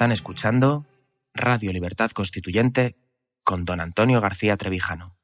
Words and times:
Están 0.00 0.12
escuchando 0.12 0.86
Radio 1.34 1.74
Libertad 1.74 2.10
Constituyente 2.12 2.96
con 3.44 3.66
don 3.66 3.80
Antonio 3.80 4.22
García 4.22 4.56
Trevijano. 4.56 5.19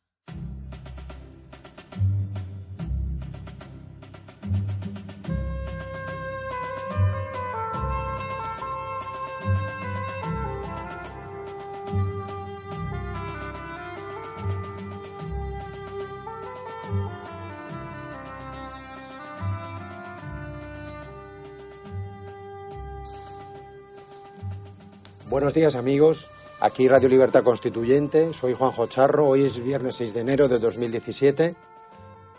Buenos 25.36 25.52
días 25.52 25.74
amigos, 25.74 26.30
aquí 26.60 26.88
Radio 26.88 27.10
Libertad 27.10 27.44
Constituyente, 27.44 28.32
soy 28.32 28.54
Juanjo 28.54 28.86
Charro, 28.86 29.28
hoy 29.28 29.44
es 29.44 29.62
viernes 29.62 29.96
6 29.96 30.14
de 30.14 30.20
enero 30.22 30.48
de 30.48 30.58
2017 30.58 31.54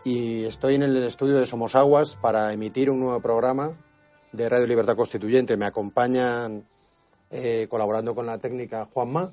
y 0.04 0.46
estoy 0.46 0.74
en 0.74 0.82
el 0.82 1.04
estudio 1.04 1.38
de 1.38 1.46
Somos 1.46 1.76
Aguas 1.76 2.16
para 2.20 2.52
emitir 2.52 2.90
un 2.90 3.00
nuevo 3.00 3.20
programa 3.20 3.74
de 4.32 4.50
Radio 4.50 4.66
Libertad 4.66 4.96
Constituyente. 4.96 5.58
Me 5.58 5.68
acompañan 5.68 6.66
eh, 7.30 7.68
colaborando 7.70 8.16
con 8.16 8.26
la 8.26 8.40
técnica 8.40 8.88
Juanma. 8.92 9.32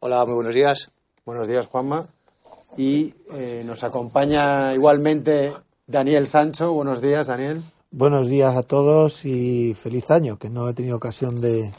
Hola, 0.00 0.26
muy 0.26 0.34
buenos 0.34 0.54
días. 0.54 0.90
Buenos 1.24 1.48
días 1.48 1.66
Juanma. 1.66 2.08
Y 2.76 3.14
eh, 3.32 3.62
nos 3.64 3.84
acompaña 3.84 4.74
igualmente 4.74 5.54
Daniel 5.86 6.26
Sancho. 6.26 6.74
Buenos 6.74 7.00
días 7.00 7.28
Daniel. 7.28 7.62
Buenos 7.90 8.28
días 8.28 8.54
a 8.54 8.62
todos 8.62 9.24
y 9.24 9.72
feliz 9.72 10.10
año, 10.10 10.38
que 10.38 10.50
no 10.50 10.68
he 10.68 10.74
tenido 10.74 10.96
ocasión 10.98 11.40
de 11.40 11.70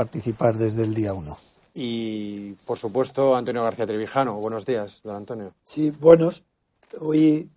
participar 0.00 0.58
desde 0.58 0.84
el 0.84 0.92
día 0.94 1.14
1. 1.14 1.38
Y 1.72 2.52
por 2.66 2.76
supuesto 2.78 3.34
Antonio 3.34 3.62
García 3.64 3.86
Trevijano. 3.86 4.34
Buenos 4.34 4.66
días, 4.66 5.00
don 5.02 5.16
Antonio. 5.16 5.54
Sí, 5.64 5.90
buenos. 5.90 6.44
Hoy 7.00 7.50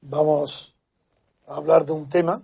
vamos 0.00 0.74
a 1.46 1.54
hablar 1.54 1.84
de 1.86 1.92
un 1.92 2.08
tema 2.08 2.42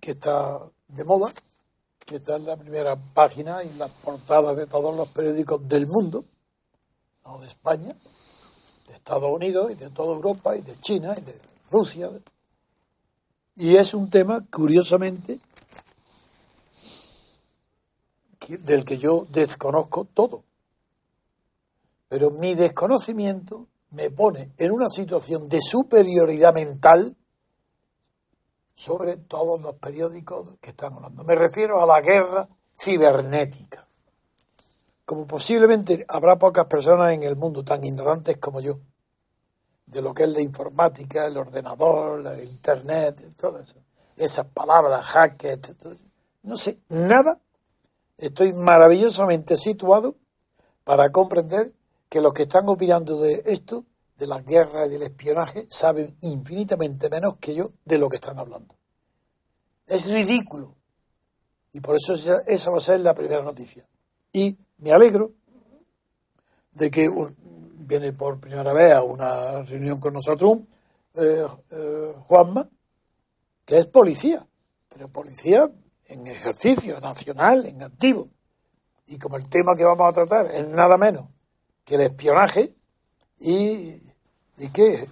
que 0.00 0.12
está 0.12 0.60
de 0.86 1.02
moda, 1.04 1.32
que 2.04 2.16
está 2.16 2.36
en 2.36 2.46
la 2.46 2.56
primera 2.56 2.94
página 2.94 3.64
y 3.64 3.68
en 3.68 3.78
las 3.80 3.90
portadas 3.90 4.56
de 4.56 4.66
todos 4.68 4.94
los 4.96 5.08
periódicos 5.08 5.66
del 5.68 5.88
mundo, 5.88 6.24
no 7.24 7.38
de 7.40 7.48
España, 7.48 7.96
de 8.86 8.94
Estados 8.94 9.28
Unidos 9.28 9.72
y 9.72 9.74
de 9.74 9.90
toda 9.90 10.14
Europa 10.14 10.56
y 10.56 10.62
de 10.62 10.78
China 10.78 11.16
y 11.18 11.20
de 11.22 11.36
Rusia. 11.72 12.08
Y 13.56 13.74
es 13.74 13.92
un 13.92 14.08
tema, 14.08 14.44
curiosamente, 14.52 15.40
que- 18.35 18.35
del 18.48 18.84
que 18.84 18.98
yo 18.98 19.26
desconozco 19.30 20.04
todo. 20.04 20.44
Pero 22.08 22.30
mi 22.30 22.54
desconocimiento 22.54 23.66
me 23.90 24.10
pone 24.10 24.52
en 24.58 24.72
una 24.72 24.88
situación 24.88 25.48
de 25.48 25.60
superioridad 25.60 26.54
mental 26.54 27.16
sobre 28.74 29.16
todos 29.16 29.60
los 29.60 29.74
periódicos 29.76 30.48
que 30.60 30.70
están 30.70 30.92
hablando. 30.94 31.24
Me 31.24 31.34
refiero 31.34 31.80
a 31.80 31.86
la 31.86 32.00
guerra 32.00 32.48
cibernética. 32.78 33.86
Como 35.04 35.26
posiblemente 35.26 36.04
habrá 36.08 36.36
pocas 36.36 36.66
personas 36.66 37.12
en 37.12 37.22
el 37.22 37.36
mundo 37.36 37.64
tan 37.64 37.82
ignorantes 37.84 38.36
como 38.38 38.60
yo, 38.60 38.78
de 39.86 40.02
lo 40.02 40.12
que 40.12 40.24
es 40.24 40.28
la 40.28 40.42
informática, 40.42 41.26
el 41.26 41.36
ordenador, 41.36 42.20
la 42.20 42.42
internet, 42.42 43.34
todo 43.36 43.60
eso. 43.60 43.76
Esas 44.16 44.46
palabras, 44.46 45.04
hacker, 45.06 45.58
todo 45.58 45.92
eso. 45.92 46.04
no 46.42 46.56
sé 46.56 46.80
nada 46.88 47.40
estoy 48.18 48.52
maravillosamente 48.52 49.56
situado 49.56 50.16
para 50.84 51.10
comprender 51.10 51.72
que 52.08 52.20
los 52.20 52.32
que 52.32 52.42
están 52.42 52.68
opinando 52.68 53.20
de 53.20 53.42
esto, 53.46 53.84
de 54.18 54.26
las 54.26 54.44
guerras 54.44 54.88
y 54.88 54.92
del 54.92 55.02
espionaje, 55.02 55.66
saben 55.68 56.16
infinitamente 56.22 57.10
menos 57.10 57.36
que 57.40 57.54
yo 57.54 57.72
de 57.84 57.98
lo 57.98 58.08
que 58.08 58.16
están 58.16 58.38
hablando. 58.38 58.74
Es 59.86 60.10
ridículo. 60.10 60.74
Y 61.72 61.80
por 61.80 61.96
eso 61.96 62.14
esa, 62.14 62.70
va 62.70 62.78
a 62.78 62.80
ser 62.80 63.00
la 63.00 63.14
primera 63.14 63.42
noticia. 63.42 63.86
Y 64.32 64.56
me 64.78 64.92
alegro 64.92 65.32
de 66.72 66.90
que 66.90 67.10
viene 67.74 68.12
por 68.12 68.40
primera 68.40 68.72
vez 68.72 68.92
a 68.92 69.02
una 69.02 69.62
reunión 69.62 70.00
con 70.00 70.14
nosotros 70.14 70.60
eh, 71.14 71.46
eh, 71.70 72.14
Juanma, 72.26 72.68
que 73.64 73.78
es 73.78 73.86
policía, 73.86 74.46
pero 74.88 75.08
policía 75.08 75.70
en 76.08 76.26
ejercicio 76.26 77.00
nacional, 77.00 77.66
en 77.66 77.82
activo. 77.82 78.28
Y 79.06 79.18
como 79.18 79.36
el 79.36 79.48
tema 79.48 79.74
que 79.76 79.84
vamos 79.84 80.08
a 80.08 80.12
tratar 80.12 80.46
es 80.54 80.66
nada 80.68 80.96
menos 80.96 81.26
que 81.84 81.94
el 81.94 82.00
espionaje 82.02 82.74
y, 83.38 84.00
y 84.58 84.68
que 84.72 85.08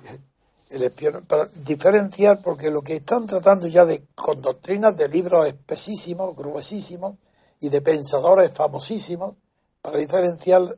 el 0.70 0.82
espionaje, 0.82 1.24
para 1.26 1.46
diferenciar, 1.46 2.42
porque 2.42 2.70
lo 2.70 2.82
que 2.82 2.96
están 2.96 3.26
tratando 3.26 3.66
ya 3.68 3.84
de 3.84 4.06
con 4.14 4.42
doctrinas 4.42 4.96
de 4.96 5.08
libros 5.08 5.46
espesísimos, 5.46 6.34
gruesísimos 6.34 7.16
y 7.60 7.68
de 7.68 7.80
pensadores 7.80 8.52
famosísimos, 8.52 9.36
para 9.80 9.98
diferenciar 9.98 10.76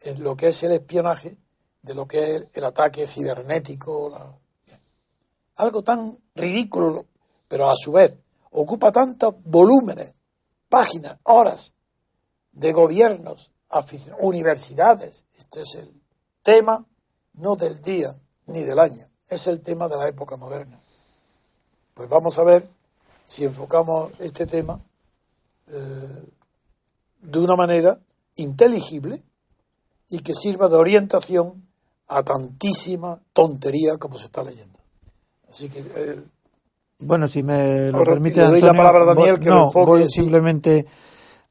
en 0.00 0.22
lo 0.24 0.36
que 0.36 0.48
es 0.48 0.62
el 0.64 0.72
espionaje 0.72 1.36
de 1.82 1.94
lo 1.94 2.06
que 2.06 2.34
es 2.36 2.44
el 2.54 2.64
ataque 2.64 3.06
cibernético, 3.06 4.10
la- 4.10 4.36
algo 5.56 5.82
tan 5.82 6.18
ridículo, 6.34 7.06
pero 7.48 7.70
a 7.70 7.76
su 7.76 7.92
vez 7.92 8.16
ocupa 8.56 8.90
tantos 8.90 9.34
volúmenes, 9.44 10.14
páginas, 10.68 11.18
horas 11.24 11.74
de 12.52 12.72
gobiernos, 12.72 13.52
universidades. 14.20 15.26
Este 15.36 15.60
es 15.60 15.74
el 15.74 16.02
tema 16.42 16.86
no 17.34 17.56
del 17.56 17.80
día 17.82 18.16
ni 18.46 18.62
del 18.62 18.78
año, 18.78 19.10
es 19.28 19.46
el 19.46 19.60
tema 19.60 19.88
de 19.88 19.96
la 19.96 20.08
época 20.08 20.36
moderna. 20.36 20.80
Pues 21.94 22.08
vamos 22.08 22.38
a 22.38 22.44
ver 22.44 22.66
si 23.24 23.44
enfocamos 23.44 24.12
este 24.20 24.46
tema 24.46 24.80
eh, 25.68 26.32
de 27.20 27.38
una 27.38 27.56
manera 27.56 27.98
inteligible 28.36 29.22
y 30.08 30.20
que 30.20 30.34
sirva 30.34 30.68
de 30.68 30.76
orientación 30.76 31.68
a 32.06 32.22
tantísima 32.22 33.20
tontería 33.32 33.98
como 33.98 34.16
se 34.16 34.26
está 34.26 34.42
leyendo. 34.42 34.78
Así 35.50 35.68
que 35.68 35.80
eh, 35.80 36.24
Bueno, 36.98 37.26
si 37.26 37.42
me 37.42 37.90
lo 37.90 37.98
Ahora 37.98 38.12
permite, 38.12 38.40
le 38.40 38.46
doy 38.48 38.60
la 38.62 38.72
palabra 38.74 39.02
a 39.02 39.04
Daniel 39.06 39.32
voy- 39.36 39.40
que 39.40 39.50
no, 39.50 39.64
enfoque, 39.66 39.86
voy 39.86 40.02
sí. 40.04 40.22
simplemente 40.22 40.86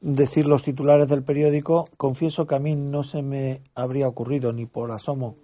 decir 0.01 0.47
los 0.47 0.63
titulares 0.63 1.09
del 1.09 1.23
periódico. 1.23 1.87
Confieso 1.97 2.47
que 2.47 2.55
a 2.55 2.59
mí 2.59 2.75
no 2.75 3.03
se 3.03 3.22
me 3.22 3.61
habría 3.75 4.08
ocurrido 4.08 4.52
ni 4.53 4.66
por 4.66 4.91
asomo 4.91 5.35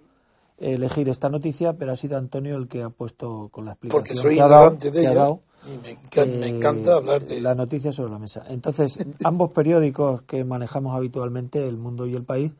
elegir 0.58 1.08
esta 1.08 1.28
noticia, 1.28 1.72
pero 1.74 1.92
ha 1.92 1.96
sido 1.96 2.16
Antonio 2.16 2.56
el 2.56 2.68
que 2.68 2.82
ha 2.82 2.90
puesto 2.90 3.48
con 3.50 3.64
la 3.64 3.72
explicación 3.72 4.02
porque 4.02 4.14
soy 4.14 4.36
que 4.36 4.42
ha 4.42 4.48
dado, 4.48 4.64
ignorante 4.74 4.90
de 4.90 5.06
ha 5.06 5.10
ella 5.10 5.20
dado, 5.20 5.40
y 5.66 5.78
me 5.78 5.90
eh, 5.90 6.48
encanta 6.48 6.94
hablar 6.94 7.24
de 7.24 7.40
la 7.40 7.54
noticia 7.54 7.90
sobre 7.92 8.12
la 8.12 8.18
mesa. 8.18 8.44
Entonces, 8.48 9.04
ambos 9.24 9.50
periódicos 9.52 10.22
que 10.22 10.44
manejamos 10.44 10.94
habitualmente, 10.96 11.66
El 11.66 11.78
Mundo 11.78 12.06
y 12.06 12.14
El 12.14 12.24
País, 12.24 12.52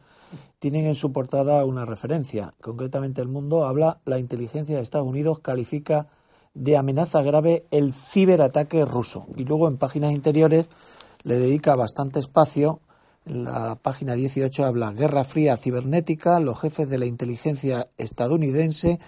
tienen 0.58 0.86
en 0.86 0.94
su 0.94 1.12
portada 1.12 1.64
una 1.64 1.84
referencia. 1.84 2.52
Concretamente, 2.60 3.20
El 3.20 3.28
Mundo 3.28 3.64
habla, 3.66 3.98
la 4.04 4.18
inteligencia 4.18 4.76
de 4.76 4.82
Estados 4.82 5.06
Unidos 5.06 5.40
califica 5.40 6.06
de 6.54 6.76
amenaza 6.76 7.22
grave 7.22 7.64
el 7.70 7.94
ciberataque 7.94 8.84
ruso. 8.84 9.26
Y 9.36 9.44
luego 9.44 9.68
en 9.68 9.78
páginas 9.78 10.12
interiores 10.12 10.66
le 11.22 11.38
dedica 11.38 11.74
bastante 11.74 12.18
espacio. 12.18 12.80
En 13.24 13.44
la 13.44 13.76
página 13.76 14.14
18 14.14 14.64
habla 14.64 14.92
Guerra 14.92 15.24
Fría 15.24 15.56
Cibernética, 15.56 16.40
los 16.40 16.60
jefes 16.60 16.88
de 16.88 16.98
la 16.98 17.06
inteligencia 17.06 17.88
estadounidense 17.96 18.98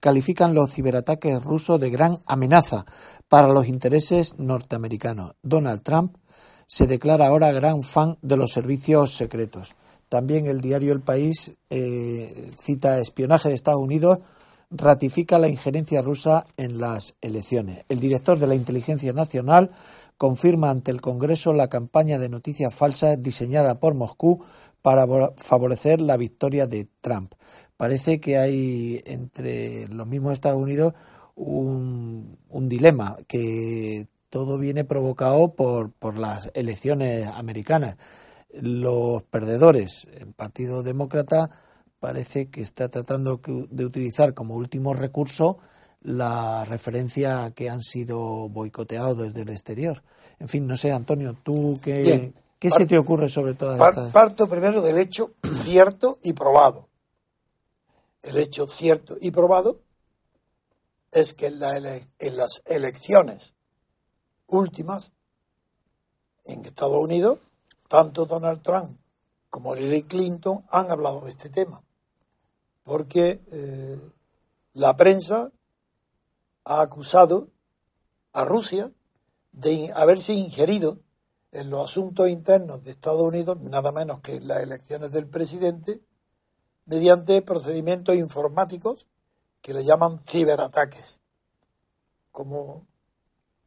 califican 0.00 0.52
los 0.52 0.72
ciberataques 0.72 1.40
rusos 1.44 1.78
de 1.78 1.88
gran 1.88 2.18
amenaza 2.26 2.84
para 3.28 3.46
los 3.46 3.68
intereses 3.68 4.36
norteamericanos. 4.40 5.36
Donald 5.42 5.82
Trump 5.82 6.16
se 6.66 6.88
declara 6.88 7.28
ahora 7.28 7.52
gran 7.52 7.84
fan 7.84 8.18
de 8.20 8.36
los 8.36 8.50
servicios 8.50 9.14
secretos. 9.14 9.74
También 10.08 10.46
el 10.46 10.60
diario 10.60 10.92
El 10.92 11.02
País 11.02 11.52
eh, 11.70 12.50
cita 12.58 12.98
espionaje 12.98 13.48
de 13.48 13.54
Estados 13.54 13.80
Unidos 13.80 14.18
ratifica 14.74 15.38
la 15.38 15.48
injerencia 15.48 16.02
rusa 16.02 16.46
en 16.56 16.78
las 16.78 17.14
elecciones. 17.20 17.84
El 17.88 18.00
director 18.00 18.38
de 18.38 18.46
la 18.46 18.54
Inteligencia 18.54 19.12
Nacional 19.12 19.70
confirma 20.16 20.70
ante 20.70 20.90
el 20.90 21.00
Congreso 21.00 21.52
la 21.52 21.68
campaña 21.68 22.18
de 22.18 22.28
noticias 22.28 22.74
falsas 22.74 23.20
diseñada 23.20 23.80
por 23.80 23.94
Moscú 23.94 24.44
para 24.80 25.06
favorecer 25.36 26.00
la 26.00 26.16
victoria 26.16 26.66
de 26.66 26.88
Trump. 27.00 27.34
Parece 27.76 28.20
que 28.20 28.38
hay 28.38 29.02
entre 29.04 29.88
los 29.88 30.06
mismos 30.06 30.32
Estados 30.34 30.60
Unidos 30.60 30.94
un, 31.34 32.38
dilema, 32.68 33.18
que 33.26 34.06
todo 34.30 34.58
viene 34.58 34.84
provocado 34.84 35.54
por, 35.54 35.90
por 35.92 36.16
las 36.16 36.50
elecciones 36.54 37.26
americanas. 37.26 37.96
Los 38.52 39.22
perdedores, 39.24 40.06
el 40.18 40.32
Partido 40.32 40.82
Demócrata, 40.82 41.50
parece 42.02 42.50
que 42.50 42.62
está 42.62 42.88
tratando 42.88 43.40
de 43.46 43.84
utilizar 43.84 44.34
como 44.34 44.56
último 44.56 44.92
recurso 44.92 45.58
la 46.00 46.64
referencia 46.64 47.52
que 47.54 47.70
han 47.70 47.80
sido 47.80 48.48
boicoteados 48.48 49.16
desde 49.18 49.42
el 49.42 49.50
exterior. 49.50 50.02
En 50.40 50.48
fin, 50.48 50.66
no 50.66 50.76
sé, 50.76 50.90
Antonio, 50.90 51.36
¿tú 51.44 51.78
qué, 51.80 52.32
¿qué 52.58 52.70
se 52.72 52.86
te 52.86 52.98
ocurre 52.98 53.28
sobre 53.28 53.54
todas 53.54 53.80
estas...? 53.80 54.10
Parto 54.10 54.48
primero 54.48 54.82
del 54.82 54.98
hecho 54.98 55.34
cierto 55.52 56.18
y 56.24 56.32
probado. 56.32 56.88
El 58.22 58.36
hecho 58.36 58.66
cierto 58.66 59.16
y 59.20 59.30
probado 59.30 59.78
es 61.12 61.34
que 61.34 61.46
en, 61.46 61.62
en 62.18 62.36
las 62.36 62.62
elecciones 62.66 63.54
últimas 64.48 65.12
en 66.46 66.64
Estados 66.64 66.98
Unidos, 66.98 67.38
tanto 67.86 68.26
Donald 68.26 68.60
Trump 68.60 68.98
como 69.50 69.76
Hillary 69.76 70.02
Clinton 70.02 70.64
han 70.68 70.90
hablado 70.90 71.20
de 71.20 71.30
este 71.30 71.48
tema 71.48 71.84
porque 72.84 73.40
eh, 73.50 74.00
la 74.74 74.96
prensa 74.96 75.52
ha 76.64 76.80
acusado 76.80 77.48
a 78.32 78.44
Rusia 78.44 78.90
de 79.52 79.92
haberse 79.94 80.32
ingerido 80.32 80.98
en 81.52 81.70
los 81.70 81.90
asuntos 81.90 82.28
internos 82.28 82.84
de 82.84 82.92
Estados 82.92 83.20
Unidos, 83.20 83.60
nada 83.60 83.92
menos 83.92 84.20
que 84.20 84.36
en 84.36 84.48
las 84.48 84.62
elecciones 84.62 85.12
del 85.12 85.26
presidente, 85.26 86.00
mediante 86.86 87.42
procedimientos 87.42 88.16
informáticos 88.16 89.08
que 89.60 89.74
le 89.74 89.84
llaman 89.84 90.18
ciberataques. 90.20 91.20
Como 92.32 92.86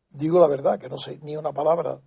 digo 0.10 0.40
la 0.40 0.48
verdad, 0.48 0.80
que 0.80 0.90
no 0.90 0.98
sé 0.98 1.20
ni 1.22 1.38
una 1.38 1.54
palabra 1.54 2.02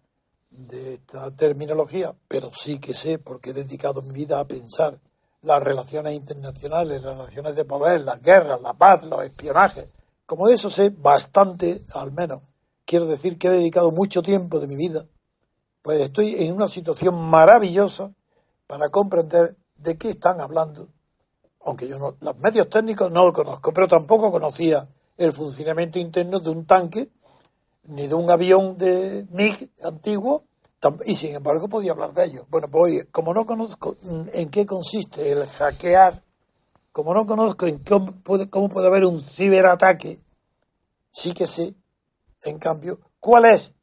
de 0.50 0.94
esta 0.94 1.30
terminología, 1.30 2.14
pero 2.26 2.50
sí 2.52 2.80
que 2.80 2.94
sé, 2.94 3.18
porque 3.18 3.50
he 3.50 3.54
dedicado 3.54 4.02
mi 4.02 4.12
vida 4.12 4.40
a 4.40 4.46
pensar 4.46 4.98
las 5.42 5.62
relaciones 5.62 6.14
internacionales, 6.14 7.02
las 7.02 7.16
relaciones 7.16 7.56
de 7.56 7.64
poder, 7.64 8.00
las 8.02 8.20
guerras, 8.22 8.60
la 8.60 8.74
paz, 8.74 9.04
los 9.04 9.22
espionajes. 9.24 9.88
Como 10.26 10.48
de 10.48 10.54
eso 10.54 10.70
sé 10.70 10.90
bastante, 10.90 11.84
al 11.94 12.12
menos, 12.12 12.42
quiero 12.84 13.06
decir 13.06 13.38
que 13.38 13.48
he 13.48 13.52
dedicado 13.52 13.90
mucho 13.90 14.22
tiempo 14.22 14.60
de 14.60 14.66
mi 14.66 14.76
vida, 14.76 15.04
pues 15.82 16.00
estoy 16.00 16.34
en 16.44 16.54
una 16.54 16.68
situación 16.68 17.14
maravillosa 17.30 18.12
para 18.66 18.88
comprender 18.88 19.56
de 19.76 19.96
qué 19.96 20.10
están 20.10 20.40
hablando. 20.40 20.88
Aunque 21.64 21.88
yo 21.88 21.98
no, 21.98 22.16
los 22.20 22.36
medios 22.38 22.68
técnicos 22.68 23.10
no 23.10 23.26
lo 23.26 23.32
conozco, 23.32 23.72
pero 23.72 23.88
tampoco 23.88 24.30
conocía 24.30 24.88
el 25.16 25.32
funcionamiento 25.32 25.98
interno 25.98 26.40
de 26.40 26.50
un 26.50 26.66
tanque, 26.66 27.10
ni 27.84 28.06
de 28.06 28.14
un 28.14 28.30
avión 28.30 28.76
de 28.76 29.26
MiG 29.30 29.70
antiguo, 29.82 30.44
y 31.04 31.14
sin 31.16 31.34
embargo 31.34 31.68
podía 31.68 31.92
hablar 31.92 32.12
de 32.14 32.24
ello. 32.26 32.46
Bueno, 32.50 32.68
pues 32.70 33.06
como 33.10 33.34
no 33.34 33.46
conozco 33.46 33.96
en 34.32 34.48
qué 34.50 34.64
consiste 34.64 35.32
el 35.32 35.46
hackear, 35.46 36.22
como 36.92 37.14
no 37.14 37.26
conozco 37.26 37.66
en 37.66 37.78
cómo 37.78 38.12
puede, 38.22 38.48
haber 38.86 39.04
un 39.04 39.20
ciberataque, 39.20 40.20
sí 41.10 41.32
que 41.32 41.46
sé, 41.46 41.74
en 42.44 42.58
cambio, 42.58 43.00
cuál 43.20 43.44
es 43.44 43.74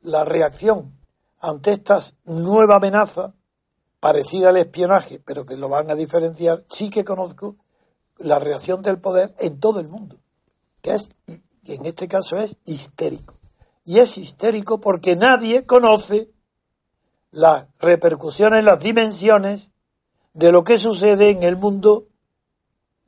la 0.00 0.24
reacción 0.24 0.98
ante 1.38 1.72
esta 1.72 1.98
nueva 2.24 2.76
amenaza 2.76 3.34
parecida 3.98 4.48
al 4.48 4.56
espionaje, 4.56 5.20
pero 5.24 5.44
que 5.44 5.56
lo 5.56 5.68
van 5.68 5.90
a 5.90 5.94
diferenciar, 5.94 6.64
sí 6.68 6.88
que 6.90 7.04
conozco 7.04 7.56
la 8.16 8.38
reacción 8.38 8.82
del 8.82 8.98
poder 8.98 9.34
en 9.38 9.60
todo 9.60 9.80
el 9.80 9.88
mundo, 9.88 10.16
que 10.82 10.94
es, 10.94 11.10
que 11.64 11.74
en 11.74 11.86
este 11.86 12.08
caso 12.08 12.36
es 12.36 12.56
histérico. 12.64 13.39
Y 13.90 13.98
es 13.98 14.18
histérico 14.18 14.80
porque 14.80 15.16
nadie 15.16 15.66
conoce 15.66 16.30
las 17.32 17.66
repercusiones, 17.80 18.62
las 18.62 18.78
dimensiones 18.78 19.72
de 20.32 20.52
lo 20.52 20.62
que 20.62 20.78
sucede 20.78 21.30
en 21.30 21.42
el 21.42 21.56
mundo 21.56 22.06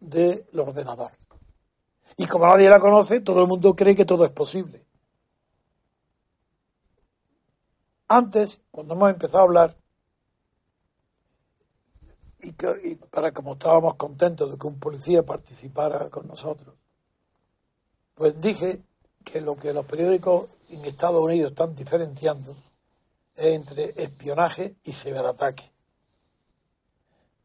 del 0.01 0.45
ordenador. 0.59 1.13
Y 2.17 2.27
como 2.27 2.49
nadie 2.49 2.69
la 2.69 2.81
conoce, 2.81 3.21
todo 3.21 3.43
el 3.43 3.47
mundo 3.47 3.77
cree 3.77 3.95
que 3.95 4.05
todo 4.05 4.25
es 4.25 4.33
posible. 4.33 4.85
Antes, 8.09 8.63
cuando 8.73 8.95
hemos 8.95 9.11
empezado 9.11 9.39
a 9.39 9.47
hablar, 9.47 9.77
y, 12.41 12.49
y 12.49 12.97
para 12.97 13.31
como 13.31 13.53
estábamos 13.53 13.95
contentos 13.95 14.51
de 14.51 14.59
que 14.59 14.67
un 14.67 14.81
policía 14.81 15.23
participara 15.23 16.11
con 16.11 16.27
nosotros, 16.27 16.75
pues 18.17 18.41
dije 18.41 18.83
que 19.23 19.41
lo 19.41 19.57
que 19.57 19.73
los 19.73 19.87
periódicos 19.87 20.49
en 20.71 20.85
Estados 20.85 21.21
Unidos 21.21 21.53
están 21.53 21.75
diferenciando 21.75 22.55
es 23.35 23.47
entre 23.47 23.95
espionaje 23.97 24.77
y 24.85 24.93
ciberataque, 24.93 25.65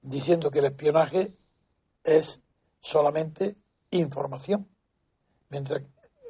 diciendo 0.01 0.51
que 0.51 0.59
el 0.59 0.65
espionaje 0.65 1.33
es 2.03 2.41
solamente 2.79 3.55
información, 3.91 4.67
mientras 5.49 5.81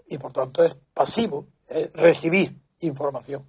y 0.07 0.17
por 0.17 0.31
tanto 0.31 0.63
es 0.63 0.75
pasivo, 0.94 1.47
es 1.67 1.91
recibir 1.93 2.55
información, 2.79 3.45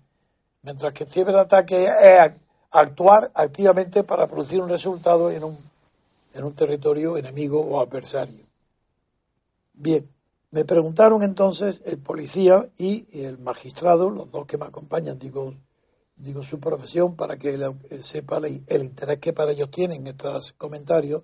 mientras 0.63 0.93
que 0.93 1.05
el 1.05 1.11
ciberataque 1.11 1.85
es 1.85 2.33
actuar 2.71 3.31
activamente 3.35 4.05
para 4.05 4.27
producir 4.27 4.61
un 4.61 4.69
resultado 4.69 5.31
en 5.31 5.45
un, 5.45 5.59
en 6.35 6.45
un 6.45 6.55
territorio 6.55 7.17
enemigo 7.17 7.61
o 7.61 7.81
adversario. 7.81 8.45
Bien, 9.73 10.09
me 10.51 10.65
preguntaron 10.65 11.23
entonces 11.23 11.83
el 11.85 11.99
policía 11.99 12.69
y 12.79 13.07
el 13.23 13.39
magistrado, 13.39 14.11
los 14.11 14.31
dos 14.31 14.47
que 14.47 14.57
me 14.57 14.65
acompañan, 14.65 15.19
digo, 15.19 15.53
digo 16.17 16.43
su 16.43 16.59
profesión 16.59 17.17
para 17.17 17.37
que 17.37 17.59
sepa 18.01 18.39
el 18.39 18.83
interés 18.83 19.19
que 19.19 19.35
para 19.35 19.53
ellos 19.53 19.71
tienen 19.71 20.07
estos 20.07 20.55
comentarios. 20.55 21.23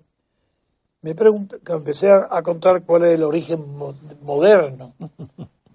Me 1.01 1.15
pregunto, 1.15 1.59
que 1.59 1.73
empecé 1.73 2.11
a, 2.11 2.41
contar 2.43 2.83
cuál 2.83 3.05
es 3.05 3.13
el 3.13 3.23
origen 3.23 3.63
moderno 4.21 4.93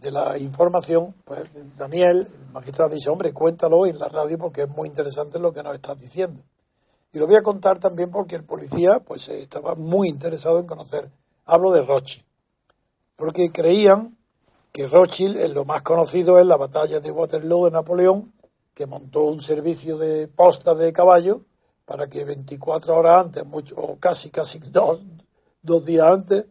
de 0.01 0.11
la 0.11 0.39
información, 0.39 1.15
pues 1.25 1.43
Daniel, 1.77 2.29
el 2.33 2.53
magistrado, 2.53 2.95
dice, 2.95 3.11
hombre, 3.11 3.33
cuéntalo 3.33 3.87
en 3.87 3.99
la 3.99 4.09
radio 4.09 4.39
porque 4.39 4.63
es 4.63 4.69
muy 4.69 4.89
interesante 4.89 5.39
lo 5.39 5.53
que 5.53 5.63
nos 5.63 5.75
estás 5.75 5.99
diciendo. 5.99 6.43
Y 7.13 7.19
lo 7.19 7.27
voy 7.27 7.37
a 7.37 7.43
contar 7.43 7.81
también 7.81 8.11
porque 8.11 8.37
el 8.37 8.45
policía 8.45 9.01
pues 9.01 9.29
estaba 9.29 9.75
muy 9.75 10.09
interesado 10.09 10.61
en 10.61 10.67
conocer. 10.67 11.11
Hablo 11.45 11.73
de 11.73 11.83
Rothschild 11.83 12.30
porque 13.21 13.53
creían 13.53 14.17
que 14.73 14.87
Rothschild 14.87 15.37
es 15.37 15.51
lo 15.51 15.67
más 15.67 15.83
conocido 15.83 16.39
en 16.39 16.49
la 16.49 16.57
batalla 16.57 17.01
de 17.01 17.11
Waterloo 17.11 17.67
de 17.67 17.73
Napoleón, 17.73 18.33
que 18.73 18.87
montó 18.87 19.25
un 19.25 19.43
servicio 19.43 19.99
de 19.99 20.27
posta 20.27 20.75
de 20.75 20.91
caballo 20.91 21.43
para 21.85 22.09
que 22.09 22.25
24 22.25 22.97
horas 22.97 23.27
antes, 23.27 23.45
mucho, 23.45 23.77
o 23.77 23.99
casi, 23.99 24.31
casi 24.31 24.59
dos, 24.59 25.03
dos 25.61 25.85
días 25.85 26.07
antes, 26.07 26.49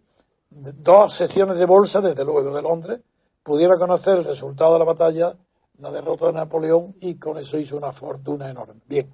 dos 0.52 1.12
secciones 1.12 1.58
de 1.58 1.66
bolsa, 1.66 2.02
desde 2.02 2.24
luego 2.24 2.54
de 2.54 2.62
Londres, 2.62 3.02
pudiera 3.42 3.76
conocer 3.80 4.20
el 4.20 4.26
resultado 4.26 4.74
de 4.74 4.80
la 4.80 4.86
batalla, 4.86 5.34
la 5.80 5.90
derrota 5.90 6.28
de 6.28 6.34
Napoleón, 6.34 6.94
y 7.02 7.16
con 7.16 7.40
eso 7.40 7.58
hizo 7.58 7.78
una 7.78 7.94
fortuna 7.94 8.48
enorme. 8.48 8.80
Bien, 8.86 9.12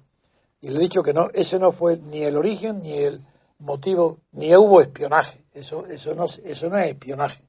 y 0.60 0.68
le 0.68 0.76
he 0.76 0.80
dicho 0.80 1.02
que 1.02 1.14
no, 1.14 1.30
ese 1.32 1.58
no 1.58 1.72
fue 1.72 1.96
ni 1.96 2.20
el 2.20 2.36
origen, 2.36 2.82
ni 2.82 2.98
el 2.98 3.24
motivo, 3.60 4.18
ni 4.32 4.54
hubo 4.54 4.82
espionaje. 4.82 5.42
Eso, 5.54 5.86
eso, 5.86 6.14
no, 6.14 6.26
eso 6.26 6.68
no 6.68 6.76
es 6.76 6.90
espionaje 6.90 7.45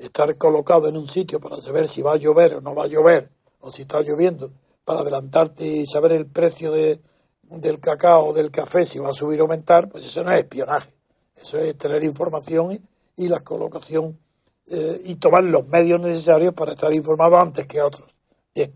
estar 0.00 0.36
colocado 0.36 0.88
en 0.88 0.96
un 0.96 1.08
sitio 1.08 1.40
para 1.40 1.60
saber 1.60 1.86
si 1.86 2.02
va 2.02 2.14
a 2.14 2.16
llover 2.16 2.56
o 2.56 2.60
no 2.60 2.74
va 2.74 2.84
a 2.84 2.88
llover, 2.88 3.30
o 3.60 3.70
si 3.70 3.82
está 3.82 4.00
lloviendo, 4.00 4.50
para 4.84 5.00
adelantarte 5.00 5.66
y 5.66 5.86
saber 5.86 6.12
el 6.12 6.26
precio 6.26 6.72
de, 6.72 7.00
del 7.42 7.80
cacao 7.80 8.28
o 8.28 8.32
del 8.32 8.50
café, 8.50 8.84
si 8.86 8.98
va 8.98 9.10
a 9.10 9.14
subir 9.14 9.40
o 9.40 9.44
aumentar, 9.44 9.88
pues 9.88 10.06
eso 10.06 10.24
no 10.24 10.32
es 10.32 10.40
espionaje. 10.40 10.90
Eso 11.36 11.58
es 11.58 11.76
tener 11.76 12.04
información 12.04 12.78
y, 13.16 13.28
la 13.28 13.40
colocación 13.40 14.18
eh, 14.66 15.02
y 15.04 15.16
tomar 15.16 15.44
los 15.44 15.66
medios 15.68 16.00
necesarios 16.00 16.54
para 16.54 16.72
estar 16.72 16.92
informado 16.92 17.38
antes 17.38 17.66
que 17.66 17.80
otros. 17.82 18.14
Bien, 18.54 18.74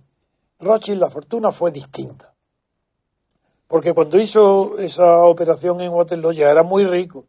Rothschild 0.61 1.01
la 1.01 1.11
fortuna 1.11 1.51
fue 1.51 1.71
distinta. 1.71 2.35
Porque 3.67 3.93
cuando 3.93 4.21
hizo 4.21 4.79
esa 4.79 5.25
operación 5.25 5.81
en 5.81 5.93
Waterloo 5.93 6.33
ya 6.33 6.51
era 6.51 6.63
muy 6.63 6.85
rico. 6.85 7.25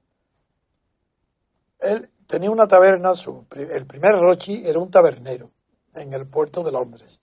Él 1.80 2.10
tenía 2.28 2.52
una 2.52 2.68
taberna, 2.68 3.14
su, 3.14 3.46
el 3.56 3.86
primer 3.86 4.16
Rochi 4.16 4.66
era 4.66 4.80
un 4.80 4.92
tabernero 4.92 5.52
en 5.94 6.14
el 6.14 6.28
puerto 6.28 6.64
de 6.64 6.72
Londres. 6.72 7.22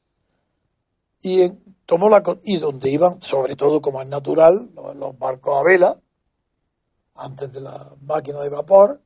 Y 1.21 1.49
tomó 1.87 2.09
la 2.09 2.23
y 2.45 2.59
donde 2.59 2.91
iban, 2.91 3.21
sobre 3.23 3.55
todo 3.57 3.81
como 3.81 4.03
es 4.03 4.09
natural, 4.09 4.71
los, 4.75 5.19
barcos 5.19 5.59
a 5.59 5.63
vela, 5.63 5.97
antes 7.15 7.53
de 7.53 7.61
la 7.61 7.95
máquina 8.01 8.41
de 8.41 8.49
vapor, 8.49 9.01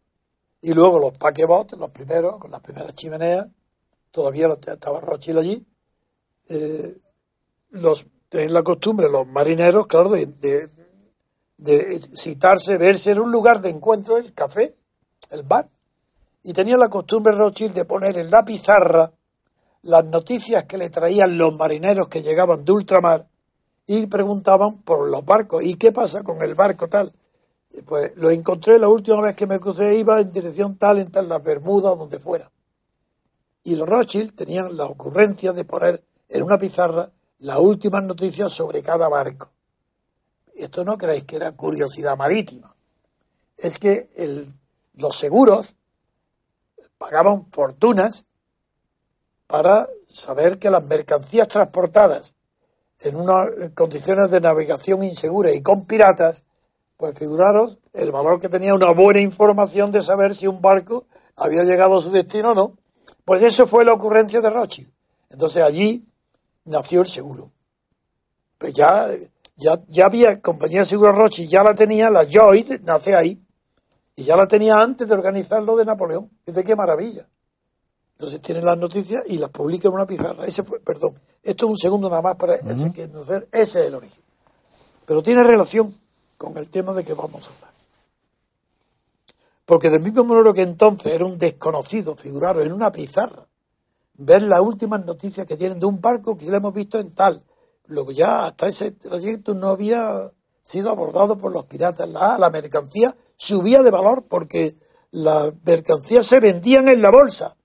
y 0.63 0.73
luego 0.73 0.99
los 0.99 1.19
paquebots, 1.19 1.77
los 1.77 1.91
primeros, 1.91 2.39
con 2.39 2.51
las 2.51 2.61
primeras 2.61 2.95
chimeneas, 2.95 3.49
todavía 4.11 4.49
estaba 4.67 5.01
Rothschild 5.01 5.39
allí, 5.39 5.67
eh, 6.49 6.97
los 7.71 8.07
tenían 8.29 8.55
la 8.55 8.63
costumbre 8.63 9.11
los 9.11 9.27
marineros, 9.27 9.87
claro, 9.87 10.09
de, 10.11 10.27
de, 10.27 10.71
de 11.59 12.01
citarse, 12.17 12.79
verse 12.79 13.11
en 13.11 13.21
un 13.21 13.31
lugar 13.31 13.61
de 13.61 13.71
encuentro, 13.71 14.17
el 14.17 14.33
café, 14.33 14.75
el 15.31 15.43
bar, 15.43 15.69
y 16.47 16.53
tenía 16.53 16.77
la 16.77 16.89
costumbre 16.89 17.33
Rothschild 17.33 17.75
de 17.75 17.85
poner 17.85 18.17
en 18.19 18.31
la 18.31 18.45
pizarra 18.45 19.11
las 19.83 20.05
noticias 20.05 20.63
que 20.63 20.79
le 20.79 20.91
traían 20.91 21.37
los 21.37 21.53
marineros 21.57 22.07
que 22.07 22.23
llegaban 22.23 22.65
de 22.65 22.71
ultramar 22.71 23.27
y 23.85 24.07
preguntaban 24.07 24.81
por 24.83 25.11
los 25.11 25.25
barcos. 25.25 25.65
¿Y 25.65 25.75
qué 25.75 25.91
pasa 25.91 26.23
con 26.23 26.41
el 26.43 26.55
barco 26.55 26.87
tal? 26.87 27.13
Pues 27.85 28.17
lo 28.17 28.31
encontré 28.31 28.79
la 28.79 28.89
última 28.89 29.21
vez 29.23 29.35
que 29.35 29.49
me 29.49 29.59
crucé, 29.59 29.97
iba 29.97 30.21
en 30.21 30.31
dirección 30.31 30.77
tal, 30.79 31.01
en 31.01 31.11
tal, 31.11 31.29
las 31.29 31.43
Bermudas, 31.43 31.99
donde 31.99 32.21
fuera. 32.21 32.49
Y 33.65 33.75
los 33.75 33.89
Rothschild 33.89 34.37
tenían 34.37 34.77
la 34.77 34.85
ocurrencia 34.85 35.53
de 35.53 35.65
poner 35.65 36.05
en 36.29 36.45
una 36.45 36.59
pizarra 36.59 37.11
las 37.41 37.59
últimas 37.59 38.05
noticias 38.05 38.53
sobre 38.53 38.85
cada 38.85 39.09
barco. 39.09 39.51
Esto 40.55 40.85
no 40.85 40.97
creéis 40.97 41.25
que 41.25 41.37
era 41.37 41.51
curiosidad 41.57 42.17
marítima. 42.17 42.73
Es 43.57 43.81
que 43.81 44.11
los 44.95 45.19
seguros 45.19 45.75
pagaban 46.99 47.51
fortunas 47.51 48.27
para 49.47 49.89
saber 50.07 50.59
que 50.59 50.71
las 50.71 50.85
mercancías 50.85 51.49
transportadas 51.49 52.37
en 53.01 53.17
unas 53.17 53.49
condiciones 53.75 54.31
de 54.31 54.41
navegación 54.41 55.03
inseguras 55.03 55.55
y 55.55 55.63
con 55.63 55.87
piratas, 55.87 56.45
pues 56.97 57.17
figuraros 57.19 57.79
el 57.93 58.11
valor 58.11 58.41
que 58.41 58.49
tenía 58.49 58.75
una 58.75 58.91
buena 58.91 59.21
información 59.21 59.93
de 59.93 60.03
saber 60.03 60.35
si 60.35 60.47
un 60.47 60.61
barco 60.61 61.07
había 61.37 61.65
llegado 61.65 61.99
a 61.99 62.03
su 62.03 62.11
destino 62.11 62.53
o 62.53 62.55
no. 62.55 62.79
Pues 63.25 63.43
eso 63.43 63.67
fue 63.67 63.85
la 63.85 63.93
ocurrencia 63.93 64.41
de 64.41 64.51
Rothschild. 64.51 64.91
Entonces 65.31 65.63
allí 65.63 66.07
nació 66.65 67.03
el 67.03 67.07
seguro. 67.07 67.51
Pues 68.59 68.73
ya, 68.73 69.09
ya, 69.57 69.83
ya 69.89 70.07
había 70.07 70.41
compañía 70.41 70.81
de 70.81 70.87
seguro 70.87 71.13
Rothschild, 71.13 71.51
ya 71.51 71.63
la 71.63 71.75
tenía, 71.75 72.11
la 72.11 72.25
Lloyd 72.25 72.81
nace 72.83 73.15
ahí. 73.15 73.46
Y 74.17 74.25
ya 74.25 74.37
la 74.37 74.49
tenía 74.49 74.81
antes 74.81 75.07
de 75.07 75.15
organizar 75.15 75.63
lo 75.63 75.77
de 75.77 75.85
Napoleón. 75.85 76.31
Dice 76.45 76.65
qué 76.65 76.75
maravilla. 76.75 77.29
Entonces 78.13 78.41
tienen 78.41 78.65
las 78.65 78.79
noticias 78.79 79.23
y 79.27 79.37
las 79.37 79.51
publica 79.51 79.89
en 79.89 79.95
una 79.95 80.07
pizarra. 80.07 80.47
Ese 80.47 80.63
fue, 80.63 80.81
perdón, 80.81 81.21
esto 81.43 81.67
es 81.67 81.71
un 81.71 81.77
segundo 81.77 82.09
nada 82.09 82.23
más 82.23 82.37
para 82.37 82.55
ese, 82.55 82.91
que 82.93 83.07
conocer. 83.09 83.47
ese 83.53 83.83
es 83.83 83.89
el 83.89 83.95
origen. 83.95 84.25
Pero 85.05 85.23
tiene 85.23 85.43
relación 85.43 85.95
con 86.39 86.57
el 86.57 86.71
tema 86.71 86.95
de 86.95 87.05
que 87.05 87.13
vamos 87.13 87.47
a 87.47 87.55
hablar. 87.55 87.71
Porque 89.67 89.91
del 89.91 90.01
mismo 90.01 90.25
modo 90.25 90.55
que 90.55 90.63
entonces 90.63 91.13
era 91.13 91.27
un 91.27 91.39
desconocido 91.39 92.15
figuraros 92.15 92.65
en 92.65 92.73
una 92.73 92.91
pizarra, 92.91 93.47
ver 94.15 94.43
las 94.43 94.61
últimas 94.61 95.05
noticias 95.05 95.47
que 95.47 95.59
tienen 95.59 95.79
de 95.79 95.87
un 95.87 96.01
barco 96.01 96.37
que 96.37 96.47
lo 96.47 96.57
hemos 96.57 96.73
visto 96.73 96.99
en 96.99 97.15
tal. 97.15 97.45
Luego 97.87 98.13
ya 98.13 98.47
hasta 98.47 98.67
ese 98.67 98.93
trayecto 98.93 99.53
no 99.53 99.69
había 99.69 100.31
sido 100.67 100.91
abordado 100.91 101.39
por 101.39 101.53
los 101.53 101.67
piratas. 101.67 102.09
La, 102.09 102.37
la 102.39 102.51
mercancía 102.51 103.15
subía 103.37 103.83
de 103.83 103.91
valor 103.93 104.25
porque 104.29 104.77
las 105.13 105.53
mercancías 105.65 106.27
se 106.27 106.41
vendían 106.41 106.89
en 106.89 107.01
la 107.01 107.11
bolsa. 107.13 107.57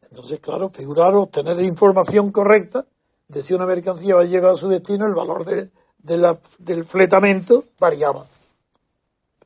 Entonces, 0.00 0.40
claro, 0.40 0.70
figuraros 0.70 1.30
tener 1.30 1.60
información 1.60 2.32
correcta 2.32 2.86
de 3.28 3.42
si 3.42 3.52
una 3.52 3.66
mercancía 3.66 4.16
va 4.16 4.22
a 4.22 4.52
a 4.52 4.56
su 4.56 4.68
destino, 4.68 5.06
el 5.06 5.14
valor 5.14 5.44
de, 5.44 5.70
del 5.98 6.84
fletamento 6.84 7.64
variaba. 7.78 8.26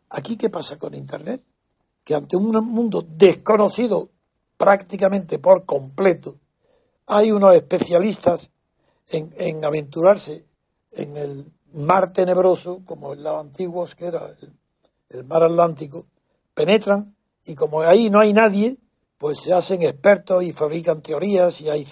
Aquí, 0.08 0.36
¿qué 0.36 0.48
pasa 0.48 0.78
con 0.78 0.94
Internet? 0.94 1.42
Que 2.04 2.14
ante 2.14 2.36
un 2.36 2.52
mundo 2.64 3.04
desconocido 3.06 4.10
prácticamente 4.56 5.40
por 5.40 5.64
completo, 5.64 6.36
hay 7.06 7.32
unos 7.32 7.56
especialistas 7.56 8.52
en, 9.08 9.34
en 9.36 9.64
aventurarse 9.64 10.46
en 10.92 11.16
el 11.16 11.53
mar 11.74 12.12
tenebroso, 12.12 12.82
como 12.84 13.14
los 13.14 13.40
antiguos 13.40 13.94
que 13.94 14.06
era 14.06 14.34
el, 15.10 15.24
mar 15.24 15.42
Atlántico, 15.42 16.06
penetran 16.54 17.14
y 17.44 17.54
como 17.54 17.82
ahí 17.82 18.10
no 18.10 18.20
hay 18.20 18.32
nadie, 18.32 18.78
pues 19.18 19.38
se 19.38 19.52
hacen 19.52 19.82
expertos 19.82 20.42
y 20.42 20.52
fabrican 20.52 21.02
teorías 21.02 21.60
y 21.60 21.70
hay 21.70 21.86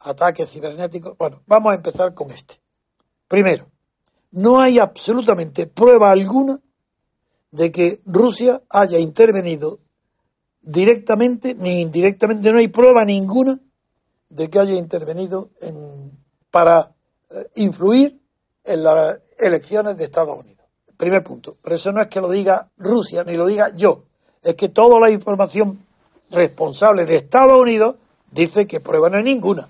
ataques 0.00 0.50
cibernéticos. 0.50 1.16
Bueno, 1.18 1.42
vamos 1.46 1.72
a 1.72 1.76
empezar 1.76 2.14
con 2.14 2.30
este. 2.30 2.56
Primero, 3.28 3.68
no 4.30 4.60
hay 4.60 4.78
absolutamente 4.78 5.66
prueba 5.66 6.10
alguna 6.10 6.58
de 7.50 7.70
que 7.70 8.00
Rusia 8.06 8.62
haya 8.68 8.98
intervenido 8.98 9.80
directamente 10.62 11.54
ni 11.54 11.80
indirectamente, 11.80 12.52
no 12.52 12.58
hay 12.58 12.68
prueba 12.68 13.04
ninguna 13.04 13.58
de 14.30 14.48
que 14.48 14.58
haya 14.58 14.74
intervenido 14.74 15.50
en, 15.60 16.18
para 16.50 16.94
eh, 17.30 17.34
influir 17.56 18.21
en 18.64 18.84
las 18.84 19.18
elecciones 19.38 19.96
de 19.96 20.04
Estados 20.04 20.38
Unidos. 20.38 20.66
Primer 20.96 21.24
punto. 21.24 21.56
Pero 21.62 21.76
eso 21.76 21.92
no 21.92 22.00
es 22.00 22.08
que 22.08 22.20
lo 22.20 22.30
diga 22.30 22.70
Rusia 22.76 23.24
ni 23.24 23.34
lo 23.34 23.46
diga 23.46 23.74
yo. 23.74 24.04
Es 24.42 24.54
que 24.54 24.68
toda 24.68 25.00
la 25.00 25.10
información 25.10 25.86
responsable 26.30 27.04
de 27.04 27.16
Estados 27.16 27.58
Unidos 27.58 27.96
dice 28.30 28.66
que 28.66 28.80
prueba 28.80 29.08
no 29.08 29.18
hay 29.18 29.24
ninguna. 29.24 29.68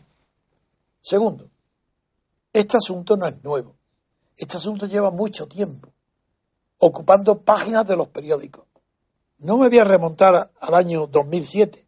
Segundo, 1.01 1.51
este 2.53 2.77
asunto 2.77 3.17
no 3.17 3.27
es 3.27 3.43
nuevo. 3.43 3.75
Este 4.37 4.57
asunto 4.57 4.87
lleva 4.87 5.11
mucho 5.11 5.47
tiempo 5.47 5.93
ocupando 6.85 7.43
páginas 7.43 7.87
de 7.87 7.97
los 7.97 8.09
periódicos. 8.09 8.65
No 9.39 9.57
me 9.57 9.69
voy 9.69 9.79
a 9.79 9.85
remontar 9.85 10.51
al 10.59 10.75
año 10.75 11.07
2007, 11.07 11.87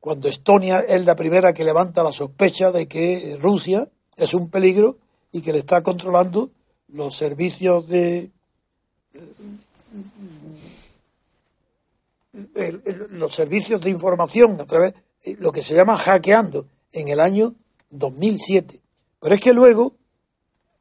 cuando 0.00 0.28
Estonia 0.28 0.80
es 0.80 1.02
la 1.06 1.16
primera 1.16 1.54
que 1.54 1.64
levanta 1.64 2.02
la 2.02 2.12
sospecha 2.12 2.70
de 2.70 2.86
que 2.86 3.38
Rusia 3.40 3.88
es 4.16 4.34
un 4.34 4.50
peligro 4.50 4.98
y 5.34 5.42
que 5.42 5.52
le 5.52 5.58
está 5.58 5.82
controlando 5.82 6.48
los 6.88 7.16
servicios 7.16 7.88
de 7.88 8.30
los 13.10 13.34
servicios 13.34 13.80
de 13.80 13.90
información 13.90 14.60
a 14.60 14.64
través 14.64 14.94
lo 15.38 15.50
que 15.50 15.62
se 15.62 15.74
llama 15.74 15.96
hackeando 15.96 16.66
en 16.92 17.08
el 17.08 17.18
año 17.18 17.52
2007. 17.90 18.80
Pero 19.20 19.34
es 19.34 19.40
que 19.40 19.52
luego 19.52 19.94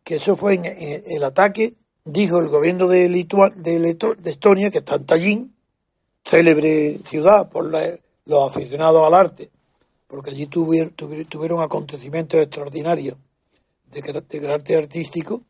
que 0.03 0.15
eso 0.15 0.35
fue 0.35 0.53
en, 0.55 0.65
el 1.07 1.23
ataque, 1.23 1.73
dijo 2.05 2.37
el 2.39 2.49
gobierno 2.49 2.87
de, 2.87 3.09
Litua- 3.09 3.53
de, 3.55 3.79
Leto- 3.79 4.15
Estonia, 4.23 4.69
que 4.69 4.79
está 4.79 4.95
en 4.95 5.05
Tallinn, 5.05 5.55
célebre 6.23 6.99
ciudad 7.05 7.49
por 7.49 7.65
los 8.25 8.47
aficionados 8.55 9.05
al 9.07 9.13
arte, 9.15 9.49
porque 10.07 10.29
allí 10.31 10.45
tuvieron, 10.45 10.91
tuvieron 10.93 11.61
acontecimientos 11.61 12.39
extraordinarios 12.39 13.17
de, 13.93 14.01
car- 14.01 14.23
de 14.27 14.41
carácter 14.41 14.77
artístico. 14.79 15.43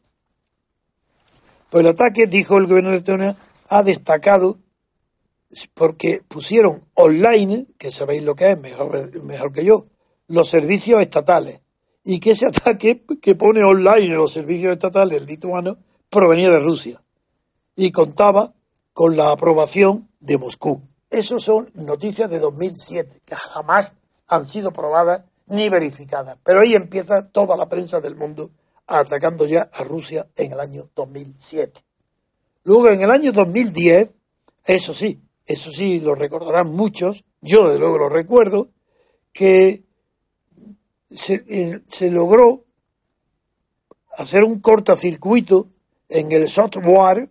Pues 1.70 1.84
el 1.84 1.92
ataque, 1.92 2.28
dijo 2.28 2.58
el 2.58 2.68
gobierno 2.68 2.92
de 2.92 2.98
Estonia, 2.98 3.36
ha 3.70 3.84
destacado 3.84 4.60
porque 5.74 6.22
pusieron 6.28 6.84
online, 6.96 7.68
que 7.78 7.92
sabéis 7.92 8.24
lo 8.24 8.36
que 8.36 8.52
es, 8.52 8.60
mejor, 8.60 9.24
mejor 9.24 9.52
que 9.52 9.64
yo, 9.66 9.86
los 10.28 10.50
servicios 10.50 11.02
estatales. 11.02 11.62
Y 12.04 12.20
que 12.20 12.32
ese 12.32 12.48
ataque 12.48 13.06
que 13.22 13.36
pone 13.36 13.64
online 13.64 14.16
los 14.16 14.34
servicios 14.34 14.74
estatales 14.74 15.22
lituanos 15.22 15.78
provenía 16.10 16.50
de 16.50 16.60
Rusia. 16.60 17.02
Y 17.76 17.92
contaba 17.92 18.54
con 18.94 19.16
la 19.16 19.32
aprobación 19.32 20.10
de 20.20 20.38
Moscú. 20.38 20.82
Esas 21.10 21.44
son 21.44 21.72
noticias 21.76 22.30
de 22.30 22.40
2007, 22.40 23.22
que 23.26 23.36
jamás 23.36 23.96
han 24.28 24.46
sido 24.46 24.72
probadas 24.72 25.24
ni 25.48 25.70
verificadas. 25.70 26.38
Pero 26.44 26.62
ahí 26.62 26.74
empieza 26.74 27.28
toda 27.28 27.58
la 27.58 27.70
prensa 27.70 28.00
del 28.02 28.16
mundo 28.16 28.52
atacando 28.88 29.46
ya 29.46 29.70
a 29.74 29.84
Rusia 29.84 30.28
en 30.36 30.54
el 30.54 30.60
año 30.60 30.90
2007. 30.96 31.82
Luego, 32.64 32.90
en 32.90 33.02
el 33.02 33.12
año 33.12 33.32
2010, 33.32 34.16
eso 34.66 34.94
sí, 34.94 35.22
eso 35.46 35.72
sí 35.72 36.00
lo 36.00 36.16
recordarán 36.16 36.72
muchos, 36.72 37.26
yo 37.42 37.70
de 37.70 37.78
luego 37.78 37.98
lo 37.98 38.10
recuerdo, 38.10 38.70
que 39.32 39.84
se, 41.10 41.44
eh, 41.48 41.82
se 41.90 42.10
logró 42.10 42.66
hacer 44.18 44.44
un 44.44 44.60
cortocircuito 44.60 45.70
en 46.08 46.32
el 46.32 46.48
software 46.48 47.30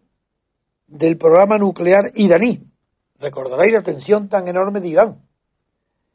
del 0.87 1.17
programa 1.17 1.59
nuclear 1.59 2.13
iraní. 2.15 2.69
Recordaréis 3.19 3.73
la 3.73 3.83
tensión 3.83 4.29
tan 4.29 4.49
enorme 4.49 4.81
de 4.81 4.89
Irán. 4.89 5.29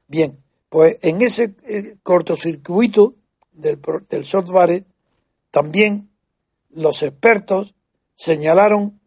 Bien, 0.07 0.43
pues 0.69 0.97
en 1.01 1.21
ese 1.21 1.55
eh, 1.65 1.97
cortocircuito 2.03 3.15
del, 3.51 3.79
del 4.09 4.25
software 4.25 4.85
también 5.51 6.09
los 6.69 7.03
expertos 7.03 7.75
señalaron 8.15 8.99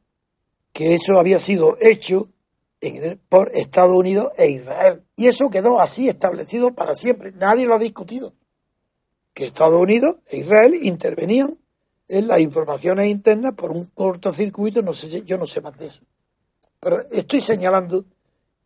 que 0.73 0.95
eso 0.95 1.19
había 1.19 1.39
sido 1.39 1.77
hecho 1.81 2.31
por 3.29 3.51
Estados 3.55 3.93
Unidos 3.93 4.33
e 4.39 4.49
Israel. 4.51 5.05
Y 5.17 5.27
eso 5.27 5.51
quedó 5.51 5.81
así 5.81 6.09
establecido 6.09 6.75
para 6.75 6.95
siempre. 6.95 7.33
Nadie 7.33 7.67
lo 7.67 7.75
ha 7.75 7.79
discutido. 7.79 8.35
que 9.35 9.45
Estados 9.45 9.81
Unidos 9.81 10.17
e 10.31 10.39
Israel 10.39 10.75
intervenían 10.75 11.59
en 12.09 12.27
las 12.27 12.41
informaciones 12.41 13.07
internas 13.07 13.55
por 13.55 13.71
un 13.71 13.85
cortocircuito, 13.87 14.83
no 14.83 14.93
sé, 14.93 15.23
yo 15.23 15.39
no 15.39 15.47
sé 15.47 15.61
más 15.61 15.79
de 15.79 15.87
eso. 15.87 16.03
Pero 16.81 17.09
estoy 17.13 17.41
señalando 17.41 18.05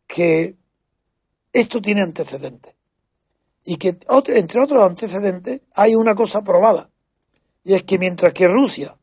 que 0.07 0.57
esto 1.53 1.83
tiene 1.83 2.01
antecedentes. 2.01 2.75
Y 3.65 3.77
que, 3.77 3.99
entre 4.29 4.61
otros 4.61 4.83
antecedentes, 4.83 5.63
hay 5.75 5.95
una 5.95 6.15
cosa 6.15 6.43
probada. 6.43 6.91
Y 7.65 7.75
es 7.75 7.83
que 7.83 7.99
mientras 7.99 8.35
que 8.35 8.47
Rusia 8.47 8.97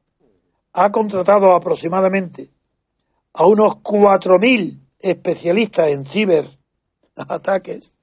ha 0.73 0.91
contratado 0.91 1.53
aproximadamente 1.53 2.51
a 3.33 3.47
unos 3.47 3.77
4.000 3.77 4.79
especialistas 4.99 5.89
en 5.89 6.05
ciberataques, 6.05 7.93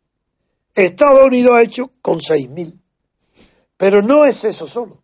Estados 0.74 1.26
Unidos 1.26 1.54
ha 1.54 1.62
hecho 1.62 1.92
con 2.02 2.18
6.000. 2.18 2.80
Pero 3.76 4.02
no 4.02 4.24
es 4.24 4.44
eso 4.44 4.66
solo. 4.66 5.02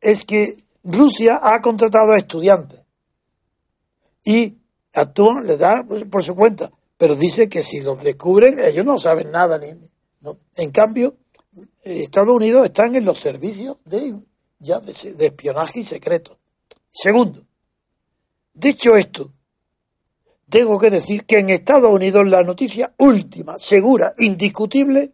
Es 0.00 0.24
que 0.24 0.56
Rusia 0.82 1.40
ha 1.42 1.60
contratado 1.62 2.12
a 2.12 2.18
estudiantes 2.18 2.80
y 4.24 4.58
actúan, 4.92 5.46
le 5.46 5.56
da 5.56 5.84
por 6.10 6.22
su 6.22 6.34
cuenta, 6.34 6.70
pero 6.98 7.14
dice 7.14 7.48
que 7.48 7.62
si 7.62 7.80
los 7.80 8.02
descubren, 8.02 8.58
ellos 8.58 8.84
no 8.84 8.98
saben 8.98 9.30
nada. 9.30 9.58
Ni, 9.58 9.68
En 10.56 10.70
cambio, 10.70 11.16
Estados 11.82 12.34
Unidos 12.34 12.66
están 12.66 12.94
en 12.96 13.04
los 13.04 13.18
servicios 13.18 13.78
de, 13.84 14.14
ya 14.58 14.80
de 14.80 15.26
espionaje 15.26 15.80
y 15.80 15.84
secreto. 15.84 16.38
Segundo, 16.90 17.44
dicho 18.54 18.96
esto, 18.96 19.32
tengo 20.48 20.78
que 20.78 20.90
decir 20.90 21.26
que 21.26 21.38
en 21.38 21.50
Estados 21.50 21.92
Unidos 21.92 22.26
la 22.26 22.42
noticia 22.42 22.94
última, 22.98 23.58
segura, 23.58 24.14
indiscutible, 24.18 25.12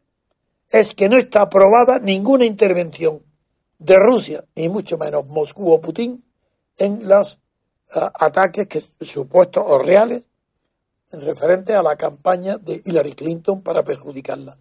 es 0.70 0.94
que 0.94 1.08
no 1.08 1.16
está 1.16 1.42
aprobada 1.42 1.98
ninguna 1.98 2.44
intervención 2.44 3.22
de 3.78 3.96
Rusia, 3.96 4.44
ni 4.54 4.68
mucho 4.68 4.96
menos 4.96 5.26
Moscú 5.26 5.72
o 5.72 5.80
Putin, 5.80 6.24
en 6.76 7.08
los 7.08 7.40
ah, 7.94 8.12
ataques 8.14 8.66
que, 8.68 8.80
supuestos 9.04 9.64
o 9.66 9.78
reales 9.78 10.28
en 11.10 11.20
referente 11.20 11.74
a 11.74 11.82
la 11.82 11.96
campaña 11.96 12.56
de 12.56 12.80
Hillary 12.84 13.12
Clinton 13.12 13.62
para 13.62 13.84
perjudicarla. 13.84 14.56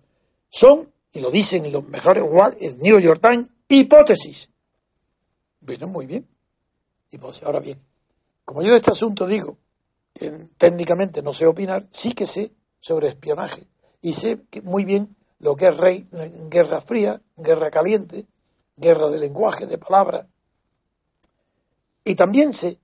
Son, 0.52 0.92
y 1.14 1.22
lo 1.22 1.32
dicen 1.32 1.72
los 1.72 1.88
mejores, 1.88 2.24
el 2.60 2.78
New 2.80 3.00
York 3.00 3.22
Times, 3.22 3.48
hipótesis. 3.70 4.52
Bueno, 5.62 5.88
muy 5.88 6.06
bien. 6.06 6.28
Pues 7.20 7.42
ahora 7.44 7.62
bien, 7.62 7.82
como 8.44 8.62
yo 8.62 8.72
de 8.72 8.78
este 8.78 8.92
asunto 8.92 9.26
digo 9.26 9.58
que 10.14 10.50
técnicamente 10.58 11.22
no 11.22 11.32
sé 11.32 11.46
opinar, 11.46 11.88
sí 11.90 12.12
que 12.12 12.26
sé 12.26 12.52
sobre 12.80 13.08
espionaje 13.08 13.64
y 14.02 14.14
sé 14.14 14.42
que 14.50 14.62
muy 14.62 14.84
bien 14.84 15.16
lo 15.40 15.56
que 15.56 15.68
es 15.68 15.78
rey, 15.78 16.08
guerra 16.50 16.82
fría, 16.82 17.22
guerra 17.38 17.72
caliente, 17.72 18.28
guerra 18.76 19.08
de 19.08 19.20
lenguaje, 19.20 19.68
de 19.68 19.78
palabras. 19.78 20.28
Y 22.04 22.16
también 22.16 22.52
sé 22.52 22.80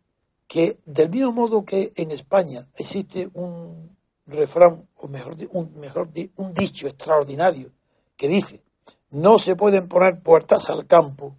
que 0.48 0.80
del 0.86 1.10
mismo 1.10 1.34
modo 1.34 1.66
que 1.66 1.92
en 1.96 2.12
España 2.12 2.68
existe 2.76 3.30
un 3.34 3.98
refrán, 4.26 4.87
o 4.98 5.08
mejor, 5.08 5.36
un, 5.52 5.74
mejor 5.80 6.10
un 6.36 6.54
dicho 6.54 6.88
extraordinario 6.88 7.72
que 8.16 8.28
dice, 8.28 8.64
no 9.12 9.40
se 9.40 9.56
pueden 9.56 9.88
poner 9.88 10.22
puertas 10.22 10.70
al 10.70 10.86
campo, 10.88 11.36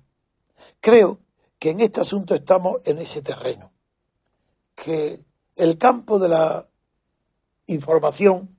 creo 0.80 1.20
que 1.58 1.70
en 1.70 1.80
este 1.80 2.00
asunto 2.00 2.34
estamos 2.34 2.80
en 2.84 2.98
ese 2.98 3.22
terreno, 3.22 3.72
que 4.74 5.24
el 5.56 5.76
campo 5.76 6.18
de 6.18 6.28
la 6.28 6.68
información 7.66 8.56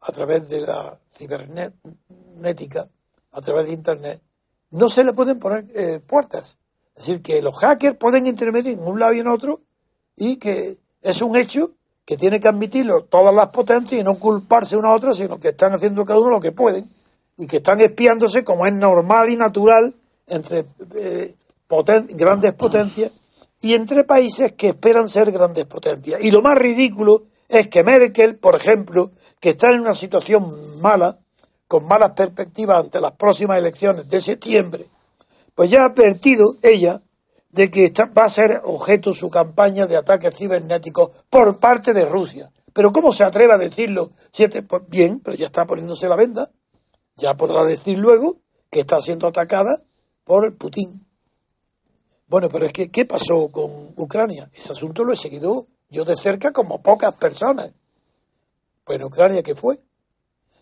a 0.00 0.12
través 0.12 0.48
de 0.48 0.62
la 0.62 0.98
cibernética, 1.12 2.88
a 3.32 3.40
través 3.40 3.66
de 3.66 3.72
Internet, 3.72 4.22
no 4.70 4.88
se 4.88 5.04
le 5.04 5.12
pueden 5.12 5.38
poner 5.38 5.66
eh, 5.74 6.00
puertas. 6.00 6.58
Es 6.96 7.06
decir, 7.06 7.22
que 7.22 7.42
los 7.42 7.56
hackers 7.58 7.96
pueden 7.96 8.26
intervenir 8.26 8.72
en 8.72 8.86
un 8.86 8.98
lado 8.98 9.12
y 9.12 9.20
en 9.20 9.28
otro 9.28 9.60
y 10.16 10.36
que 10.36 10.78
es 11.02 11.22
un 11.22 11.36
hecho 11.36 11.72
que 12.10 12.16
tiene 12.16 12.40
que 12.40 12.48
admitirlo 12.48 13.04
todas 13.04 13.32
las 13.32 13.50
potencias 13.50 14.00
y 14.00 14.02
no 14.02 14.16
culparse 14.16 14.76
una 14.76 14.88
a 14.88 14.96
otra, 14.96 15.14
sino 15.14 15.38
que 15.38 15.50
están 15.50 15.74
haciendo 15.74 16.04
cada 16.04 16.18
uno 16.18 16.30
lo 16.30 16.40
que 16.40 16.50
pueden 16.50 16.90
y 17.36 17.46
que 17.46 17.58
están 17.58 17.80
espiándose 17.80 18.42
como 18.42 18.66
es 18.66 18.72
normal 18.72 19.28
y 19.28 19.36
natural 19.36 19.94
entre 20.26 20.64
eh, 20.96 21.36
grandes 22.08 22.52
potencias 22.54 23.12
y 23.60 23.74
entre 23.74 24.02
países 24.02 24.54
que 24.54 24.70
esperan 24.70 25.08
ser 25.08 25.30
grandes 25.30 25.66
potencias. 25.66 26.20
Y 26.20 26.32
lo 26.32 26.42
más 26.42 26.58
ridículo 26.58 27.26
es 27.48 27.68
que 27.68 27.84
Merkel, 27.84 28.34
por 28.34 28.56
ejemplo, 28.56 29.12
que 29.38 29.50
está 29.50 29.68
en 29.68 29.82
una 29.82 29.94
situación 29.94 30.80
mala, 30.80 31.16
con 31.68 31.86
malas 31.86 32.10
perspectivas 32.10 32.80
ante 32.80 33.00
las 33.00 33.12
próximas 33.12 33.56
elecciones 33.56 34.10
de 34.10 34.20
septiembre, 34.20 34.88
pues 35.54 35.70
ya 35.70 35.82
ha 35.82 35.86
advertido 35.86 36.56
ella 36.64 37.00
de 37.50 37.70
que 37.70 37.92
va 38.16 38.24
a 38.24 38.28
ser 38.28 38.60
objeto 38.64 39.12
su 39.14 39.28
campaña 39.28 39.86
de 39.86 39.96
ataques 39.96 40.36
cibernéticos 40.36 41.10
por 41.28 41.58
parte 41.58 41.92
de 41.92 42.06
Rusia. 42.06 42.52
Pero 42.72 42.92
¿cómo 42.92 43.12
se 43.12 43.24
atreve 43.24 43.52
a 43.52 43.58
decirlo? 43.58 44.12
Pues 44.68 44.82
bien, 44.88 45.20
pero 45.20 45.36
ya 45.36 45.46
está 45.46 45.66
poniéndose 45.66 46.08
la 46.08 46.16
venda. 46.16 46.50
Ya 47.16 47.34
podrá 47.34 47.64
decir 47.64 47.98
luego 47.98 48.36
que 48.70 48.80
está 48.80 49.00
siendo 49.00 49.26
atacada 49.26 49.82
por 50.24 50.56
Putin. 50.56 51.06
Bueno, 52.28 52.48
pero 52.48 52.66
es 52.66 52.72
que, 52.72 52.90
¿qué 52.90 53.04
pasó 53.04 53.48
con 53.48 53.92
Ucrania? 53.96 54.48
Ese 54.54 54.72
asunto 54.72 55.02
lo 55.02 55.12
he 55.12 55.16
seguido 55.16 55.66
yo 55.88 56.04
de 56.04 56.14
cerca 56.14 56.52
como 56.52 56.80
pocas 56.80 57.14
personas. 57.16 57.72
Pues 58.84 59.00
en 59.00 59.04
Ucrania, 59.04 59.42
¿qué 59.42 59.56
fue? 59.56 59.82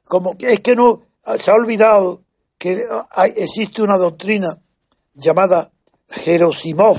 Como 0.04 0.38
que 0.38 0.54
es 0.54 0.60
que 0.60 0.74
no 0.74 1.02
se 1.36 1.50
ha 1.50 1.54
olvidado 1.54 2.22
que 2.56 2.86
hay, 3.10 3.34
existe 3.36 3.82
una 3.82 3.98
doctrina 3.98 4.58
llamada 5.12 5.70
Jerosimov, 6.08 6.98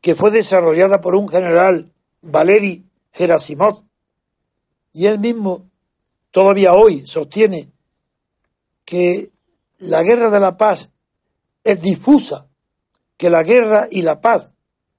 que 0.00 0.14
fue 0.14 0.30
desarrollada 0.30 1.00
por 1.00 1.14
un 1.14 1.28
general, 1.28 1.92
Valery 2.22 2.88
Gerasimov, 3.12 3.84
y 4.92 5.06
él 5.06 5.18
mismo 5.18 5.70
todavía 6.30 6.74
hoy 6.74 7.06
sostiene 7.06 7.70
que 8.84 9.30
la 9.78 10.02
guerra 10.02 10.30
de 10.30 10.40
la 10.40 10.56
paz 10.56 10.90
es 11.64 11.80
difusa 11.82 12.48
que 13.16 13.30
la 13.30 13.42
guerra 13.42 13.88
y 13.90 14.02
la 14.02 14.20
paz, 14.20 14.52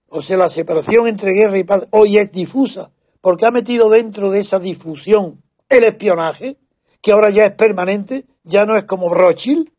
o 0.07 0.21
sea, 0.21 0.37
la 0.37 0.49
separación 0.49 1.07
entre 1.07 1.33
guerra 1.33 1.57
y 1.57 1.63
paz, 1.63 1.87
hoy 1.91 2.17
es 2.17 2.31
difusa, 2.31 2.91
porque 3.21 3.45
ha 3.45 3.51
metido 3.51 3.89
dentro 3.89 4.31
de 4.31 4.39
esa 4.39 4.59
difusión 4.59 5.43
el 5.69 5.83
espionaje, 5.83 6.57
que 7.01 7.11
ahora 7.11 7.29
ya 7.29 7.45
es 7.45 7.53
permanente, 7.53 8.25
ya 8.43 8.65
no 8.65 8.77
es 8.77 8.85
como 8.85 9.13
Rothschild. 9.13 9.69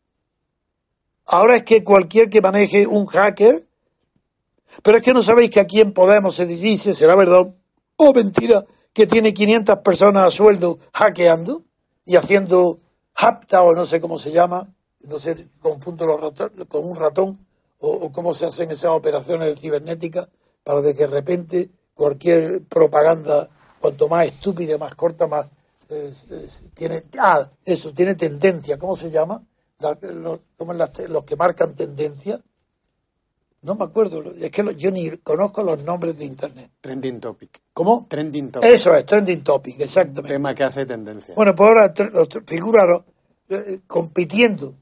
Ahora 1.31 1.57
es 1.57 1.63
que 1.63 1.83
cualquier 1.83 2.27
que 2.31 2.41
maneje 2.41 2.87
un 2.87 3.05
hacker, 3.05 3.63
pero 4.81 4.97
es 4.97 5.03
que 5.03 5.13
no 5.13 5.21
sabéis 5.21 5.51
que 5.51 5.59
aquí 5.59 5.79
en 5.79 5.93
Podemos 5.93 6.35
se 6.35 6.47
dice, 6.47 6.95
será 6.95 7.15
verdad 7.15 7.53
o 7.97 8.13
mentira, 8.13 8.65
que 8.93 9.05
tiene 9.05 9.31
500 9.31 9.77
personas 9.79 10.25
a 10.25 10.31
sueldo 10.31 10.79
hackeando 10.91 11.61
y 12.03 12.15
haciendo 12.15 12.79
hapta 13.13 13.61
o 13.61 13.75
no 13.75 13.85
sé 13.85 14.01
cómo 14.01 14.17
se 14.17 14.31
llama, 14.31 14.73
no 15.01 15.19
sé, 15.19 15.35
confundo 15.61 16.07
los 16.07 16.19
ratones, 16.19 16.67
con 16.67 16.83
un 16.83 16.95
ratón, 16.95 17.45
o, 17.79 18.11
cómo 18.11 18.33
se 18.33 18.47
hacen 18.47 18.71
esas 18.71 18.89
operaciones 18.89 19.59
cibernéticas 19.59 20.29
para 20.63 20.81
de 20.81 20.95
que 20.95 21.01
de 21.01 21.07
repente 21.07 21.69
cualquier 21.93 22.63
propaganda, 22.63 23.47
cuanto 23.79 24.07
más 24.07 24.25
estúpida, 24.25 24.79
más 24.79 24.95
corta, 24.95 25.27
más 25.27 25.45
tiene, 26.73 27.03
ah, 27.19 27.47
eso, 27.63 27.93
tiene 27.93 28.15
tendencia, 28.15 28.79
¿cómo 28.79 28.95
se 28.95 29.11
llama? 29.11 29.43
Los, 29.79 30.39
los 31.09 31.23
que 31.23 31.35
marcan 31.35 31.75
tendencia. 31.75 32.39
No 33.61 33.75
me 33.75 33.83
acuerdo, 33.83 34.23
es 34.39 34.51
que 34.51 34.75
yo 34.77 34.89
ni 34.89 35.09
conozco 35.17 35.63
los 35.63 35.83
nombres 35.83 36.17
de 36.17 36.25
Internet. 36.25 36.71
Trending 36.79 37.19
topic. 37.19 37.61
¿Cómo? 37.73 38.05
Trending 38.07 38.51
topic. 38.51 38.69
Eso 38.69 38.95
es, 38.95 39.05
trending 39.05 39.43
topic, 39.43 39.81
exactamente. 39.81 40.33
Tema 40.33 40.55
que 40.55 40.63
hace 40.63 40.85
tendencia. 40.85 41.35
Bueno, 41.35 41.53
pues 41.55 41.67
ahora 41.67 41.93
figuraros 42.45 43.03
eh, 43.49 43.81
compitiendo 43.85 44.75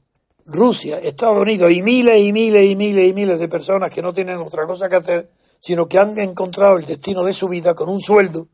Rusia, 0.46 0.98
Estados 0.98 1.38
Unidos 1.38 1.72
y 1.72 1.82
miles 1.82 2.20
y 2.20 2.32
miles 2.32 2.70
y 2.70 2.76
miles 2.76 3.10
y 3.10 3.12
miles 3.12 3.38
de 3.38 3.48
personas 3.48 3.90
que 3.90 4.00
no 4.00 4.12
tienen 4.12 4.38
otra 4.38 4.64
cosa 4.66 4.88
que 4.88 4.96
hacer, 4.96 5.28
sino 5.58 5.88
que 5.88 5.98
han 5.98 6.16
encontrado 6.18 6.78
el 6.78 6.86
destino 6.86 7.24
de 7.24 7.32
su 7.32 7.48
vida 7.48 7.74
con 7.74 7.88
un 7.88 8.00
sueldo, 8.00 8.46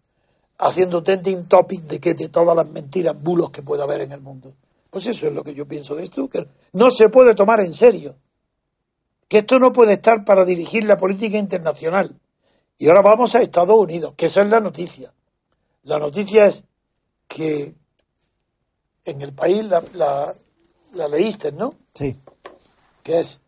haciendo 0.58 1.02
trending 1.02 1.44
topic 1.46 1.82
de 1.82 2.00
que 2.00 2.14
de 2.14 2.30
todas 2.30 2.56
las 2.56 2.66
mentiras, 2.66 3.14
bulos 3.20 3.50
que 3.50 3.62
pueda 3.62 3.84
haber 3.84 4.00
en 4.00 4.12
el 4.12 4.20
mundo. 4.20 4.54
Pues 4.94 5.08
eso 5.08 5.26
es 5.26 5.32
lo 5.32 5.42
que 5.42 5.54
yo 5.54 5.66
pienso 5.66 5.96
de 5.96 6.04
esto, 6.04 6.28
que 6.28 6.46
no 6.72 6.88
se 6.92 7.08
puede 7.08 7.34
tomar 7.34 7.58
en 7.58 7.74
serio, 7.74 8.14
que 9.26 9.38
esto 9.38 9.58
no 9.58 9.72
puede 9.72 9.94
estar 9.94 10.24
para 10.24 10.44
dirigir 10.44 10.84
la 10.84 10.96
política 10.96 11.36
internacional. 11.36 12.20
Y 12.78 12.86
ahora 12.86 13.02
vamos 13.02 13.34
a 13.34 13.42
Estados 13.42 13.76
Unidos, 13.76 14.14
que 14.16 14.26
esa 14.26 14.42
es 14.42 14.50
la 14.50 14.60
noticia. 14.60 15.12
La 15.82 15.98
noticia 15.98 16.46
es 16.46 16.66
que 17.26 17.74
en 19.04 19.20
el 19.20 19.32
país 19.32 19.64
la, 19.64 19.82
la 20.92 21.08
leíste, 21.08 21.50
¿no? 21.50 21.74
Sí. 21.92 22.16
Que 23.02 23.18
es, 23.18 23.40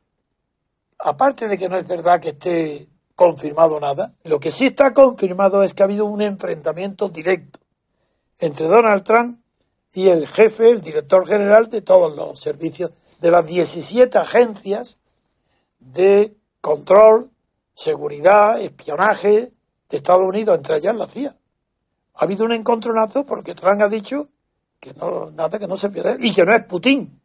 aparte 0.99 1.47
de 1.47 1.57
que 1.57 1.69
no 1.69 1.77
es 1.77 1.87
verdad 1.87 2.21
que 2.21 2.31
esté 2.31 2.89
confirmado 3.15 3.79
nada, 3.79 4.17
lo 4.25 4.41
que 4.41 4.51
sí 4.51 4.67
está 4.67 4.93
confirmado 4.93 5.63
es 5.63 5.75
que 5.75 5.85
ha 5.85 5.87
habido 5.87 6.07
un 6.07 6.23
enfrentamiento 6.23 7.09
directo 7.09 7.61
entre 8.41 8.67
Donald 8.67 9.05
Trump 9.05 9.46
y 9.93 10.09
el 10.09 10.27
jefe, 10.27 10.71
el 10.71 10.81
director 10.81 11.27
general 11.27 11.71
de 11.71 11.83
todos 11.83 12.15
los 12.15 12.41
servicios 12.41 12.93
de 13.21 13.31
las 13.31 13.47
17 13.47 14.19
agencias 14.19 14.99
de 15.79 16.37
control, 16.61 17.31
seguridad, 17.75 18.61
espionaje 18.61 19.53
de 19.89 19.97
Estados 19.97 20.25
Unidos, 20.25 20.57
entre 20.57 20.79
ellas 20.79 20.97
la 20.97 21.07
CIA. 21.07 21.37
Ha 22.15 22.25
habido 22.25 22.45
un 22.45 22.53
encontronazo 22.53 23.25
porque 23.25 23.55
Trump 23.55 23.83
ha 23.83 23.89
dicho 23.89 24.29
que 24.81 24.95
no, 24.95 25.31
nada 25.31 25.59
que 25.59 25.67
no 25.67 25.77
se 25.77 25.91
pierde 25.91 26.17
y 26.21 26.33
que 26.33 26.45
no 26.45 26.55
es 26.55 26.65
Putin. 26.65 27.21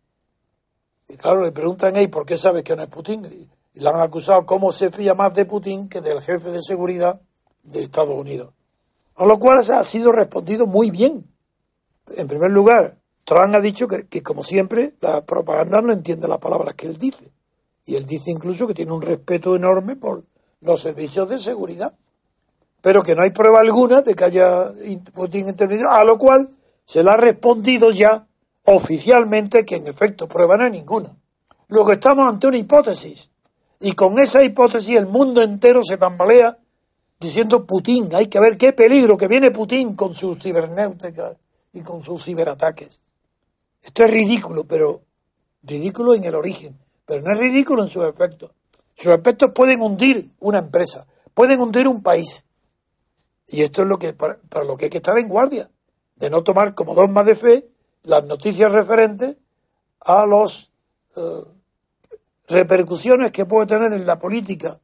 Y 1.08 1.18
claro, 1.18 1.44
le 1.44 1.52
preguntan, 1.52 1.96
¿y 1.98 2.08
por 2.08 2.26
qué 2.26 2.38
sabes 2.38 2.64
que 2.64 2.76
no 2.76 2.84
es 2.84 2.90
Putin? 2.90 3.26
Y, 3.26 3.50
le 3.74 3.88
han 3.88 4.02
acusado 4.02 4.46
cómo 4.46 4.74
se 4.74 4.90
fía 4.90 5.14
más 5.14 5.34
de 5.34 5.46
Putin 5.46 5.88
que 5.88 6.02
del 6.02 6.22
jefe 6.22 6.50
de 6.52 6.62
seguridad 6.62 7.22
de 7.64 7.84
Estados 7.84 8.18
Unidos. 8.18 8.54
A 9.16 9.26
lo 9.26 9.40
cual 9.40 9.60
ha 9.60 9.84
sido 9.86 10.12
respondido 10.12 10.68
muy 10.68 10.92
bien. 10.92 11.31
En 12.18 12.28
primer 12.28 12.52
lugar, 12.52 12.98
Trump 13.24 13.56
ha 13.56 13.62
dicho 13.62 13.88
que, 13.88 14.24
como 14.24 14.44
siempre, 14.44 14.94
la 15.00 15.26
propaganda 15.26 15.82
no 15.82 15.94
entiende 15.94 16.28
las 16.28 16.40
palabras 16.40 16.76
que 16.76 16.88
él 16.88 16.98
dice. 16.98 17.32
Y 17.86 17.96
él 17.96 18.06
dice 18.06 18.32
incluso 18.32 18.68
que 18.68 18.74
tiene 18.74 18.92
un 18.92 19.02
respeto 19.02 19.56
enorme 19.56 19.96
por 19.96 20.24
los 20.62 20.82
servicios 20.82 21.30
de 21.30 21.40
seguridad. 21.40 21.94
Pero 22.82 23.04
que 23.04 23.16
no 23.16 23.22
hay 23.22 23.32
prueba 23.32 23.60
alguna 23.60 24.02
de 24.02 24.16
que 24.16 24.24
haya 24.24 24.66
Putin 25.14 25.50
intervenido, 25.50 25.90
a 25.90 26.04
lo 26.04 26.18
cual 26.18 26.50
se 26.84 27.04
le 27.04 27.12
ha 27.12 27.18
respondido 27.18 27.92
ya 27.92 28.28
oficialmente 28.66 29.66
que 29.66 29.76
en 29.76 29.88
efecto 29.88 30.28
prueba 30.28 30.58
no 30.58 30.66
hay 30.66 30.72
ninguna. 30.72 31.16
Luego 31.68 31.94
estamos 31.94 32.28
ante 32.28 32.48
una 32.48 32.58
hipótesis. 32.58 33.32
Y 33.80 33.94
con 33.94 34.20
esa 34.20 34.44
hipótesis 34.44 34.98
el 34.98 35.08
mundo 35.08 35.42
entero 35.42 35.84
se 35.84 35.98
tambalea 35.98 36.58
diciendo 37.20 37.66
Putin, 37.66 38.10
hay 38.14 38.28
que 38.28 38.40
ver 38.40 38.58
qué 38.58 38.74
peligro 38.74 39.18
que 39.18 39.28
viene 39.28 39.52
Putin 39.52 39.96
con 39.96 40.14
sus 40.14 40.42
cibernéuticas 40.42 41.38
y 41.74 41.82
con 41.82 42.04
sus 42.04 42.24
ciberataques. 42.24 43.02
Esto 43.82 44.04
es 44.04 44.12
ridículo, 44.12 44.66
pero 44.66 45.02
ridículo 45.64 46.14
en 46.14 46.24
el 46.24 46.36
origen, 46.36 46.78
pero 47.06 47.22
no 47.22 47.34
es 47.34 47.40
ridículo 47.40 47.84
en 47.84 47.90
sus 47.90 48.06
efectos. 48.06 48.52
Sus 48.96 49.14
efectos 49.14 49.52
pueden 49.54 49.82
hundir 49.82 50.32
una 50.40 50.60
empresa, 50.60 51.08
pueden 51.34 51.60
hundir 51.60 51.88
un 51.88 52.04
país. 52.04 52.46
Y 53.48 53.62
esto 53.64 53.82
es 53.82 53.88
lo 53.88 53.98
que 53.98 54.14
para, 54.14 54.38
para 54.50 54.66
lo 54.66 54.78
que 54.78 54.86
hay 54.86 54.90
que 54.92 54.98
estar 54.98 55.18
en 55.18 55.28
guardia, 55.28 55.70
de 56.16 56.30
no 56.30 56.44
tomar 56.44 56.76
como 56.76 56.94
dogma 56.94 57.24
de 57.24 57.36
fe 57.36 57.70
las 58.04 58.24
noticias 58.26 58.72
referentes 58.72 59.40
a 60.00 60.26
las 60.26 60.72
eh, 61.16 61.44
repercusiones 62.48 63.32
que 63.32 63.46
puede 63.46 63.68
tener 63.68 63.94
en 63.94 64.06
la 64.06 64.20
política 64.20 64.80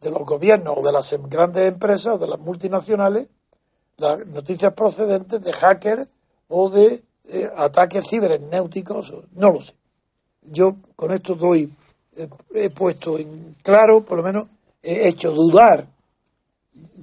de 0.00 0.10
los 0.10 0.24
gobiernos 0.24 0.74
o 0.76 0.82
de 0.82 0.92
las 0.92 1.14
grandes 1.28 1.68
empresas 1.68 2.14
o 2.14 2.18
de 2.18 2.28
las 2.28 2.38
multinacionales 2.38 3.30
las 3.98 4.26
noticias 4.26 4.72
procedentes 4.72 5.42
de 5.42 5.52
hackers 5.52 6.08
o 6.48 6.70
de 6.70 7.02
eh, 7.24 7.50
ataques 7.56 8.06
cibernéuticos, 8.08 9.12
no 9.32 9.52
lo 9.52 9.60
sé. 9.60 9.74
Yo 10.42 10.76
con 10.96 11.12
esto 11.12 11.34
doy, 11.34 11.70
eh, 12.16 12.28
he 12.54 12.70
puesto 12.70 13.18
en 13.18 13.56
claro, 13.62 14.04
por 14.04 14.18
lo 14.18 14.24
menos 14.24 14.48
he 14.82 15.08
hecho 15.08 15.32
dudar, 15.32 15.86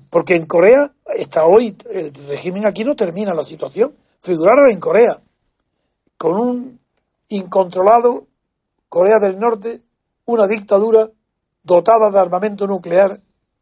porque 0.09 0.35
en 0.35 0.45
Corea, 0.45 0.93
hasta 1.19 1.45
hoy, 1.45 1.77
el 1.91 2.13
régimen 2.27 2.65
aquí 2.65 2.83
no 2.83 2.95
termina 2.95 3.33
la 3.33 3.43
situación. 3.43 3.93
Figuraros 4.21 4.71
en 4.71 4.79
Corea, 4.79 5.21
con 6.17 6.39
un 6.39 6.79
incontrolado 7.27 8.25
Corea 8.87 9.19
del 9.19 9.37
Norte, 9.37 9.81
una 10.25 10.47
dictadura 10.47 11.11
dotada 11.63 12.09
de 12.09 12.19
armamento 12.19 12.65
nuclear 12.65 13.19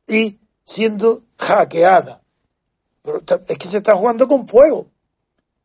y 0.08 0.40
siendo 0.64 1.24
hackeada. 1.38 2.23
Pero 3.04 3.22
es 3.48 3.58
que 3.58 3.68
se 3.68 3.78
está 3.78 3.96
jugando 3.96 4.28
con 4.28 4.48
fuego. 4.48 4.88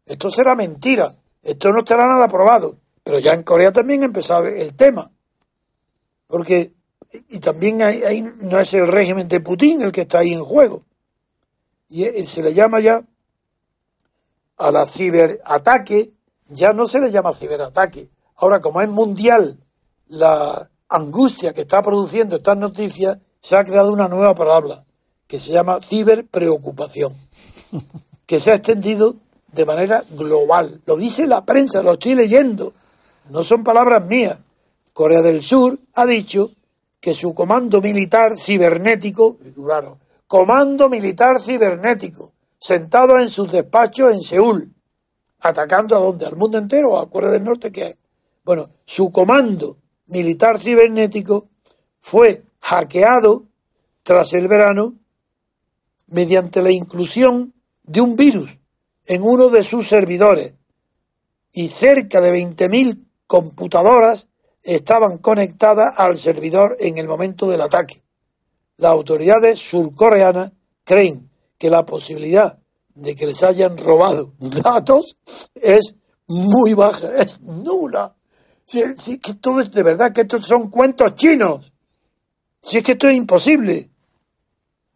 Esto 0.05 0.31
será 0.31 0.55
mentira. 0.55 1.17
Esto 1.43 1.71
no 1.71 1.81
estará 1.81 2.07
nada 2.07 2.29
probado. 2.29 2.79
Pero 3.03 3.21
ya 3.21 3.33
en 3.33 3.45
Corea 3.45 3.73
también 3.73 4.03
empezó 4.03 4.45
el 4.45 4.75
tema. 4.75 5.11
Porque, 6.27 6.75
y 7.31 7.39
también 7.39 7.81
hay, 7.81 8.03
hay, 8.03 8.23
no 8.23 8.61
es 8.61 8.75
el 8.75 8.87
régimen 8.89 9.29
de 9.29 9.41
Putin 9.41 9.83
el 9.83 9.93
que 9.93 10.03
está 10.03 10.19
ahí 10.19 10.33
en 10.33 10.45
juego. 10.45 10.85
Y 11.89 12.05
se 12.27 12.43
le 12.43 12.53
llama 12.53 12.81
ya 12.81 13.03
a 14.59 14.71
la 14.71 14.85
ciberataque, 14.85 16.13
ya 16.49 16.73
no 16.73 16.87
se 16.87 17.01
le 17.01 17.11
llama 17.11 17.33
ciberataque. 17.33 18.11
Ahora, 18.37 18.61
como 18.61 18.83
es 18.83 18.89
mundial 18.89 19.65
la 20.09 20.71
angustia 20.89 21.53
que 21.53 21.63
está 21.63 21.83
produciendo 21.83 22.37
estas 22.37 22.59
noticias, 22.59 23.19
se 23.41 23.57
ha 23.57 23.65
creado 23.65 23.93
una 23.93 24.09
nueva 24.09 24.35
palabra 24.35 24.85
que 25.27 25.39
se 25.39 25.53
llama 25.53 25.81
ciberpreocupación, 25.81 27.15
que 28.27 28.41
se 28.41 28.51
ha 28.51 28.57
extendido 28.57 29.17
de 29.53 29.65
manera 29.65 30.05
global. 30.11 30.81
Lo 30.87 30.97
dice 30.97 31.27
la 31.27 31.45
prensa, 31.45 31.83
lo 31.83 31.95
estoy 31.95 32.15
leyendo, 32.15 32.73
no 33.31 33.43
son 33.43 33.65
palabras 33.65 34.05
mías. 34.07 34.39
Corea 34.93 35.23
del 35.23 35.43
Sur 35.43 35.79
ha 35.95 36.07
dicho 36.07 36.51
que 37.01 37.15
su 37.15 37.35
comando 37.35 37.81
militar 37.81 38.37
cibernético, 38.37 39.39
comando 40.27 40.89
militar 40.89 41.41
cibernético, 41.41 42.33
sentado 42.59 43.19
en 43.19 43.31
sus 43.31 43.51
despachos 43.51 44.13
en 44.13 44.23
Seúl, 44.23 44.75
atacando 45.41 45.97
a 45.97 46.01
dónde, 46.01 46.27
al 46.27 46.37
mundo 46.37 46.59
entero, 46.59 46.99
a 46.99 47.09
Corea 47.09 47.31
del 47.31 47.45
Norte, 47.45 47.71
que 47.71 47.97
bueno, 48.45 48.71
su 48.85 49.13
comando 49.13 49.77
militar 50.07 50.59
cibernético 50.59 51.49
fue 52.01 52.43
hackeado 52.61 53.45
tras 54.03 54.33
el 54.33 54.49
verano 54.49 54.95
mediante 56.07 56.63
la 56.63 56.73
inclusión 56.73 57.53
de 57.89 58.01
un 58.01 58.17
virus 58.17 58.61
en 59.07 59.23
uno 59.23 59.49
de 59.49 59.65
sus 59.65 59.89
servidores 59.89 60.55
y 61.53 61.69
cerca 61.69 62.21
de 62.21 62.33
20.000 62.33 63.07
computadoras 63.27 64.29
estaban 64.63 65.19
conectadas 65.19 65.95
al 65.97 66.19
servidor 66.19 66.77
en 66.79 66.99
el 66.99 67.09
momento 67.09 67.49
del 67.49 67.63
ataque. 67.63 68.03
Las 68.77 68.93
autoridades 68.93 69.59
surcoreanas 69.59 70.53
creen 70.85 71.31
que 71.57 71.71
la 71.71 71.85
posibilidad 71.85 72.59
de 72.95 73.17
que 73.17 73.27
les 73.27 73.43
hayan 73.43 73.77
robado 73.79 74.35
datos 74.39 75.17
es 75.55 75.95
muy 76.27 76.75
baja, 76.75 77.17
es 77.17 77.41
nula. 77.41 78.15
Si, 78.65 78.83
si 78.97 79.19
que 79.19 79.35
todo 79.35 79.61
es 79.61 79.71
de 79.71 79.83
verdad 79.83 80.13
que 80.13 80.21
estos 80.23 80.47
son 80.47 80.69
cuentos 80.69 81.15
chinos. 81.15 81.73
Si 82.63 82.79
es 82.79 82.85
que 82.85 82.93
esto 82.93 83.09
es 83.09 83.17
imposible. 83.17 83.89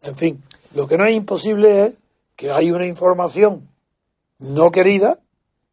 En 0.01 0.15
fin, 0.15 0.43
lo 0.75 0.87
que 0.87 0.97
no 0.97 1.05
es 1.05 1.15
imposible 1.15 1.85
es 1.85 1.97
que 2.35 2.51
hay 2.51 2.71
una 2.71 2.85
información 2.85 3.69
no 4.39 4.71
querida 4.71 5.17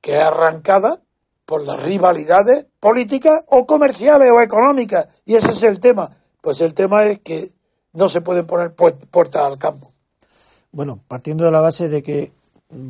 que 0.01 0.17
es 0.17 0.21
arrancada 0.23 1.01
por 1.45 1.65
las 1.65 1.83
rivalidades 1.83 2.67
políticas 2.79 3.45
o 3.49 3.67
comerciales 3.67 4.31
o 4.31 4.41
económicas. 4.41 5.09
Y 5.25 5.35
ese 5.35 5.51
es 5.51 5.63
el 5.65 5.81
tema. 5.81 6.17
Pues 6.41 6.61
el 6.61 6.75
tema 6.75 7.05
es 7.07 7.19
que 7.19 7.53
no 7.93 8.09
se 8.09 8.21
pueden 8.21 8.47
poner 8.47 8.73
puertas 8.75 9.43
al 9.43 9.59
campo. 9.59 9.93
Bueno, 10.73 11.01
partiendo 11.09 11.45
de 11.45 11.51
la 11.51 11.61
base 11.61 11.89
de 11.89 12.03
que 12.03 12.33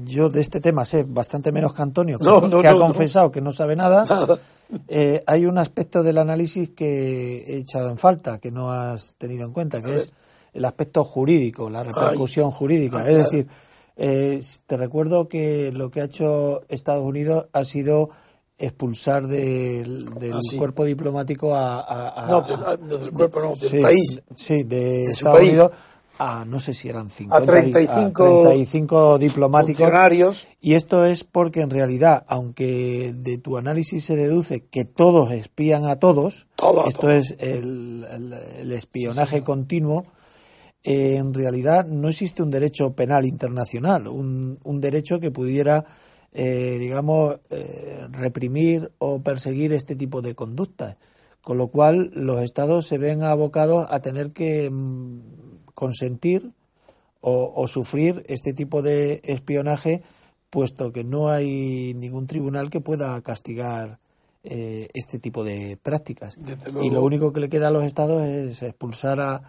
yo 0.04 0.28
de 0.28 0.42
este 0.42 0.60
tema 0.60 0.84
sé 0.84 1.04
bastante 1.08 1.52
menos 1.52 1.72
que 1.72 1.82
Antonio, 1.82 2.18
que, 2.18 2.24
No, 2.24 2.42
no, 2.42 2.60
que 2.60 2.68
ha 2.68 2.74
confesado 2.76 3.30
que 3.30 3.40
no 3.40 3.50
sabe 3.52 3.76
nada, 3.76 4.04
Nada. 4.04 4.38
eh, 4.88 5.24
hay 5.26 5.46
un 5.46 5.56
aspecto 5.56 6.02
del 6.02 6.18
análisis 6.18 6.70
que 6.70 7.44
he 7.46 7.56
echado 7.56 7.88
en 7.88 7.96
falta, 7.96 8.38
que 8.38 8.50
no 8.50 8.70
has 8.72 9.14
tenido 9.14 9.46
en 9.46 9.52
cuenta, 9.54 9.80
que 9.80 9.96
es 9.96 10.12
el 10.52 10.64
aspecto 10.64 11.04
jurídico, 11.04 11.70
la 11.70 11.82
repercusión 11.82 12.50
jurídica. 12.50 12.98
Ah, 13.00 13.10
es 13.10 13.16
decir, 13.16 13.46
eh, 13.96 14.40
te 14.66 14.76
recuerdo 14.76 15.28
que 15.28 15.72
lo 15.72 15.90
que 15.90 16.00
ha 16.00 16.04
hecho 16.04 16.62
Estados 16.68 17.04
Unidos 17.04 17.48
ha 17.52 17.64
sido 17.64 18.10
expulsar 18.58 19.26
del, 19.26 20.10
del 20.14 20.34
Ah, 20.34 20.38
sí. 20.42 20.56
cuerpo 20.56 20.84
diplomático 20.84 21.54
a, 21.54 21.80
a- 21.80 22.24
a- 22.24 22.26
No, 22.28 22.42
del, 22.42 22.60
no, 22.88 22.98
del 22.98 23.10
cuerpo, 23.12 23.40
no, 23.40 23.48
del 23.48 23.56
sí, 23.70 23.80
país. 23.80 24.22
Sí, 24.34 24.62
de, 24.64 25.04
su 25.06 25.10
Estados 25.12 25.38
país. 25.38 25.48
Unidos 25.50 25.70
a 26.22 26.44
no 26.44 26.60
sé 26.60 26.74
si 26.74 26.86
eran 26.90 27.08
50, 27.08 27.42
A 27.42 27.46
35 27.46 28.22
a 28.22 28.42
35 28.42 29.18
diplomáticos. 29.18 30.46
Y 30.60 30.74
esto 30.74 31.06
es 31.06 31.24
porque 31.24 31.62
en 31.62 31.70
realidad, 31.70 32.24
aunque 32.28 33.14
de 33.16 33.38
tu 33.38 33.56
análisis 33.56 34.04
se 34.04 34.16
deduce 34.16 34.60
que 34.66 34.84
todos 34.84 35.30
espían 35.32 35.86
a 35.86 35.96
todos, 35.96 36.46
Todo 36.56 36.84
esto 36.86 37.00
todo. 37.02 37.12
es 37.12 37.34
el, 37.38 38.04
el- 38.12 38.32
el 38.60 38.72
espionaje 38.72 39.42
continuo, 39.42 40.04
eh, 40.82 41.16
en 41.16 41.34
realidad 41.34 41.86
no 41.86 42.08
existe 42.08 42.42
un 42.42 42.50
derecho 42.50 42.92
penal 42.94 43.26
internacional, 43.26 44.08
un, 44.08 44.58
un 44.64 44.80
derecho 44.80 45.20
que 45.20 45.30
pudiera, 45.30 45.84
eh, 46.32 46.76
digamos, 46.78 47.40
eh, 47.50 48.06
reprimir 48.10 48.90
o 48.98 49.20
perseguir 49.20 49.72
este 49.72 49.96
tipo 49.96 50.22
de 50.22 50.34
conductas. 50.34 50.96
Con 51.42 51.58
lo 51.58 51.68
cual, 51.68 52.10
los 52.14 52.42
estados 52.42 52.86
se 52.86 52.98
ven 52.98 53.22
abocados 53.22 53.86
a 53.90 54.00
tener 54.00 54.32
que 54.32 54.70
mm, 54.70 55.20
consentir 55.74 56.52
o, 57.20 57.52
o 57.54 57.68
sufrir 57.68 58.22
este 58.26 58.52
tipo 58.52 58.82
de 58.82 59.20
espionaje, 59.24 60.02
puesto 60.50 60.92
que 60.92 61.04
no 61.04 61.30
hay 61.30 61.94
ningún 61.94 62.26
tribunal 62.26 62.70
que 62.70 62.80
pueda 62.80 63.20
castigar 63.22 63.98
eh, 64.42 64.88
este 64.94 65.18
tipo 65.18 65.44
de 65.44 65.78
prácticas. 65.82 66.38
Y 66.82 66.90
lo 66.90 67.02
único 67.02 67.30
que 67.30 67.40
le 67.40 67.50
queda 67.50 67.68
a 67.68 67.70
los 67.70 67.84
estados 67.84 68.22
es 68.22 68.62
expulsar 68.62 69.20
a, 69.20 69.42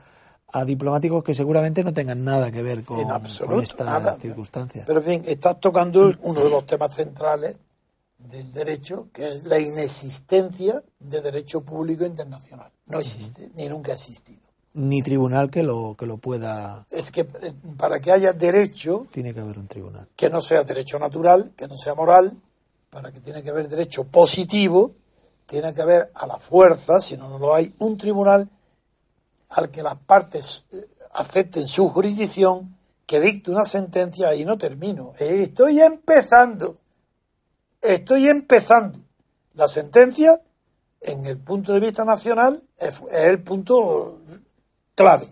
a 0.53 0.65
diplomáticos 0.65 1.23
que 1.23 1.33
seguramente 1.33 1.83
no 1.83 1.93
tengan 1.93 2.23
nada 2.23 2.51
que 2.51 2.61
ver 2.61 2.83
con, 2.83 2.99
en 2.99 3.05
con 3.07 3.15
absoluto, 3.15 3.61
estas 3.61 3.85
nada. 3.87 4.17
circunstancias. 4.19 4.85
Pero 4.87 4.99
en 4.99 5.05
fin, 5.05 5.23
estás 5.27 5.59
tocando 5.59 6.11
uno 6.23 6.43
de 6.43 6.49
los 6.49 6.65
temas 6.65 6.93
centrales 6.93 7.55
del 8.17 8.51
derecho, 8.51 9.07
que 9.13 9.27
es 9.27 9.43
la 9.45 9.59
inexistencia 9.59 10.81
de 10.99 11.21
derecho 11.21 11.61
público 11.61 12.05
internacional. 12.05 12.71
No 12.87 12.99
existe, 12.99 13.49
ni 13.55 13.67
nunca 13.67 13.91
ha 13.91 13.95
existido. 13.95 14.39
Ni 14.73 15.01
tribunal 15.01 15.49
que 15.49 15.63
lo, 15.63 15.95
que 15.97 16.05
lo 16.05 16.17
pueda. 16.17 16.85
Es 16.91 17.11
que 17.11 17.21
eh, 17.21 17.53
para 17.77 17.99
que 17.99 18.11
haya 18.11 18.31
derecho, 18.31 19.07
Tiene 19.11 19.33
que 19.33 19.39
haber 19.41 19.59
un 19.59 19.67
tribunal. 19.67 20.07
que 20.15 20.29
no 20.29 20.41
sea 20.41 20.63
derecho 20.63 20.97
natural, 20.97 21.51
que 21.57 21.67
no 21.67 21.77
sea 21.77 21.93
moral, 21.93 22.37
para 22.89 23.11
que 23.11 23.19
tiene 23.19 23.41
que 23.43 23.49
haber 23.49 23.67
derecho 23.67 24.03
positivo, 24.05 24.91
tiene 25.45 25.73
que 25.73 25.81
haber 25.81 26.11
a 26.13 26.25
la 26.27 26.37
fuerza, 26.37 27.01
si 27.01 27.17
no, 27.17 27.27
no 27.27 27.37
lo 27.39 27.53
hay, 27.53 27.73
un 27.79 27.97
tribunal 27.97 28.47
al 29.51 29.69
que 29.69 29.83
las 29.83 29.95
partes 29.95 30.65
eh, 30.71 30.87
acepten 31.13 31.67
su 31.67 31.89
jurisdicción, 31.89 32.77
que 33.05 33.19
dicte 33.19 33.51
una 33.51 33.65
sentencia 33.65 34.33
y 34.35 34.45
no 34.45 34.57
termino. 34.57 35.13
Eh, 35.19 35.43
Estoy 35.43 35.81
empezando. 35.81 36.77
Estoy 37.81 38.27
empezando. 38.27 38.99
La 39.53 39.67
sentencia, 39.67 40.41
en 41.01 41.25
el 41.25 41.37
punto 41.37 41.73
de 41.73 41.79
vista 41.81 42.05
nacional, 42.05 42.61
es, 42.77 43.01
es 43.11 43.27
el 43.27 43.43
punto 43.43 44.19
clave. 44.95 45.27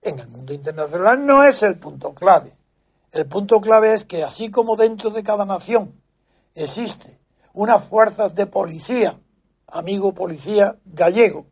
En 0.00 0.18
el 0.18 0.28
mundo 0.28 0.54
internacional 0.54 1.24
no 1.26 1.44
es 1.44 1.62
el 1.62 1.76
punto 1.76 2.14
clave. 2.14 2.56
El 3.12 3.26
punto 3.26 3.60
clave 3.60 3.94
es 3.94 4.04
que 4.04 4.22
así 4.22 4.50
como 4.50 4.76
dentro 4.76 5.10
de 5.10 5.22
cada 5.22 5.44
nación 5.44 5.94
existe 6.54 7.18
unas 7.52 7.84
fuerzas 7.84 8.34
de 8.34 8.46
policía, 8.46 9.18
amigo 9.66 10.14
policía 10.14 10.76
gallego, 10.84 11.46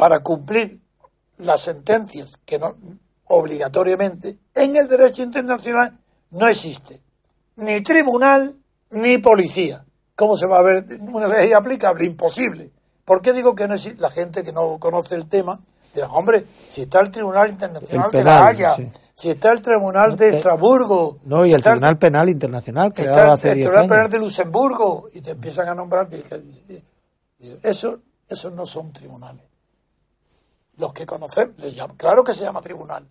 para 0.00 0.20
cumplir 0.20 0.80
las 1.38 1.60
sentencias 1.62 2.38
que 2.44 2.58
no 2.58 2.74
obligatoriamente 3.26 4.38
en 4.54 4.76
el 4.76 4.88
derecho 4.88 5.22
internacional 5.22 5.98
no 6.30 6.48
existe 6.48 7.00
ni 7.56 7.80
tribunal 7.82 8.56
ni 8.90 9.18
policía. 9.18 9.84
¿Cómo 10.16 10.36
se 10.36 10.46
va 10.46 10.58
a 10.58 10.62
ver 10.62 10.86
una 11.00 11.28
ley 11.28 11.52
aplicable? 11.52 12.04
Imposible. 12.06 12.72
¿Por 13.04 13.20
qué 13.22 13.32
digo 13.32 13.54
que 13.54 13.68
no 13.68 13.74
existe? 13.74 14.00
La 14.00 14.10
gente 14.10 14.42
que 14.42 14.52
no 14.52 14.78
conoce 14.78 15.14
el 15.14 15.28
tema 15.28 15.60
dirá, 15.94 16.08
hombre, 16.10 16.44
si 16.70 16.82
está 16.82 17.00
el 17.00 17.10
Tribunal 17.10 17.50
Internacional 17.50 18.06
El 18.12 18.18
de 18.18 18.24
la 18.24 18.46
Haya, 18.46 18.74
sí. 18.74 18.88
si 19.14 19.30
está 19.30 19.50
el 19.52 19.60
Tribunal 19.62 20.16
de 20.16 20.30
te- 20.30 20.36
Estrasburgo, 20.36 21.18
No, 21.24 21.44
y 21.44 21.50
el 21.50 21.56
está 21.56 21.70
Tribunal 21.70 21.98
Penal 21.98 22.28
Internacional, 22.28 22.88
está 22.88 23.02
creado 23.02 23.22
el- 23.24 23.30
hace 23.30 23.48
el 23.50 23.54
10 23.56 23.66
Tribunal 23.68 23.88
Penal 23.88 24.10
de 24.10 24.18
Luxemburgo 24.18 25.08
y 25.12 25.20
te 25.20 25.30
empiezan 25.32 25.68
a 25.68 25.74
nombrar. 25.74 26.08
Eso, 27.62 27.98
esos 28.28 28.52
no 28.54 28.66
son 28.66 28.92
tribunales. 28.92 29.44
Los 30.80 30.94
que 30.94 31.04
conocemos, 31.04 31.56
claro 31.98 32.24
que 32.24 32.32
se 32.32 32.44
llama 32.44 32.62
tribunal, 32.62 33.06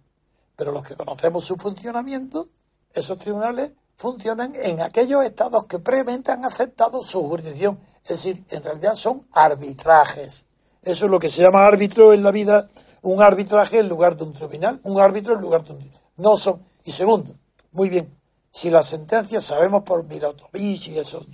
pero 0.55 0.71
los 0.71 0.83
que 0.83 0.95
conocemos 0.95 1.45
su 1.45 1.55
funcionamiento, 1.55 2.47
esos 2.91 3.19
tribunales 3.19 3.73
funcionan 3.95 4.55
en 4.55 4.81
aquellos 4.81 5.23
estados 5.23 5.65
que 5.65 5.77
previamente 5.77 6.31
han 6.31 6.43
aceptado 6.45 7.03
su 7.03 7.21
jurisdicción. 7.21 7.79
Es 8.01 8.09
decir, 8.09 8.43
en 8.49 8.63
realidad 8.63 8.95
son 8.95 9.27
arbitrajes. 9.33 10.47
Eso 10.81 11.05
es 11.05 11.11
lo 11.11 11.19
que 11.19 11.29
se 11.29 11.43
llama 11.43 11.67
árbitro 11.67 12.11
en 12.11 12.23
la 12.23 12.31
vida, 12.31 12.67
un 13.03 13.21
arbitraje 13.21 13.77
en 13.77 13.87
lugar 13.87 14.15
de 14.15 14.23
un 14.23 14.33
tribunal, 14.33 14.79
un 14.81 14.99
árbitro 14.99 15.35
en 15.35 15.41
lugar 15.41 15.63
de 15.63 15.73
un 15.73 15.79
tribunal. 15.79 16.01
No 16.17 16.37
son. 16.37 16.65
Y 16.85 16.91
segundo, 16.91 17.35
muy 17.73 17.89
bien, 17.89 18.17
si 18.49 18.71
las 18.71 18.87
sentencias 18.87 19.43
sabemos 19.43 19.83
por 19.83 20.03
Miratovic 20.05 20.87
y 20.87 20.97
esos, 20.97 21.27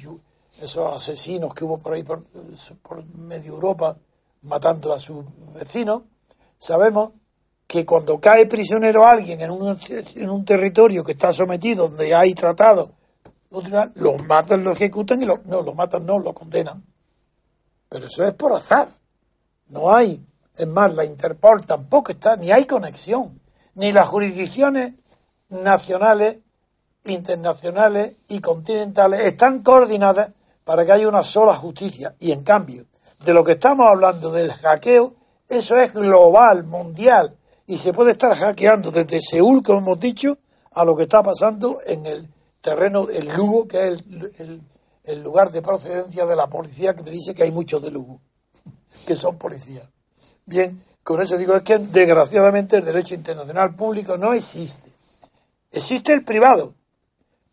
esos 0.60 0.94
asesinos 0.94 1.54
que 1.54 1.64
hubo 1.64 1.78
por 1.78 1.94
ahí 1.94 2.04
por, 2.04 2.26
por 2.84 3.06
medio 3.06 3.54
Europa 3.54 3.96
matando 4.42 4.94
a 4.94 5.00
sus 5.00 5.24
vecinos, 5.54 6.02
sabemos 6.58 7.14
que 7.68 7.86
cuando 7.86 8.20
cae 8.20 8.46
prisionero 8.46 9.06
alguien 9.06 9.42
en 9.42 9.52
un, 9.52 10.46
territorio 10.46 11.04
que 11.04 11.14
está 11.14 11.34
sometido, 11.34 11.90
donde 11.90 12.14
hay 12.14 12.34
tratados, 12.34 12.90
los 13.96 14.24
matan, 14.24 14.64
lo 14.64 14.72
ejecutan 14.72 15.22
y 15.22 15.26
lo, 15.26 15.40
no, 15.46 15.62
lo 15.62 15.74
matan, 15.74 16.06
no, 16.06 16.20
lo 16.20 16.34
condenan. 16.34 16.84
Pero 17.90 18.08
eso 18.08 18.26
es 18.26 18.34
por 18.34 18.54
azar. 18.54 18.90
No 19.68 19.94
hay. 19.94 20.26
Es 20.58 20.68
más, 20.68 20.94
la 20.94 21.06
Interpol 21.06 21.66
tampoco 21.66 22.12
está, 22.12 22.36
ni 22.36 22.52
hay 22.52 22.66
conexión. 22.66 23.42
Ni 23.74 23.92
las 23.92 24.08
jurisdicciones 24.08 24.94
nacionales, 25.50 26.40
internacionales 27.06 28.16
y 28.28 28.40
continentales 28.40 29.22
están 29.22 29.64
coordinadas 29.64 30.32
para 30.64 30.86
que 30.86 30.92
haya 30.92 31.08
una 31.08 31.24
sola 31.24 31.56
justicia. 31.56 32.16
Y 32.20 32.32
en 32.32 32.44
cambio, 32.44 32.86
de 33.24 33.34
lo 33.34 33.44
que 33.44 33.54
estamos 33.54 33.88
hablando 33.88 34.32
del 34.32 34.52
hackeo, 34.52 35.16
eso 35.48 35.78
es 35.78 35.94
global, 35.94 36.64
mundial. 36.64 37.36
Y 37.68 37.78
se 37.78 37.94
puede 37.94 38.12
estar 38.12 38.36
hackeando 38.36 38.92
desde 38.92 39.22
Seúl, 39.22 39.64
como 39.64 39.80
hemos 39.80 40.00
dicho, 40.00 40.38
a 40.72 40.86
lo 40.86 40.96
que 40.96 41.04
está 41.04 41.24
pasando 41.24 41.80
en 41.86 42.06
el 42.06 42.28
terreno, 42.62 43.08
el 43.10 43.28
Lugo, 43.36 43.68
que 43.68 43.88
es 43.88 44.04
el, 45.04 45.24
lugar 45.24 45.52
de 45.52 45.62
procedencia 45.62 46.26
de 46.26 46.36
la 46.36 46.48
policía, 46.48 46.96
que 46.96 47.04
me 47.04 47.12
dice 47.12 47.34
que 47.34 47.44
hay 47.44 47.52
muchos 47.52 47.82
de 47.82 47.92
Lugo, 47.92 48.20
que 49.08 49.16
son 49.16 49.38
policías. 49.38 49.88
Bien, 50.46 50.84
con 51.04 51.22
eso 51.22 51.38
digo, 51.38 51.56
es 51.56 51.64
que 51.64 51.78
desgraciadamente 51.78 52.78
el 52.78 52.86
derecho 52.86 53.14
internacional 53.14 53.76
público 53.76 54.18
no 54.18 54.34
existe. 54.34 54.92
Existe 55.72 56.14
el 56.14 56.24
privado, 56.24 56.74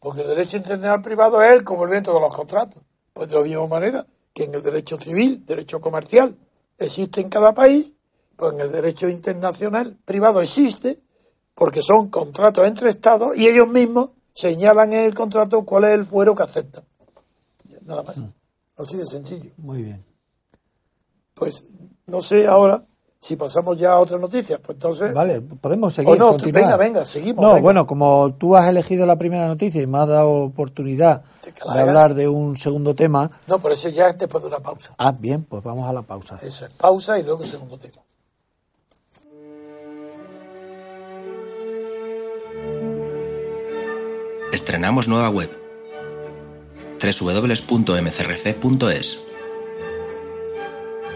porque 0.01 0.23
el 0.23 0.29
derecho 0.29 0.57
internacional 0.57 1.03
privado 1.03 1.43
es 1.43 1.53
el 1.53 1.65
cumplimiento 1.65 2.13
de 2.15 2.21
los 2.21 2.35
contratos. 2.35 2.83
Pues 3.13 3.29
de 3.29 3.37
la 3.37 3.43
misma 3.43 3.67
manera 3.67 4.07
que 4.33 4.45
en 4.45 4.55
el 4.55 4.63
derecho 4.63 4.99
civil, 4.99 5.45
derecho 5.45 5.81
comercial, 5.81 6.37
existe 6.85 7.21
en 7.21 7.29
cada 7.29 7.55
país, 7.55 7.95
pues 8.37 8.55
en 8.55 8.61
el 8.61 8.73
derecho 8.73 9.09
internacional 9.09 9.99
privado 10.05 10.41
existe, 10.41 11.03
porque 11.55 11.83
son 11.83 12.09
contratos 12.09 12.67
entre 12.67 12.91
Estados 12.91 13.37
y 13.37 13.49
ellos 13.49 13.69
mismos 13.69 14.11
señalan 14.33 14.93
en 14.93 15.05
el 15.05 15.15
contrato 15.15 15.65
cuál 15.65 15.85
es 15.85 15.95
el 15.95 16.05
fuero 16.05 16.35
que 16.35 16.43
aceptan. 16.43 16.85
Nada 17.83 18.03
más. 18.03 18.21
Así 18.77 18.97
de 18.97 19.07
sencillo. 19.07 19.51
Muy 19.57 19.83
bien. 19.83 20.05
Pues 21.35 21.67
no 22.07 22.23
sé 22.23 22.47
ahora 22.47 22.85
si 23.23 23.37
pasamos 23.37 23.79
ya 23.79 23.93
a 23.93 24.01
otra 24.01 24.19
noticia. 24.19 24.59
Pues 24.59 24.75
entonces. 24.75 25.15
Vale, 25.15 25.41
podemos 25.41 25.95
seguir. 25.95 26.11
O 26.13 26.17
no, 26.17 26.31
continuar. 26.31 26.65
venga, 26.65 26.77
venga, 26.77 27.07
seguimos, 27.07 27.41
No, 27.41 27.51
venga. 27.51 27.63
bueno, 27.63 27.87
como 27.87 28.35
tú 28.37 28.57
has 28.57 28.69
elegido 28.69 29.07
la 29.07 29.15
primera 29.15 29.47
noticia 29.47 29.81
y 29.81 29.87
me 29.87 29.99
has 29.99 30.09
dado 30.09 30.31
oportunidad 30.31 31.23
de 31.73 31.81
hablar 31.81 32.15
de 32.15 32.27
un 32.27 32.57
segundo 32.57 32.97
tema. 32.97 33.31
No, 33.47 33.61
pero 33.61 33.75
ese 33.75 33.93
ya 33.93 34.09
es 34.09 34.19
después 34.19 34.43
de 34.43 34.49
una 34.49 34.59
pausa. 34.59 34.95
Ah, 34.99 35.13
bien, 35.17 35.45
pues 35.45 35.63
vamos 35.63 35.89
a 35.89 35.93
la 35.93 36.03
pausa. 36.03 36.37
Eso 36.43 36.67
es 36.67 36.73
pausa 36.73 37.17
y 37.17 37.23
luego 37.23 37.45
segundo 37.45 37.79
tema. 37.79 38.03
Estrenamos 44.53 45.07
nueva 45.09 45.31
web 45.31 45.51
www.mcrc.es. 47.21 47.59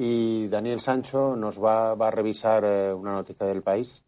y 0.00 0.46
Daniel 0.46 0.78
Sancho 0.78 1.34
nos 1.34 1.62
va, 1.62 1.96
va 1.96 2.08
a 2.08 2.10
revisar 2.12 2.62
eh, 2.64 2.94
una 2.94 3.12
noticia 3.12 3.46
del 3.46 3.62
país. 3.62 4.04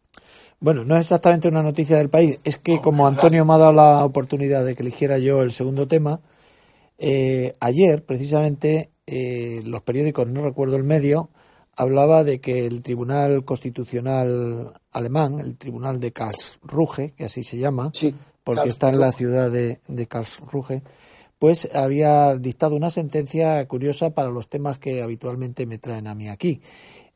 Bueno, 0.61 0.85
no 0.85 0.95
es 0.95 1.01
exactamente 1.01 1.49
una 1.49 1.61
noticia 1.61 1.97
del 1.97 2.09
país, 2.09 2.39
es 2.45 2.57
que 2.57 2.79
como 2.79 3.07
Antonio 3.07 3.43
me 3.43 3.53
ha 3.53 3.57
dado 3.57 3.73
la 3.73 4.05
oportunidad 4.05 4.63
de 4.63 4.73
que 4.73 4.83
eligiera 4.83 5.17
yo 5.17 5.41
el 5.41 5.51
segundo 5.51 5.87
tema, 5.87 6.21
eh, 6.97 7.55
ayer 7.59 8.05
precisamente 8.05 8.91
eh, 9.05 9.61
los 9.65 9.81
periódicos, 9.81 10.27
no 10.29 10.43
recuerdo 10.43 10.77
el 10.77 10.83
medio, 10.83 11.29
hablaba 11.75 12.23
de 12.23 12.39
que 12.39 12.65
el 12.67 12.83
Tribunal 12.83 13.43
Constitucional 13.43 14.71
alemán, 14.91 15.39
el 15.39 15.57
Tribunal 15.57 15.99
de 15.99 16.13
Karlsruhe, 16.13 17.13
que 17.17 17.25
así 17.25 17.43
se 17.43 17.57
llama, 17.57 17.89
Sí, 17.93 18.15
porque 18.43 18.69
está 18.69 18.89
en 18.89 18.99
la 18.99 19.11
ciudad 19.11 19.51
de, 19.51 19.81
de 19.87 20.07
Karlsruhe, 20.07 20.83
pues 21.41 21.67
había 21.73 22.37
dictado 22.37 22.75
una 22.75 22.91
sentencia 22.91 23.67
curiosa 23.67 24.11
para 24.11 24.29
los 24.29 24.47
temas 24.47 24.77
que 24.77 25.01
habitualmente 25.01 25.65
me 25.65 25.79
traen 25.79 26.05
a 26.05 26.13
mí 26.13 26.29
aquí. 26.29 26.61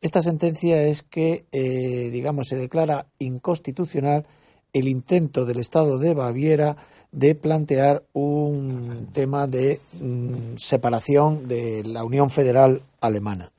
Esta 0.00 0.20
sentencia 0.20 0.82
es 0.82 1.04
que, 1.04 1.44
eh, 1.52 2.10
digamos, 2.10 2.48
se 2.48 2.56
declara 2.56 3.06
inconstitucional 3.20 4.26
el 4.72 4.88
intento 4.88 5.46
del 5.46 5.60
Estado 5.60 6.00
de 6.00 6.12
Baviera 6.12 6.76
de 7.12 7.36
plantear 7.36 8.02
un 8.14 9.10
tema 9.12 9.46
de 9.46 9.78
mm, 10.00 10.56
separación 10.56 11.46
de 11.46 11.84
la 11.84 12.02
Unión 12.02 12.28
Federal 12.28 12.82
Alemana. 13.00 13.52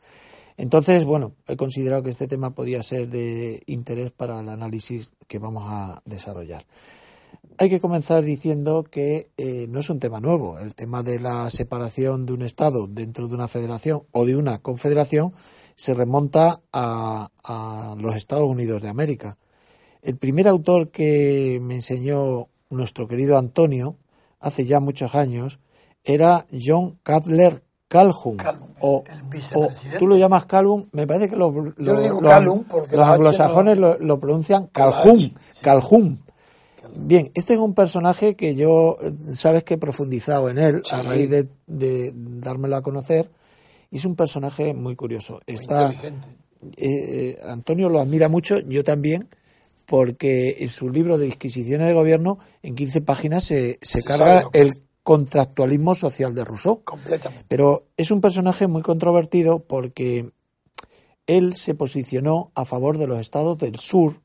Entonces, 0.57 1.05
bueno, 1.05 1.31
he 1.47 1.55
considerado 1.55 2.03
que 2.03 2.09
este 2.09 2.27
tema 2.27 2.49
podía 2.49 2.83
ser 2.83 3.07
de 3.07 3.63
interés 3.67 4.11
para 4.11 4.41
el 4.41 4.49
análisis 4.49 5.13
que 5.29 5.39
vamos 5.39 5.63
a 5.65 6.01
desarrollar. 6.03 6.65
Hay 7.59 7.69
que 7.69 7.79
comenzar 7.79 8.23
diciendo 8.23 8.83
que 8.83 9.31
eh, 9.37 9.65
no 9.69 9.79
es 9.79 9.89
un 9.89 9.99
tema 9.99 10.19
nuevo. 10.19 10.59
El 10.59 10.75
tema 10.75 11.03
de 11.03 11.19
la 11.19 11.49
separación 11.49 12.25
de 12.25 12.33
un 12.33 12.41
Estado 12.43 12.87
dentro 12.87 13.27
de 13.27 13.35
una 13.35 13.47
federación 13.47 14.03
o 14.11 14.25
de 14.25 14.35
una 14.35 14.59
confederación 14.59 15.33
se 15.75 15.93
remonta 15.93 16.61
a, 16.73 17.29
a 17.43 17.95
los 17.99 18.15
Estados 18.15 18.47
Unidos 18.47 18.81
de 18.81 18.89
América. 18.89 19.37
El 20.01 20.17
primer 20.17 20.47
autor 20.47 20.89
que 20.89 21.59
me 21.61 21.75
enseñó 21.75 22.47
nuestro 22.69 23.07
querido 23.07 23.37
Antonio, 23.37 23.95
hace 24.39 24.65
ya 24.65 24.79
muchos 24.79 25.15
años, 25.15 25.59
era 26.03 26.45
John 26.51 26.97
Cutler 27.03 27.63
Calhoun. 27.87 28.37
O, 28.79 29.03
tú 29.99 30.07
lo 30.07 30.17
llamas 30.17 30.45
Calhoun, 30.45 30.89
me 30.91 31.07
parece 31.07 31.29
que 31.29 31.35
los, 31.35 31.53
Yo 31.77 31.99
digo 32.01 32.19
los- 32.21 32.63
porque 32.69 32.95
los 32.97 33.05
anglosajones 33.07 33.79
no- 33.79 33.97
lo, 33.97 34.19
pronuncian 34.19 34.67
Calhoun, 34.67 35.19
sí. 35.19 35.33
Calhoun. 35.63 36.19
Bien, 36.99 37.31
este 37.35 37.53
es 37.53 37.59
un 37.59 37.73
personaje 37.73 38.35
que 38.35 38.55
yo, 38.55 38.97
eh, 39.01 39.11
sabes 39.33 39.63
que 39.63 39.75
he 39.75 39.77
profundizado 39.77 40.49
en 40.49 40.57
él 40.57 40.81
a 40.91 41.01
raíz 41.03 41.29
de, 41.29 41.47
de 41.67 42.11
dármelo 42.15 42.75
a 42.75 42.81
conocer, 42.81 43.29
y 43.91 43.97
es 43.97 44.05
un 44.05 44.15
personaje 44.15 44.73
muy 44.73 44.95
curioso. 44.95 45.39
Muy 45.47 45.55
Está, 45.55 45.91
inteligente. 45.91 46.27
eh, 46.77 47.37
Antonio 47.43 47.89
lo 47.89 47.99
admira 47.99 48.27
mucho, 48.29 48.59
yo 48.59 48.83
también, 48.83 49.27
porque 49.85 50.57
en 50.59 50.69
su 50.69 50.89
libro 50.89 51.17
de 51.17 51.25
disquisiciones 51.25 51.87
de 51.87 51.93
gobierno, 51.93 52.39
en 52.61 52.75
15 52.75 53.01
páginas 53.01 53.45
se, 53.45 53.79
se 53.81 54.01
Se 54.01 54.03
carga 54.03 54.43
el 54.53 54.73
contractualismo 55.03 55.95
social 55.95 56.35
de 56.35 56.43
Rousseau. 56.43 56.83
Completamente. 56.83 57.45
Pero 57.47 57.85
es 57.95 58.11
un 58.11 58.19
personaje 58.19 58.67
muy 58.67 58.81
controvertido 58.81 59.59
porque 59.59 60.31
él 61.27 61.55
se 61.55 61.75
posicionó 61.75 62.51
a 62.55 62.65
favor 62.65 62.97
de 62.97 63.07
los 63.07 63.19
estados 63.19 63.57
del 63.57 63.77
sur 63.77 64.19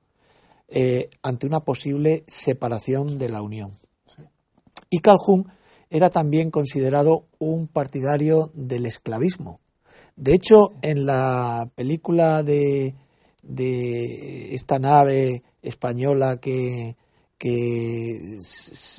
eh, 0.75 1.11
ante 1.23 1.47
una 1.47 1.61
posible 1.61 2.25
separación 2.27 3.19
de 3.19 3.29
la 3.29 3.43
Unión. 3.43 3.73
Y 4.89 5.01
Calhoun 5.01 5.47
era 5.91 6.09
también 6.09 6.51
considerado 6.51 7.27
un 7.39 7.69
partidario 7.69 8.51
del 8.55 8.87
esclavismo. 8.87 9.61
De 10.17 10.33
hecho, 10.33 10.73
en 10.81 11.05
la 11.05 11.71
película 11.75 12.43
de, 12.43 12.95
de 13.43 14.55
esta 14.55 14.79
nave 14.79 15.43
española 15.61 16.39
que, 16.39 16.97
que 17.37 18.39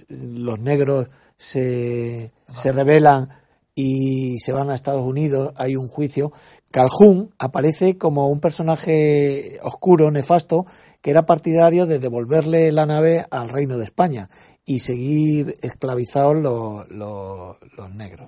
los 0.10 0.60
negros 0.60 1.10
se, 1.38 2.32
se 2.54 2.72
rebelan 2.72 3.30
y 3.74 4.38
se 4.38 4.52
van 4.52 4.70
a 4.70 4.76
Estados 4.76 5.04
Unidos, 5.04 5.54
hay 5.56 5.76
un 5.76 5.88
juicio. 5.88 6.32
Calhoun 6.74 7.30
aparece 7.38 8.00
como 8.00 8.30
un 8.30 8.40
personaje 8.40 9.60
oscuro, 9.62 10.10
nefasto, 10.10 10.66
que 11.02 11.12
era 11.12 11.24
partidario 11.24 11.86
de 11.86 12.00
devolverle 12.00 12.72
la 12.72 12.88
nave 12.88 13.24
al 13.30 13.50
reino 13.50 13.78
de 13.78 13.86
España 13.86 14.28
y 14.66 14.80
seguir 14.80 15.56
esclavizados 15.62 16.36
los, 16.36 16.90
los- 16.90 17.58
los 17.78 17.94
negros. 17.94 18.28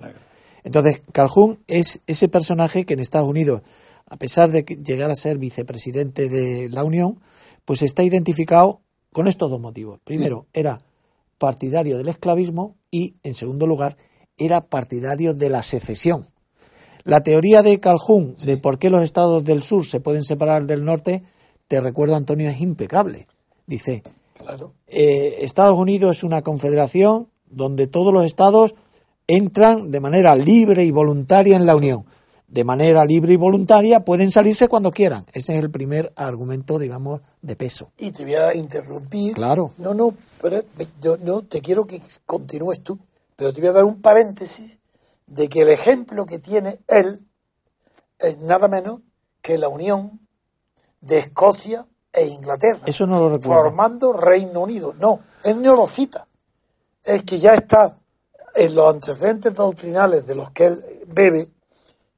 Entonces, 0.62 1.02
Calhoun 1.10 1.58
es 1.66 2.02
ese 2.06 2.28
personaje 2.28 2.84
que 2.86 2.94
en 2.94 3.00
Estados 3.00 3.28
Unidos, 3.28 3.62
a 4.08 4.16
pesar 4.16 4.50
de 4.52 4.62
llegar 4.62 5.10
a 5.10 5.16
ser 5.16 5.38
vicepresidente 5.38 6.28
de 6.28 6.68
la 6.68 6.84
Unión, 6.84 7.18
pues 7.64 7.82
está 7.82 8.04
identificado 8.04 8.80
con 9.12 9.26
estos 9.26 9.50
dos 9.50 9.60
motivos. 9.60 9.98
Primero, 10.04 10.46
era 10.52 10.82
partidario 11.38 11.98
del 11.98 12.08
esclavismo 12.08 12.76
y, 12.92 13.16
en 13.24 13.34
segundo 13.34 13.66
lugar, 13.66 13.96
era 14.36 14.60
partidario 14.68 15.34
de 15.34 15.48
la 15.48 15.64
secesión. 15.64 16.26
La 17.06 17.22
teoría 17.22 17.62
de 17.62 17.78
Calhoun 17.78 18.34
de 18.44 18.56
por 18.56 18.78
qué 18.80 18.90
los 18.90 19.02
estados 19.04 19.44
del 19.44 19.62
sur 19.62 19.86
se 19.86 20.00
pueden 20.00 20.24
separar 20.24 20.66
del 20.66 20.84
norte, 20.84 21.22
te 21.68 21.80
recuerdo, 21.80 22.16
Antonio, 22.16 22.50
es 22.50 22.60
impecable. 22.60 23.28
Dice, 23.64 24.02
Claro. 24.38 24.72
eh, 24.88 25.38
Estados 25.42 25.78
Unidos 25.78 26.18
es 26.18 26.24
una 26.24 26.42
confederación 26.42 27.28
donde 27.48 27.86
todos 27.86 28.12
los 28.12 28.24
estados 28.24 28.74
entran 29.28 29.92
de 29.92 30.00
manera 30.00 30.34
libre 30.34 30.84
y 30.84 30.90
voluntaria 30.90 31.56
en 31.56 31.64
la 31.64 31.76
Unión. 31.76 32.04
De 32.48 32.64
manera 32.64 33.04
libre 33.04 33.34
y 33.34 33.36
voluntaria 33.36 34.00
pueden 34.04 34.32
salirse 34.32 34.66
cuando 34.66 34.90
quieran. 34.90 35.26
Ese 35.32 35.56
es 35.56 35.62
el 35.62 35.70
primer 35.70 36.12
argumento, 36.16 36.76
digamos, 36.76 37.20
de 37.40 37.54
peso. 37.54 37.90
Y 37.98 38.10
te 38.10 38.24
voy 38.24 38.34
a 38.34 38.52
interrumpir. 38.54 39.34
Claro. 39.34 39.70
No, 39.78 39.94
no, 39.94 40.12
pero 40.42 40.62
yo 41.00 41.16
no 41.18 41.42
te 41.42 41.60
quiero 41.60 41.86
que 41.86 42.00
continúes 42.24 42.80
tú, 42.82 42.98
pero 43.36 43.52
te 43.52 43.60
voy 43.60 43.70
a 43.70 43.74
dar 43.74 43.84
un 43.84 44.00
paréntesis 44.00 44.80
de 45.26 45.48
que 45.48 45.62
el 45.62 45.68
ejemplo 45.68 46.26
que 46.26 46.38
tiene 46.38 46.80
él 46.88 47.26
es 48.18 48.38
nada 48.38 48.68
menos 48.68 49.02
que 49.42 49.58
la 49.58 49.68
unión 49.68 50.26
de 51.00 51.18
Escocia 51.18 51.86
e 52.12 52.26
Inglaterra. 52.26 52.80
Eso 52.86 53.06
no 53.06 53.18
lo 53.18 53.36
recuerdo. 53.36 53.62
Formando 53.62 54.12
Reino 54.12 54.60
Unido. 54.60 54.94
No, 54.98 55.20
él 55.44 55.62
no 55.62 55.76
lo 55.76 55.86
cita. 55.86 56.26
Es 57.04 57.22
que 57.22 57.38
ya 57.38 57.54
está 57.54 57.98
en 58.54 58.74
los 58.74 58.92
antecedentes 58.92 59.54
doctrinales 59.54 60.26
de 60.26 60.34
los 60.34 60.50
que 60.50 60.66
él 60.66 60.84
bebe, 61.08 61.50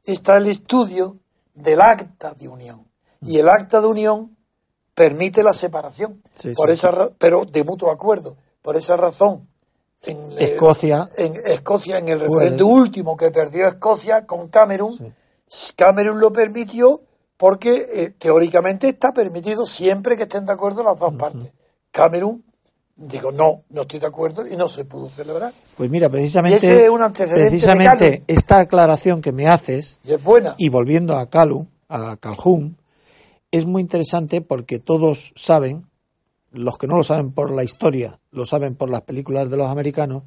está 0.04 0.36
el 0.36 0.46
estudio 0.46 1.18
del 1.54 1.80
acta 1.80 2.32
de 2.34 2.48
unión. 2.48 2.88
Y 3.20 3.38
el 3.38 3.48
acta 3.48 3.80
de 3.80 3.88
unión 3.88 4.36
permite 4.94 5.42
la 5.42 5.52
separación. 5.52 6.22
Sí, 6.34 6.52
por 6.54 6.68
sí, 6.68 6.74
esa 6.74 7.10
pero 7.18 7.44
de 7.44 7.64
mutuo 7.64 7.90
acuerdo. 7.90 8.36
Por 8.62 8.76
esa 8.76 8.96
razón, 8.96 9.47
en 10.04 10.32
el- 10.32 10.38
Escocia. 10.38 11.08
en 11.16 11.34
Escocia, 11.44 11.98
en 11.98 12.08
el 12.08 12.18
Puede. 12.18 12.30
referéndum 12.40 12.70
último 12.72 13.16
que 13.16 13.30
perdió 13.30 13.66
Escocia 13.68 14.26
con 14.26 14.48
Camerún, 14.48 15.14
Camerún 15.76 16.20
lo 16.20 16.32
permitió 16.32 17.02
porque 17.36 17.86
eh, 17.92 18.10
teóricamente 18.18 18.88
está 18.88 19.12
permitido 19.12 19.64
siempre 19.66 20.16
que 20.16 20.24
estén 20.24 20.44
de 20.46 20.52
acuerdo 20.52 20.82
las 20.82 20.98
dos 20.98 21.14
partes. 21.14 21.52
Camerún 21.90 22.44
dijo, 22.96 23.30
no, 23.30 23.62
no 23.70 23.82
estoy 23.82 24.00
de 24.00 24.06
acuerdo 24.06 24.46
y 24.46 24.56
no 24.56 24.68
se 24.68 24.84
pudo 24.84 25.08
celebrar. 25.08 25.52
Pues 25.76 25.88
mira, 25.88 26.08
precisamente, 26.08 26.56
ese 26.58 26.84
es 26.84 26.90
un 26.90 27.00
precisamente 27.12 28.24
esta 28.26 28.58
aclaración 28.58 29.22
que 29.22 29.30
me 29.32 29.46
haces, 29.48 30.00
Y 30.04 30.12
es 30.14 30.22
buena. 30.22 30.54
y 30.58 30.68
volviendo 30.68 31.16
a 31.16 31.30
Calhoun, 31.30 31.68
a 31.88 32.16
Calhoun, 32.18 32.76
es 33.52 33.66
muy 33.66 33.82
interesante 33.82 34.40
porque 34.40 34.78
todos 34.80 35.32
saben, 35.36 35.87
los 36.58 36.78
que 36.78 36.86
no 36.86 36.96
lo 36.96 37.04
saben 37.04 37.32
por 37.32 37.50
la 37.50 37.64
historia, 37.64 38.18
lo 38.30 38.44
saben 38.46 38.74
por 38.74 38.90
las 38.90 39.02
películas 39.02 39.50
de 39.50 39.56
los 39.56 39.68
americanos, 39.68 40.24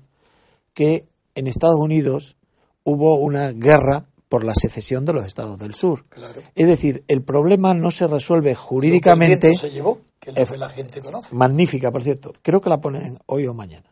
que 0.73 1.07
en 1.35 1.47
Estados 1.47 1.79
Unidos 1.79 2.37
hubo 2.83 3.15
una 3.15 3.51
guerra 3.51 4.05
por 4.29 4.43
la 4.43 4.53
secesión 4.55 5.05
de 5.05 5.13
los 5.13 5.25
estados 5.25 5.59
del 5.59 5.73
sur. 5.73 6.05
Claro. 6.07 6.41
Es 6.55 6.67
decir, 6.67 7.03
el 7.07 7.21
problema 7.21 7.73
no 7.73 7.91
se 7.91 8.07
resuelve 8.07 8.51
Lo 8.51 8.55
que 8.55 8.61
el 8.61 8.67
jurídicamente. 8.67 9.47
viento 9.49 9.67
se 9.67 9.71
llevó, 9.73 9.99
lo 10.25 10.45
que 10.45 10.57
la 10.57 10.69
gente 10.69 11.01
conoce. 11.01 11.35
Magnífica, 11.35 11.91
por 11.91 12.01
cierto. 12.01 12.31
Creo 12.41 12.61
que 12.61 12.69
la 12.69 12.79
ponen 12.79 13.19
hoy 13.25 13.47
o 13.47 13.53
mañana 13.53 13.90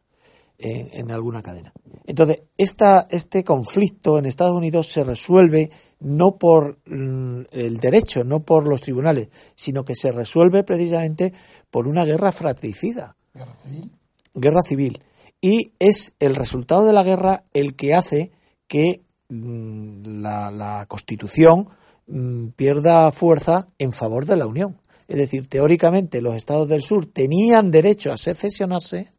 en, 0.59 0.89
en 0.91 1.11
alguna 1.11 1.41
cadena. 1.41 1.73
Entonces, 2.05 2.43
esta, 2.57 3.07
este 3.09 3.43
conflicto 3.43 4.19
en 4.19 4.25
Estados 4.25 4.55
Unidos 4.55 4.87
se 4.87 5.03
resuelve 5.03 5.71
no 5.99 6.37
por 6.37 6.79
mm, 6.85 7.41
el 7.51 7.77
derecho, 7.77 8.23
no 8.23 8.41
por 8.41 8.67
los 8.67 8.81
tribunales, 8.81 9.29
sino 9.55 9.85
que 9.85 9.95
se 9.95 10.11
resuelve 10.11 10.63
precisamente 10.63 11.33
por 11.71 11.87
una 11.87 12.05
guerra 12.05 12.31
fratricida, 12.31 13.15
Guerra 13.33 13.55
civil. 13.63 13.91
guerra 14.33 14.61
civil. 14.61 15.03
Y 15.41 15.71
es 15.79 16.13
el 16.19 16.35
resultado 16.35 16.85
de 16.85 16.93
la 16.93 17.03
guerra 17.03 17.43
el 17.53 17.75
que 17.75 17.93
hace 17.93 18.31
que 18.67 19.01
mm, 19.29 20.21
la, 20.21 20.51
la 20.51 20.85
Constitución 20.87 21.69
mm, 22.07 22.47
pierda 22.55 23.11
fuerza 23.11 23.67
en 23.77 23.93
favor 23.93 24.25
de 24.25 24.35
la 24.35 24.47
Unión. 24.47 24.77
Es 25.07 25.17
decir, 25.17 25.47
teóricamente 25.47 26.21
los 26.21 26.35
estados 26.35 26.67
del 26.67 26.81
sur 26.81 27.05
tenían 27.05 27.71
derecho 27.71 28.11
a 28.11 28.17
secesionarse, 28.17 29.11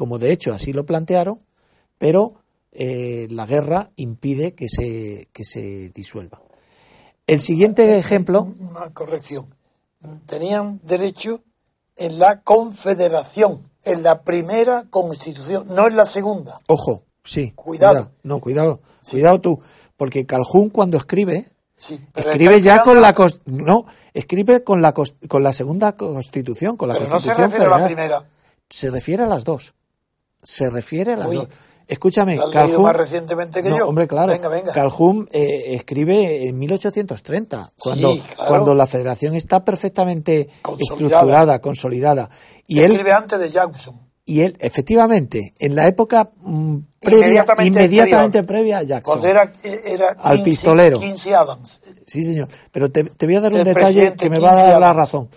como 0.00 0.18
de 0.18 0.32
hecho 0.32 0.54
así 0.54 0.72
lo 0.72 0.86
plantearon, 0.86 1.40
pero 1.98 2.36
eh, 2.72 3.26
la 3.30 3.44
guerra 3.44 3.90
impide 3.96 4.54
que 4.54 4.66
se, 4.70 5.28
que 5.34 5.44
se 5.44 5.90
disuelva. 5.94 6.40
El 7.26 7.42
siguiente 7.42 7.98
ejemplo, 7.98 8.54
Una 8.58 8.88
corrección. 8.94 9.54
Tenían 10.24 10.80
derecho 10.84 11.42
en 11.96 12.18
la 12.18 12.40
confederación, 12.40 13.70
en 13.84 14.02
la 14.02 14.22
primera 14.22 14.86
constitución, 14.88 15.66
no 15.68 15.86
en 15.86 15.96
la 15.96 16.06
segunda. 16.06 16.58
ojo, 16.66 17.02
sí, 17.22 17.52
Cuidado. 17.54 18.12
no, 18.22 18.40
cuidado, 18.40 18.80
cuidado 19.10 19.38
tú, 19.42 19.60
porque 19.98 20.24
Calhoun 20.24 20.70
cuando 20.70 20.96
escribe, 20.96 21.46
Sí, 21.76 22.00
escribe 22.14 22.58
ya 22.62 22.82
con 22.82 23.02
la 23.02 23.14
no, 23.44 23.84
escribe 24.14 24.64
con 24.64 24.80
la 24.80 24.94
con 24.94 25.42
la 25.42 25.52
segunda 25.52 25.92
constitución, 25.92 26.78
con 26.78 26.88
la 26.88 26.94
Pero 26.94 27.10
no 27.10 27.20
se 27.20 27.34
constitución 27.34 27.50
refiere 27.50 27.64
a 27.66 27.68
la 27.68 27.74
federal. 27.76 27.94
primera. 27.94 28.30
Se 28.70 28.90
refiere 28.90 29.22
a 29.24 29.26
las 29.26 29.44
dos. 29.44 29.74
Se 30.42 30.70
refiere 30.70 31.12
a 31.14 31.16
las 31.16 31.28
Uy, 31.28 31.36
dos. 31.36 31.48
Escúchame, 31.88 32.36
¿la 32.36 32.44
has 32.44 32.48
leído 32.54 32.78
Calhoun- 32.78 32.82
más 32.84 32.96
recientemente 32.96 33.62
que 33.64 33.68
No, 33.68 33.78
yo? 33.78 33.88
Hombre, 33.88 34.06
claro. 34.06 34.32
Venga, 34.32 34.48
venga. 34.48 34.72
Calhoun 34.72 35.28
eh, 35.32 35.74
escribe 35.74 36.46
en 36.46 36.56
1830, 36.58 37.72
cuando, 37.76 38.12
Sí, 38.14 38.22
claro. 38.36 38.48
cuando 38.48 38.74
la 38.76 38.86
federación 38.86 39.34
está 39.34 39.64
perfectamente 39.64 40.48
Consolidada. 40.62 41.04
estructurada, 41.06 41.60
consolidada. 41.60 42.30
Y 42.68 42.78
él, 42.80 42.92
Escribe 42.92 43.12
antes 43.12 43.40
de 43.40 43.50
Jackson. 43.50 44.00
y 44.24 44.42
él, 44.42 44.56
efectivamente, 44.60 45.52
en 45.58 45.74
la 45.74 45.88
época 45.88 46.30
mm, 46.36 46.76
previa, 47.00 47.18
Inmediatamente 47.26 47.66
inmediatamente, 47.82 48.38
anterior. 48.38 48.46
previa 48.46 48.78
a 48.78 48.82
Jackson. 48.84 49.12
Cuando 49.20 49.26
era, 49.28 49.52
era 49.64 50.10
Al 50.20 50.42
pistolero. 50.44 51.00
Quincy 51.00 51.32
Adams. 51.32 51.82
Sí, 52.06 52.22
señor. 52.22 52.48
Pero 52.70 52.92
te, 52.92 53.02
te 53.02 53.26
voy 53.26 53.34
a 53.34 53.40
dar 53.40 53.52
un 53.52 53.58
El 53.58 53.64
detalle 53.64 54.14
que 54.14 54.30
me 54.30 54.38
va 54.38 54.52
a 54.52 54.54
dar 54.54 54.80
la 54.80 54.92
razón. 54.92 55.28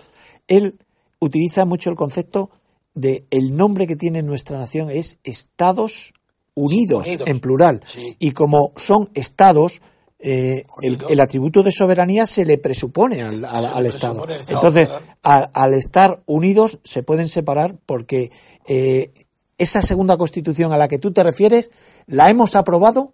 Él 0.48 0.78
utiliza 1.20 1.66
mucho 1.66 1.90
el 1.90 1.96
concepto 1.96 2.52
de 2.94 3.26
el 3.32 3.56
nombre 3.58 3.88
que 3.88 3.96
tiene 3.96 4.22
nuestra 4.22 4.58
nación 4.60 4.90
es 4.92 5.18
Estados 5.24 6.14
Unidos, 6.56 7.08
Unidos. 7.08 7.28
en 7.28 7.40
plural. 7.40 7.82
Sí. 7.86 8.16
Y 8.20 8.32
como 8.32 8.72
son 8.76 9.10
estados, 9.14 9.82
eh, 10.20 10.66
el, 10.82 11.20
atributo 11.20 11.64
de 11.64 11.72
soberanía 11.72 12.26
se 12.26 12.46
le 12.46 12.58
presupone 12.58 13.24
al, 13.24 13.44
al- 13.44 13.86
Estado. 13.86 14.26
Entonces, 14.48 14.88
al 15.22 15.74
estar 15.74 16.22
unidos 16.28 16.80
se 16.84 17.04
pueden 17.04 17.28
separar 17.28 17.76
porque 17.86 18.32
eh, 18.68 19.12
esa 19.58 19.82
segunda 19.82 20.16
constitución 20.18 20.72
a 20.72 20.78
la 20.78 20.88
que 20.88 21.00
tú 21.00 21.12
te 21.12 21.24
refieres 21.24 21.72
la 22.06 22.30
hemos 22.30 22.56
aprobado 22.56 23.14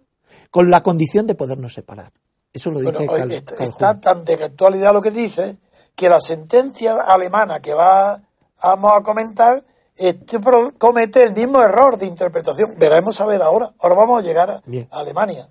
con 0.50 0.70
la 0.70 0.82
condición 0.82 1.26
de 1.26 1.34
podernos 1.34 1.72
separar. 1.74 2.12
Eso 2.52 2.70
lo 2.70 2.80
dice 2.80 3.06
Bueno, 3.06 3.26
Cal- 3.28 3.32
está 3.60 3.98
tan 3.98 4.24
de 4.24 4.34
actualidad 4.34 4.92
lo 4.92 5.00
que 5.00 5.10
dice 5.10 5.58
que 5.96 6.08
la 6.08 6.20
sentencia 6.20 6.94
alemana 7.06 7.60
que 7.60 7.74
va, 7.74 8.22
vamos 8.62 8.92
a 8.96 9.02
comentar 9.02 9.64
este 9.96 10.38
comete 10.78 11.22
el 11.22 11.32
mismo 11.34 11.62
error 11.62 11.98
de 11.98 12.06
interpretación. 12.06 12.74
Veremos 12.78 13.20
a 13.20 13.26
ver 13.26 13.42
ahora. 13.42 13.72
Ahora 13.78 13.94
vamos 13.96 14.22
a 14.22 14.26
llegar 14.26 14.50
a, 14.50 14.62
Bien. 14.66 14.88
Alemania. 14.90 15.48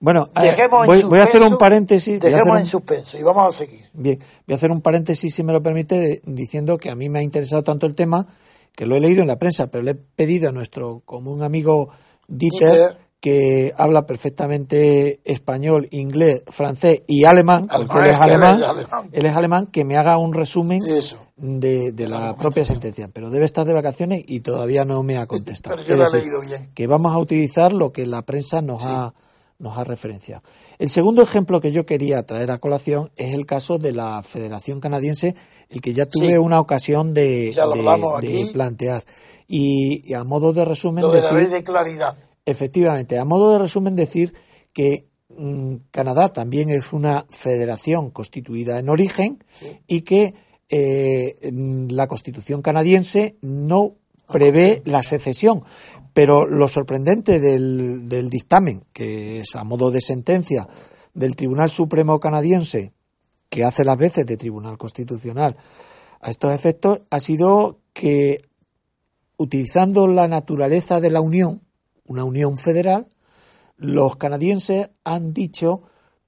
Bueno, 0.00 0.28
eh, 0.36 0.42
Dejemos 0.42 0.82
en 0.82 0.86
voy, 0.86 1.02
voy 1.02 1.18
a 1.18 1.24
hacer 1.24 1.40
suspenso- 1.42 1.52
un 1.52 1.58
paréntesis. 1.58 2.20
Dejemos 2.20 2.60
en 2.60 2.66
suspenso 2.66 3.18
y 3.18 3.22
vamos 3.24 3.48
a 3.52 3.56
seguir. 3.58 3.90
Bien, 3.92 4.18
voy 4.46 4.54
a 4.54 4.56
hacer 4.56 4.70
un 4.70 4.80
paréntesis, 4.80 5.34
si 5.34 5.42
me 5.42 5.52
lo 5.52 5.60
permite, 5.60 5.98
de- 5.98 6.22
diciendo 6.24 6.78
que 6.78 6.90
a 6.90 6.94
mí 6.94 7.08
me 7.08 7.18
ha 7.18 7.22
interesado 7.22 7.62
tanto 7.64 7.86
el 7.86 7.96
tema 7.96 8.24
que 8.76 8.86
lo 8.86 8.94
he 8.94 9.00
leído 9.00 9.22
en 9.22 9.28
la 9.28 9.40
prensa, 9.40 9.66
pero 9.66 9.82
le 9.82 9.90
he 9.90 9.94
pedido 9.96 10.48
a 10.48 10.52
nuestro 10.52 11.02
común 11.04 11.42
amigo 11.42 11.88
Dieter, 12.28 12.68
Dieter. 12.70 12.98
Que 13.20 13.74
habla 13.76 14.06
perfectamente 14.06 15.20
español, 15.24 15.88
inglés, 15.90 16.42
francés 16.46 17.02
y 17.08 17.24
alemán, 17.24 17.66
Alemán, 17.68 17.88
porque 17.88 18.08
él 18.08 18.14
es 18.14 18.20
alemán, 18.20 18.60
es 18.62 18.68
alemán. 18.68 19.08
él 19.12 19.26
es 19.26 19.36
alemán, 19.36 19.66
que 19.66 19.84
me 19.84 19.96
haga 19.96 20.16
un 20.18 20.32
resumen 20.34 20.80
Eso. 20.86 21.18
de, 21.36 21.90
de 21.92 22.06
la 22.06 22.36
propia 22.36 22.64
sentencia, 22.64 23.08
pero 23.12 23.30
debe 23.30 23.44
estar 23.44 23.64
de 23.66 23.72
vacaciones 23.72 24.22
y 24.26 24.40
todavía 24.40 24.84
no 24.84 25.02
me 25.02 25.16
ha 25.18 25.26
contestado. 25.26 25.74
Pero 25.76 25.88
yo 25.88 25.96
lo 25.96 26.02
he 26.08 26.12
decir, 26.12 26.28
leído 26.32 26.40
bien. 26.42 26.70
Que 26.74 26.86
vamos 26.86 27.12
a 27.12 27.18
utilizar 27.18 27.72
lo 27.72 27.90
que 27.92 28.06
la 28.06 28.22
prensa 28.22 28.62
nos 28.62 28.84
ha 28.86 29.12
nos 29.60 29.76
ha 29.76 29.82
referenciado. 29.82 30.40
El 30.78 30.88
segundo 30.88 31.20
ejemplo 31.20 31.60
que 31.60 31.72
yo 31.72 31.84
quería 31.84 32.24
traer 32.24 32.52
a 32.52 32.58
colación 32.58 33.10
es 33.16 33.34
el 33.34 33.44
caso 33.44 33.76
de 33.78 33.90
la 33.90 34.22
Federación 34.22 34.78
Canadiense, 34.78 35.34
el 35.68 35.80
que 35.80 35.92
ya 35.92 36.06
tuve 36.06 36.28
Sí. 36.28 36.36
una 36.36 36.60
ocasión 36.60 37.12
de, 37.12 37.52
plantear. 38.52 39.02
Y, 39.48 40.08
y 40.08 40.14
a 40.14 40.22
modo 40.22 40.52
de 40.52 40.64
resumen, 40.64 41.02
Lo 41.02 41.10
de 41.10 41.22
la 41.22 41.30
decir- 41.32 41.38
ley 41.42 41.46
de 41.58 41.64
claridad. 41.64 42.16
Efectivamente, 42.48 43.18
a 43.18 43.26
modo 43.26 43.52
de 43.52 43.58
resumen 43.58 43.94
decir 43.94 44.32
que 44.72 45.06
mm, 45.36 45.74
Canadá 45.90 46.32
también 46.32 46.70
es 46.70 46.94
una 46.94 47.26
federación 47.28 48.10
constituida 48.10 48.78
en 48.78 48.88
origen 48.88 49.44
y 49.86 50.00
que 50.00 50.32
eh, 50.70 51.50
mm, 51.52 51.88
la 51.90 52.06
Constitución 52.06 52.62
canadiense 52.62 53.36
no 53.42 53.96
prevé 54.28 54.80
la 54.86 55.02
secesión. 55.02 55.62
Pero 56.14 56.46
lo 56.46 56.68
sorprendente 56.68 57.38
del, 57.38 58.08
del 58.08 58.30
dictamen, 58.30 58.82
que 58.94 59.40
es 59.40 59.54
a 59.54 59.62
modo 59.64 59.90
de 59.90 60.00
sentencia 60.00 60.66
del 61.12 61.36
Tribunal 61.36 61.68
Supremo 61.68 62.18
canadiense, 62.18 62.94
que 63.50 63.64
hace 63.64 63.84
las 63.84 63.98
veces 63.98 64.24
de 64.24 64.38
Tribunal 64.38 64.78
Constitucional 64.78 65.54
a 66.22 66.30
estos 66.30 66.54
efectos, 66.54 67.02
ha 67.10 67.20
sido 67.20 67.80
que 67.92 68.40
utilizando 69.36 70.06
la 70.06 70.28
naturaleza 70.28 70.98
de 70.98 71.10
la 71.10 71.20
Unión, 71.20 71.67
una 72.08 72.24
Unión 72.24 72.58
federal, 72.58 73.06
los 73.76 74.16
canadienses 74.16 74.90
han 75.04 75.32
dicho 75.32 75.82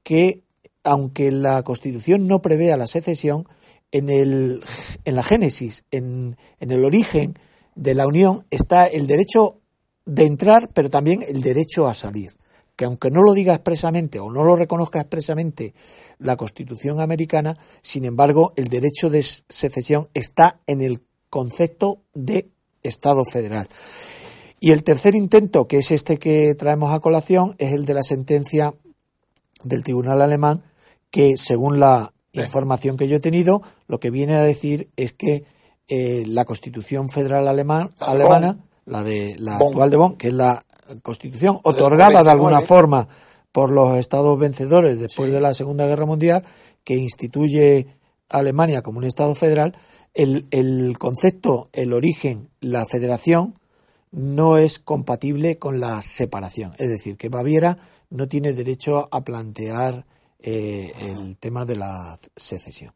que, 0.05 0.45
aunque 0.85 1.33
la 1.33 1.63
Constitución 1.65 2.29
no 2.29 2.41
prevea 2.41 2.77
la 2.77 2.87
secesión, 2.87 3.47
en, 3.93 4.09
el, 4.09 4.63
en 5.05 5.17
la 5.17 5.23
génesis, 5.23 5.85
en, 5.91 6.37
en 6.61 6.71
el 6.71 6.85
origen 6.85 7.35
de 7.75 7.95
la 7.95 8.07
Unión, 8.07 8.47
está 8.51 8.87
el 8.87 9.07
derecho 9.09 9.59
de 10.07 10.27
entrar, 10.27 10.71
pero 10.73 10.91
también 10.91 11.25
el 11.27 11.43
derecho 11.43 11.89
a 11.89 11.95
salir. 11.95 12.33
Que 12.77 12.85
aunque 12.85 13.11
no 13.11 13.23
lo 13.23 13.35
diga 13.35 13.55
expresamente 13.55 14.21
o 14.21 14.31
no 14.31 14.45
lo 14.45 14.57
reconozca 14.57 15.01
expresamente 15.01 15.75
la 16.19 16.37
Constitución 16.37 17.01
americana, 17.01 17.59
sin 17.83 18.05
embargo, 18.05 18.53
el 18.57 18.69
derecho 18.69 19.11
de 19.11 19.23
secesión 19.23 20.09
está 20.15 20.61
en 20.67 20.81
el 20.81 21.03
concepto 21.29 22.03
de 22.15 22.49
Estado 22.83 23.23
federal. 23.25 23.69
Y 24.61 24.73
el 24.73 24.83
tercer 24.85 25.15
intento, 25.15 25.67
que 25.67 25.79
es 25.79 25.91
este 25.91 26.19
que 26.19 26.55
traemos 26.55 26.93
a 26.93 27.01
colación, 27.01 27.55
es 27.59 27.73
el 27.73 27.87
de 27.87 27.95
la 27.95 28.03
sentencia 28.03 28.75
del 29.65 29.83
Tribunal 29.83 30.21
Alemán, 30.21 30.63
que 31.11 31.37
según 31.39 31.81
la 31.81 32.13
información 32.33 32.97
que 32.97 33.09
yo 33.09 33.17
he 33.17 33.21
tenido, 33.21 33.63
lo 33.89 33.99
que 33.99 34.11
viene 34.11 34.35
a 34.37 34.43
decir 34.43 34.89
es 34.97 35.13
que 35.13 35.45
eh, 35.89 36.25
la 36.27 36.45
Constitución 36.45 37.09
Federal 37.09 37.49
alemán, 37.49 37.91
La 37.99 38.07
de 38.07 38.13
alemana, 38.13 38.59
la 38.85 39.03
de 39.03 39.35
la 39.39 39.57
actual 39.57 39.91
de 39.91 39.97
Bonn, 39.97 40.17
que 40.17 40.29
es 40.29 40.35
la 40.35 40.65
Constitución 41.03 41.59
otorgada 41.63 42.23
de 42.23 42.31
alguna 42.31 42.61
49. 42.61 42.67
forma 42.67 43.09
por 43.53 43.71
los 43.71 43.97
estados 43.99 44.39
vencedores 44.39 45.01
después 45.01 45.29
Sí. 45.29 45.35
de 45.35 45.41
la 45.41 45.55
Segunda 45.55 45.87
Guerra 45.87 46.07
Mundial, 46.07 46.45
que 46.85 46.95
instituye 46.97 47.87
a 48.29 48.39
Alemania 48.39 48.83
como 48.83 48.99
un 48.99 49.05
estado 49.05 49.35
federal, 49.35 49.75
el, 50.15 50.47
el 50.53 50.97
concepto, 50.99 51.69
el 51.73 51.93
origen, 51.93 52.51
la 52.61 52.87
federación, 52.87 53.55
no 54.13 54.59
es 54.59 54.79
compatible 54.79 55.59
con 55.59 55.81
la 55.81 56.03
separación. 56.03 56.75
Es 56.79 56.89
decir, 56.89 57.17
que 57.17 57.29
Baviera 57.29 57.79
no 58.11 58.29
tiene 58.29 58.53
derecho 58.53 59.09
a 59.11 59.23
plantear 59.23 60.05
eh, 60.41 60.93
el 61.01 61.37
tema 61.37 61.65
de 61.65 61.77
la 61.77 62.19
secesión. 62.37 62.95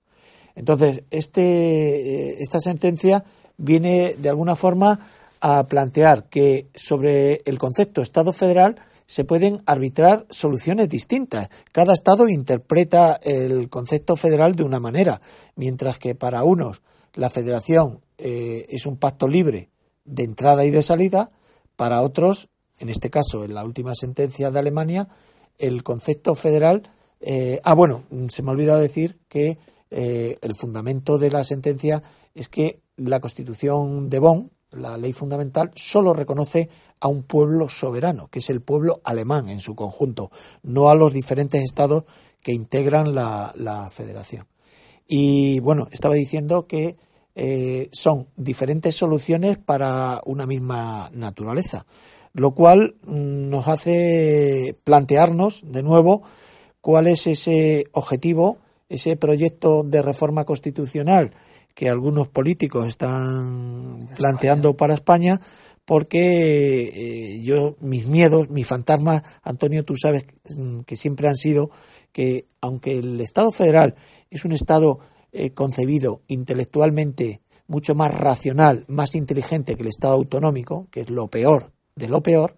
Entonces, 0.54 1.02
este, 1.10 1.42
eh, 1.42 2.36
esta 2.40 2.60
sentencia 2.60 3.24
viene 3.56 4.14
de 4.18 4.28
alguna 4.28 4.56
forma 4.56 5.00
a 5.40 5.64
plantear 5.64 6.28
que 6.28 6.68
sobre 6.74 7.42
el 7.44 7.58
concepto 7.58 8.00
Estado 8.00 8.32
federal 8.32 8.76
se 9.06 9.24
pueden 9.24 9.62
arbitrar 9.66 10.26
soluciones 10.30 10.88
distintas. 10.88 11.50
Cada 11.72 11.92
Estado 11.92 12.28
interpreta 12.28 13.20
el 13.22 13.68
concepto 13.68 14.16
federal 14.16 14.54
de 14.54 14.62
una 14.62 14.80
manera, 14.80 15.20
mientras 15.56 15.98
que 15.98 16.14
para 16.14 16.44
unos 16.44 16.82
la 17.12 17.28
federación 17.28 18.00
eh, 18.16 18.64
es 18.70 18.86
un 18.86 18.96
pacto 18.96 19.28
libre 19.28 19.68
de 20.05 20.24
entrada 20.24 20.64
y 20.64 20.70
de 20.70 20.82
salida, 20.82 21.30
para 21.76 22.02
otros, 22.02 22.48
en 22.78 22.88
este 22.88 23.11
caso 23.11 23.44
en 23.44 23.55
la 23.55 23.64
última 23.64 23.94
sentencia 23.94 24.50
de 24.50 24.59
Alemania, 24.59 25.09
el 25.59 25.82
concepto 25.82 26.34
federal. 26.34 26.82
eh, 27.20 27.61
ah, 27.64 27.74
bueno, 27.74 28.05
se 28.28 28.42
me 28.42 28.50
ha 28.50 28.52
olvidado 28.52 28.80
decir 28.80 29.18
que 29.28 29.59
eh, 29.90 30.38
el 30.42 30.55
fundamento 30.55 31.18
de 31.18 31.30
la 31.30 31.44
sentencia 31.44 32.02
es 32.34 32.48
que 32.48 32.80
la 32.96 33.20
Constitución 33.20 34.11
de 34.11 34.18
Bonn, 34.18 34.50
la 34.70 34.98
ley 34.98 35.12
fundamental, 35.12 35.70
solo 35.76 36.12
reconoce 36.12 36.68
a 37.00 37.09
un 37.09 37.22
pueblo 37.22 37.68
soberano, 37.68 38.28
que 38.28 38.40
es 38.40 38.50
el 38.50 38.61
pueblo 38.61 39.00
alemán 39.05 39.48
en 39.48 39.61
su 39.61 39.76
conjunto, 39.76 40.30
no 40.62 40.88
a 40.88 40.96
los 40.96 41.12
diferentes 41.12 41.62
estados 41.62 42.05
que 42.42 42.52
integran 42.52 43.14
la, 43.14 43.52
la 43.57 43.88
federación. 43.88 44.46
Y 45.07 45.61
bueno, 45.61 45.88
estaba 45.92 46.14
diciendo 46.14 46.66
que 46.66 46.96
eh, 47.35 47.89
son 47.93 48.28
diferentes 48.37 48.95
soluciones 48.95 49.59
para 49.59 50.20
una 50.24 50.47
misma 50.47 51.11
naturaleza, 51.12 51.85
lo 52.32 52.53
cual 52.53 52.97
mm, 53.03 53.51
nos 53.51 53.68
hace 53.68 54.76
plantearnos 54.85 55.62
de 55.64 55.82
nuevo 55.82 56.22
cuál 56.80 57.07
es 57.07 57.26
ese 57.26 57.87
objetivo, 57.93 58.59
ese 58.89 59.16
proyecto 59.16 59.82
de 59.82 60.03
reforma 60.03 60.45
constitucional 60.45 61.32
que 61.74 61.89
algunos 61.89 62.28
políticos 62.28 62.87
están 62.87 63.99
planteando 64.16 64.76
para 64.76 64.95
España, 64.95 65.41
porque 65.85 66.93
eh, 66.95 67.43
yo, 67.43 67.74
mis 67.80 68.07
miedos, 68.07 68.49
mis 68.49 68.66
fantasmas, 68.66 69.22
Antonio, 69.43 69.85
tú 69.85 69.97
sabes 69.97 70.24
mm, 70.57 70.80
que 70.80 70.97
siempre 70.97 71.28
han 71.28 71.37
sido 71.37 71.70
que, 72.12 72.47
aunque 72.61 72.99
el 72.99 73.20
Estado 73.20 73.51
federal 73.51 73.95
es 74.30 74.45
un 74.45 74.53
Estado 74.53 75.01
eh, 75.37 75.51
concebido 75.51 76.22
intelectualmente 76.28 77.41
mucho 77.66 77.95
más 77.95 78.14
racional, 78.14 78.85
más 78.89 79.14
inteligente 79.14 79.74
que 79.74 79.82
el 79.82 79.89
Estado 79.89 80.14
autonómico, 80.14 80.87
que 80.91 81.01
es 81.01 81.11
lo 81.11 81.28
peor 81.28 81.72
de 81.97 82.09
lo 82.09 82.22
peor, 82.22 82.57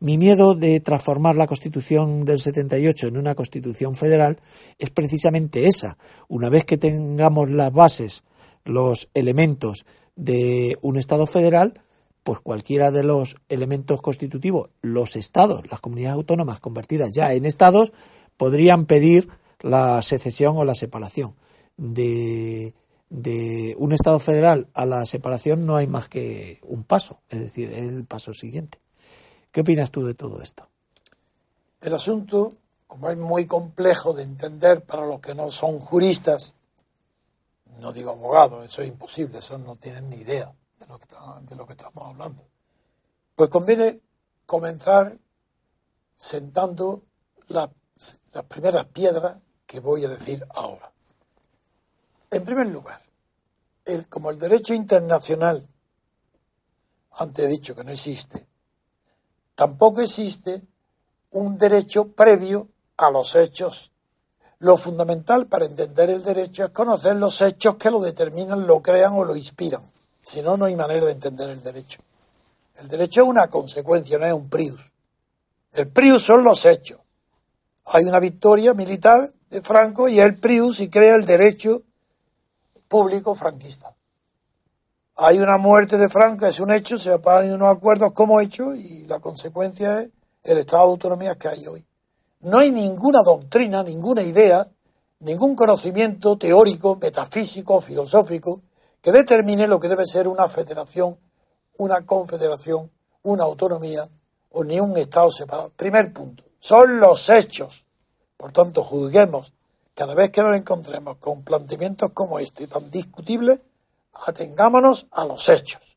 mi 0.00 0.18
miedo 0.18 0.54
de 0.54 0.80
transformar 0.80 1.36
la 1.36 1.46
Constitución 1.46 2.24
del 2.24 2.38
78 2.38 3.08
en 3.08 3.16
una 3.16 3.34
Constitución 3.34 3.94
federal 3.94 4.38
es 4.78 4.90
precisamente 4.90 5.66
esa. 5.66 5.96
Una 6.28 6.48
vez 6.48 6.64
que 6.64 6.76
tengamos 6.78 7.50
las 7.50 7.72
bases, 7.72 8.24
los 8.64 9.10
elementos 9.14 9.86
de 10.14 10.76
un 10.82 10.98
Estado 10.98 11.26
federal, 11.26 11.80
pues 12.22 12.40
cualquiera 12.40 12.90
de 12.90 13.04
los 13.04 13.36
elementos 13.48 14.02
constitutivos, 14.02 14.70
los 14.82 15.16
estados, 15.16 15.62
las 15.70 15.80
comunidades 15.80 16.16
autónomas 16.16 16.60
convertidas 16.60 17.12
ya 17.14 17.32
en 17.32 17.44
estados, 17.46 17.92
podrían 18.36 18.84
pedir 18.86 19.28
la 19.60 20.02
secesión 20.02 20.56
o 20.56 20.64
la 20.64 20.74
separación. 20.74 21.36
De, 21.76 22.74
de 23.10 23.74
un 23.78 23.92
Estado 23.92 24.18
federal 24.18 24.68
a 24.74 24.86
la 24.86 25.04
separación 25.06 25.66
no 25.66 25.76
hay 25.76 25.86
más 25.86 26.08
que 26.08 26.60
un 26.62 26.84
paso, 26.84 27.20
es 27.28 27.40
decir, 27.40 27.72
el 27.72 28.04
paso 28.04 28.32
siguiente. 28.32 28.78
¿Qué 29.52 29.60
opinas 29.60 29.90
tú 29.90 30.04
de 30.06 30.14
todo 30.14 30.40
esto? 30.42 30.68
El 31.80 31.94
asunto, 31.94 32.50
como 32.86 33.10
es 33.10 33.18
muy 33.18 33.46
complejo 33.46 34.12
de 34.14 34.22
entender 34.22 34.82
para 34.84 35.06
los 35.06 35.20
que 35.20 35.34
no 35.34 35.50
son 35.50 35.78
juristas, 35.78 36.56
no 37.78 37.92
digo 37.92 38.10
abogados, 38.10 38.64
eso 38.64 38.82
es 38.82 38.88
imposible, 38.88 39.38
eso 39.38 39.58
no 39.58 39.76
tienen 39.76 40.08
ni 40.08 40.16
idea 40.16 40.52
de 40.80 40.86
lo 40.86 40.98
que, 40.98 41.06
de 41.48 41.56
lo 41.56 41.66
que 41.66 41.72
estamos 41.74 42.02
hablando. 42.06 42.42
Pues 43.34 43.50
conviene 43.50 44.00
comenzar 44.46 45.18
sentando 46.16 47.02
la- 47.48 47.70
las 48.32 48.44
primeras 48.44 48.86
piedras 48.86 49.38
que 49.66 49.80
voy 49.80 50.04
a 50.04 50.08
decir 50.08 50.44
ahora. 50.54 50.90
En 52.36 52.44
primer 52.44 52.66
lugar, 52.66 53.00
como 54.10 54.30
el 54.30 54.38
derecho 54.38 54.74
internacional, 54.74 55.66
antes 57.12 57.46
he 57.46 57.48
dicho 57.48 57.74
que 57.74 57.82
no 57.82 57.90
existe, 57.90 58.46
tampoco 59.54 60.02
existe 60.02 60.60
un 61.30 61.56
derecho 61.56 62.08
previo 62.08 62.68
a 62.98 63.10
los 63.10 63.34
hechos. 63.36 63.90
Lo 64.58 64.76
fundamental 64.76 65.46
para 65.46 65.64
entender 65.64 66.10
el 66.10 66.22
derecho 66.22 66.66
es 66.66 66.72
conocer 66.72 67.16
los 67.16 67.40
hechos 67.40 67.76
que 67.76 67.90
lo 67.90 68.00
determinan, 68.00 68.66
lo 68.66 68.82
crean 68.82 69.14
o 69.14 69.24
lo 69.24 69.34
inspiran. 69.34 69.90
Si 70.22 70.42
no, 70.42 70.58
no 70.58 70.66
hay 70.66 70.76
manera 70.76 71.06
de 71.06 71.12
entender 71.12 71.48
el 71.48 71.62
derecho. 71.62 72.02
El 72.78 72.88
derecho 72.88 73.22
es 73.22 73.28
una 73.28 73.48
consecuencia, 73.48 74.18
no 74.18 74.26
es 74.26 74.34
un 74.34 74.50
prius. 74.50 74.92
El 75.72 75.88
prius 75.88 76.22
son 76.22 76.44
los 76.44 76.66
hechos. 76.66 77.00
Hay 77.86 78.04
una 78.04 78.20
victoria 78.20 78.74
militar 78.74 79.32
de 79.48 79.62
Franco 79.62 80.06
y 80.06 80.20
el 80.20 80.36
prius 80.36 80.80
y 80.80 80.90
crea 80.90 81.14
el 81.14 81.24
derecho 81.24 81.80
público 82.88 83.34
franquista. 83.34 83.94
Hay 85.16 85.38
una 85.38 85.56
muerte 85.56 85.96
de 85.96 86.08
Franco, 86.08 86.46
es 86.46 86.60
un 86.60 86.70
hecho, 86.70 86.98
se 86.98 87.12
apagan 87.12 87.52
unos 87.52 87.74
acuerdos 87.74 88.12
como 88.12 88.40
hecho 88.40 88.74
y 88.74 89.06
la 89.06 89.18
consecuencia 89.18 90.02
es 90.02 90.10
el 90.44 90.58
estado 90.58 90.84
de 90.84 90.90
autonomía 90.90 91.36
que 91.36 91.48
hay 91.48 91.66
hoy. 91.66 91.86
No 92.40 92.58
hay 92.58 92.70
ninguna 92.70 93.20
doctrina, 93.24 93.82
ninguna 93.82 94.22
idea, 94.22 94.68
ningún 95.20 95.56
conocimiento 95.56 96.36
teórico, 96.36 96.96
metafísico, 96.96 97.80
filosófico 97.80 98.62
que 99.00 99.10
determine 99.10 99.66
lo 99.66 99.80
que 99.80 99.88
debe 99.88 100.04
ser 100.06 100.28
una 100.28 100.48
federación, 100.48 101.18
una 101.78 102.04
confederación, 102.04 102.90
una 103.22 103.44
autonomía 103.44 104.08
o 104.50 104.64
ni 104.64 104.80
un 104.80 104.96
Estado 104.96 105.30
separado. 105.30 105.72
Primer 105.76 106.12
punto, 106.12 106.44
son 106.58 107.00
los 107.00 107.28
hechos. 107.30 107.86
Por 108.36 108.52
tanto, 108.52 108.84
juzguemos 108.84 109.54
cada 109.96 110.14
vez 110.14 110.30
que 110.30 110.42
nos 110.42 110.54
encontremos 110.54 111.16
con 111.16 111.42
planteamientos 111.42 112.12
como 112.12 112.38
este 112.38 112.66
tan 112.66 112.90
discutibles, 112.90 113.62
atengámonos 114.12 115.06
a 115.10 115.24
los 115.24 115.48
hechos 115.48 115.96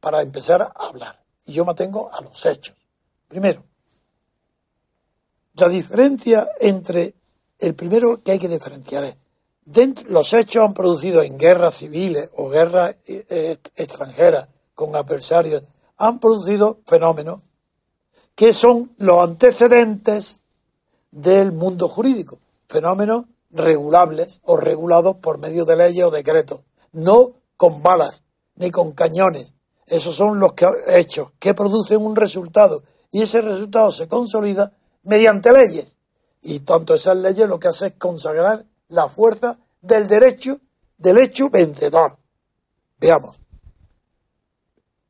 para 0.00 0.20
empezar 0.20 0.60
a 0.60 0.66
hablar. 0.66 1.24
Y 1.46 1.54
yo 1.54 1.64
me 1.64 1.72
atengo 1.72 2.12
a 2.12 2.20
los 2.20 2.44
hechos. 2.44 2.76
Primero, 3.28 3.64
la 5.54 5.70
diferencia 5.70 6.46
entre 6.60 7.14
el 7.58 7.74
primero 7.74 8.22
que 8.22 8.32
hay 8.32 8.38
que 8.38 8.48
diferenciar 8.48 9.04
es 9.04 9.16
los 10.08 10.34
hechos 10.34 10.62
han 10.62 10.74
producido 10.74 11.22
en 11.22 11.38
guerras 11.38 11.76
civiles 11.76 12.28
o 12.36 12.50
guerras 12.50 12.96
eh, 13.06 13.24
eh, 13.30 13.56
extranjeras 13.76 14.48
con 14.74 14.94
adversarios, 14.94 15.62
han 15.96 16.18
producido 16.18 16.80
fenómenos 16.86 17.40
que 18.34 18.52
son 18.52 18.92
los 18.98 19.22
antecedentes 19.22 20.42
del 21.10 21.52
mundo 21.52 21.88
jurídico, 21.88 22.38
fenómenos 22.72 23.26
regulables 23.50 24.40
o 24.42 24.56
regulados 24.56 25.16
por 25.16 25.38
medio 25.38 25.64
de 25.64 25.76
leyes 25.76 26.04
o 26.04 26.10
decretos, 26.10 26.62
no 26.92 27.36
con 27.56 27.82
balas 27.82 28.24
ni 28.56 28.70
con 28.70 28.92
cañones. 28.92 29.54
Esos 29.86 30.16
son 30.16 30.40
los 30.40 30.52
hechos 30.86 31.32
que 31.38 31.54
producen 31.54 32.04
un 32.04 32.16
resultado 32.16 32.82
y 33.10 33.22
ese 33.22 33.42
resultado 33.42 33.92
se 33.92 34.08
consolida 34.08 34.72
mediante 35.02 35.52
leyes. 35.52 35.98
Y 36.40 36.60
tanto 36.60 36.94
esas 36.94 37.16
leyes 37.16 37.46
lo 37.46 37.60
que 37.60 37.68
hacen 37.68 37.88
es 37.88 37.98
consagrar 37.98 38.64
la 38.88 39.08
fuerza 39.08 39.58
del 39.82 40.08
derecho, 40.08 40.56
del 40.96 41.18
hecho 41.18 41.50
vencedor. 41.50 42.16
Veamos. 42.98 43.38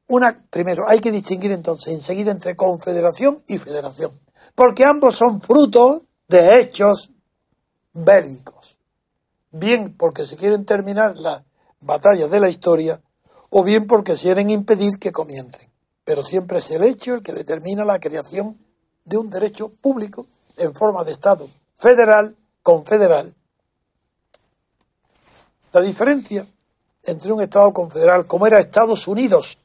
Una, 0.09 0.45
primero, 0.51 0.85
hay 0.89 0.99
que 0.99 1.13
distinguir 1.13 1.53
entonces 1.53 1.95
enseguida 1.95 2.33
entre 2.33 2.57
confederación 2.57 3.43
y 3.47 3.59
federación, 3.59 4.11
porque 4.55 4.85
ambos 4.85 5.17
son 5.17 5.41
frutos 5.41 6.03
de 6.29 6.59
hechos 6.59 7.13
bélicos. 7.93 8.79
Bien 9.51 9.97
porque 9.97 10.25
se 10.25 10.37
quieren 10.37 10.65
terminar 10.65 11.17
las 11.17 11.43
batallas 11.81 12.31
de 12.31 12.41
la 12.41 12.49
historia, 12.49 13.01
o 13.51 13.63
bien 13.63 13.87
porque 13.87 14.15
quieren 14.15 14.51
impedir 14.51 14.99
que 14.99 15.13
comiencen. 15.13 15.71
Pero 16.05 16.23
siempre 16.23 16.59
es 16.59 16.71
el 16.71 16.85
hecho 16.85 17.15
el 17.15 17.23
que 17.23 17.33
determina 17.33 17.85
la 17.85 18.01
creación 18.01 18.59
de 19.05 19.19
un 19.19 19.31
derecho 19.31 19.69
público 19.69 20.27
en 20.57 20.75
forma 20.75 21.05
de 21.05 21.13
Estado 21.13 21.49
federal, 21.77 22.37
confederal. 22.63 23.35
La 25.73 25.81
diferencia 25.81 26.47
entre 27.03 27.33
un 27.33 27.43
Estado 27.43 27.73
confederal, 27.73 28.27
como 28.27 28.47
era 28.47 28.61
Estados 28.61 29.09
Unidos, 29.09 29.59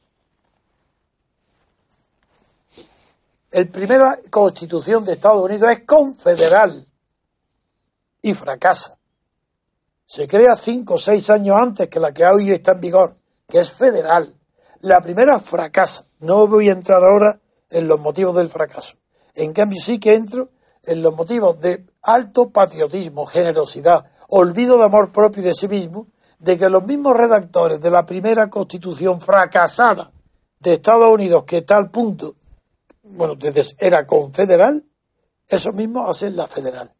el 3.52 3.68
primera 3.68 4.18
constitución 4.30 5.04
de 5.04 5.12
Estados 5.12 5.42
Unidos 5.42 5.70
es 5.70 5.84
confederal 5.84 6.87
y 8.22 8.34
fracasa. 8.34 8.98
Se 10.06 10.26
crea 10.26 10.56
cinco 10.56 10.94
o 10.94 10.98
seis 10.98 11.28
años 11.30 11.56
antes 11.58 11.88
que 11.88 12.00
la 12.00 12.12
que 12.12 12.24
hoy 12.24 12.50
está 12.50 12.72
en 12.72 12.80
vigor, 12.80 13.16
que 13.46 13.60
es 13.60 13.70
federal. 13.72 14.34
La 14.80 15.00
primera 15.00 15.38
fracasa. 15.40 16.06
No 16.20 16.46
voy 16.46 16.68
a 16.68 16.72
entrar 16.72 17.04
ahora 17.04 17.40
en 17.70 17.86
los 17.86 18.00
motivos 18.00 18.34
del 18.34 18.48
fracaso. 18.48 18.96
En 19.34 19.52
cambio 19.52 19.80
sí 19.80 20.00
que 20.00 20.14
entro 20.14 20.50
en 20.84 21.02
los 21.02 21.14
motivos 21.14 21.60
de 21.60 21.86
alto 22.02 22.50
patriotismo, 22.50 23.26
generosidad, 23.26 24.10
olvido 24.28 24.78
de 24.78 24.84
amor 24.84 25.12
propio 25.12 25.42
y 25.42 25.46
de 25.46 25.54
sí 25.54 25.68
mismo, 25.68 26.06
de 26.38 26.56
que 26.56 26.68
los 26.70 26.84
mismos 26.84 27.16
redactores 27.16 27.80
de 27.80 27.90
la 27.90 28.06
primera 28.06 28.48
constitución 28.48 29.20
fracasada 29.20 30.12
de 30.60 30.74
Estados 30.74 31.12
Unidos, 31.12 31.44
que 31.44 31.62
tal 31.62 31.90
punto, 31.90 32.36
bueno, 33.02 33.34
desde 33.34 33.76
era 33.78 34.06
confederal, 34.06 34.84
esos 35.46 35.74
mismos 35.74 36.10
hacen 36.10 36.36
la 36.36 36.46
federal. 36.46 36.94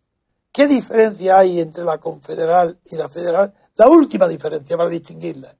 ¿Qué 0.59 0.67
diferencia 0.67 1.39
hay 1.39 1.61
entre 1.61 1.85
la 1.85 1.99
confederal 1.99 2.81
y 2.87 2.97
la 2.97 3.09
federal? 3.09 3.55
La 3.77 3.87
última 3.87 4.27
diferencia 4.27 4.77
para 4.77 4.89
distinguirla. 4.89 5.57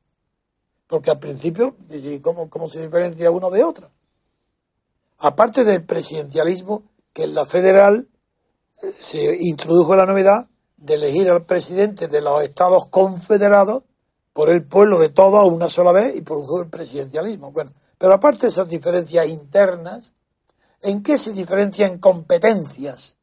Porque 0.89 1.13
al 1.13 1.21
principio, 1.21 1.77
¿cómo, 2.21 2.51
cómo 2.51 2.67
se 2.67 2.83
diferencia 2.83 3.31
uno 3.31 3.49
de 3.49 3.63
otro? 3.63 3.93
Aparte 5.19 5.63
del 5.63 5.85
presidencialismo, 5.85 6.83
que 7.13 7.23
en 7.23 7.37
la 7.37 7.45
federal 7.45 8.09
eh, 8.83 8.93
se 8.99 9.37
introdujo 9.39 9.95
la 9.95 10.05
novedad 10.05 10.49
de 10.77 10.95
elegir 10.95 11.31
al 11.31 11.47
presidente 11.47 12.09
de 12.09 12.21
los 12.21 12.43
estados 12.43 12.89
confederados 12.89 13.85
por 14.33 14.51
el 14.51 14.65
pueblo 14.65 14.99
de 14.99 15.11
todos 15.11 15.49
una 15.49 15.69
sola 15.69 15.93
vez 15.93 16.17
y 16.17 16.23
produjo 16.23 16.61
el 16.61 16.71
presidencialismo. 16.71 17.53
Bueno, 17.53 17.73
pero 17.99 18.15
aparte 18.15 18.47
de 18.47 18.49
esas 18.49 18.69
diferencias 18.69 19.29
internas, 19.29 20.15
¿en 20.83 21.05
qué 21.05 21.19
se 21.19 21.33
diferencian 21.33 21.99
competencias? 21.99 23.18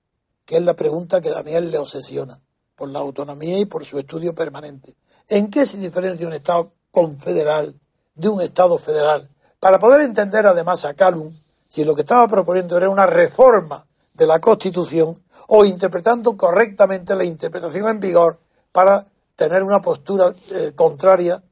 Que 0.45 0.57
es 0.57 0.61
la 0.61 0.75
pregunta 0.75 1.21
que 1.21 1.29
Daniel 1.29 1.71
le 1.71 1.77
obsesiona, 1.77 2.39
por 2.75 2.89
la 2.89 2.99
autonomía 2.99 3.59
y 3.59 3.65
por 3.65 3.85
su 3.85 3.97
estudio 3.97 4.35
permanente. 4.35 4.95
¿En 5.27 5.49
qué 5.49 5.65
se 5.65 5.77
diferencia 5.77 6.27
un 6.27 6.33
Estado 6.33 6.71
confederal 6.91 7.79
de 8.13 8.29
un 8.29 8.41
Estado 8.41 8.77
federal? 8.77 9.29
Para 9.59 9.79
poder 9.79 10.01
entender 10.01 10.45
además 10.45 10.85
a 10.85 10.93
Calum, 10.93 11.33
si 11.67 11.83
lo 11.83 11.95
que 11.95 12.01
estaba 12.01 12.27
proponiendo 12.27 12.77
era 12.77 12.89
una 12.89 13.05
reforma 13.05 13.87
de 14.13 14.27
la 14.27 14.39
Constitución 14.39 15.21
o 15.47 15.65
interpretando 15.65 16.37
correctamente 16.37 17.15
la 17.15 17.25
interpretación 17.25 17.87
en 17.89 17.99
vigor 17.99 18.39
para 18.71 19.07
tener 19.35 19.63
una 19.63 19.81
postura 19.81 20.33
eh, 20.51 20.71
contraria 20.75 21.43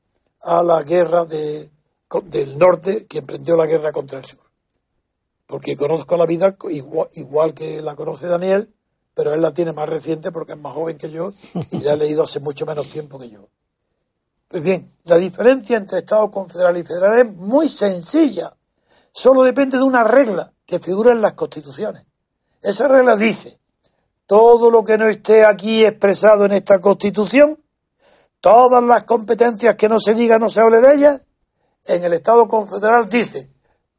a 0.42 0.64
la 0.64 0.82
guerra 0.84 1.26
de, 1.26 1.70
del 2.26 2.58
norte 2.58 3.06
que 3.08 3.20
emprendió 3.20 3.56
la 3.56 3.66
guerra 3.66 3.92
contra 3.92 4.20
el 4.20 4.26
sur. 4.26 4.40
Porque 5.48 5.76
conozco 5.76 6.16
la 6.16 6.26
vida 6.26 6.56
igual, 6.70 7.10
igual, 7.14 7.54
que 7.54 7.82
la 7.82 7.96
conoce 7.96 8.28
Daniel, 8.28 8.74
pero 9.14 9.34
él 9.34 9.42
la 9.42 9.54
tiene 9.54 9.74
más 9.74 9.88
reciente 9.88 10.32
porque 10.32 10.54
es 10.54 10.60
más 10.60 10.74
joven 10.74 10.98
que 10.98 11.12
yo 11.12 11.34
y 11.72 11.80
la 11.80 11.94
ha 11.94 11.96
leído 11.96 12.24
hace 12.24 12.40
mucho 12.40 12.66
menos 12.66 12.90
tiempo 12.90 13.20
que 13.20 13.30
yo. 13.30 13.48
Pues 14.48 14.62
bien, 14.62 14.92
la 15.06 15.18
diferencia 15.18 15.78
entre 15.78 16.00
Estado 16.00 16.30
confederal 16.30 16.78
y 16.78 16.84
federal 16.84 17.20
es 17.20 17.36
muy 17.36 17.70
sencilla. 17.70 18.54
Solo 19.12 19.44
depende 19.44 19.78
de 19.78 19.84
una 19.84 20.04
regla 20.04 20.54
que 20.66 20.80
figura 20.80 21.12
en 21.12 21.22
las 21.22 21.34
constituciones. 21.34 22.06
Esa 22.62 22.88
regla 22.88 23.16
dice, 23.16 23.60
todo 24.26 24.72
lo 24.72 24.84
que 24.84 24.98
no 24.98 25.08
esté 25.08 25.46
aquí 25.46 25.84
expresado 25.86 26.46
en 26.46 26.54
esta 26.54 26.80
constitución, 26.80 27.60
todas 28.40 28.84
las 28.84 29.04
competencias 29.04 29.76
que 29.76 29.90
no 29.90 30.00
se 30.00 30.14
diga, 30.14 30.40
no 30.40 30.50
se 30.50 30.62
hable 30.62 30.82
de 30.82 30.96
ellas, 30.96 31.22
en 31.86 32.04
el 32.04 32.14
Estado 32.14 32.48
confederal 32.48 33.10
dice, 33.10 33.50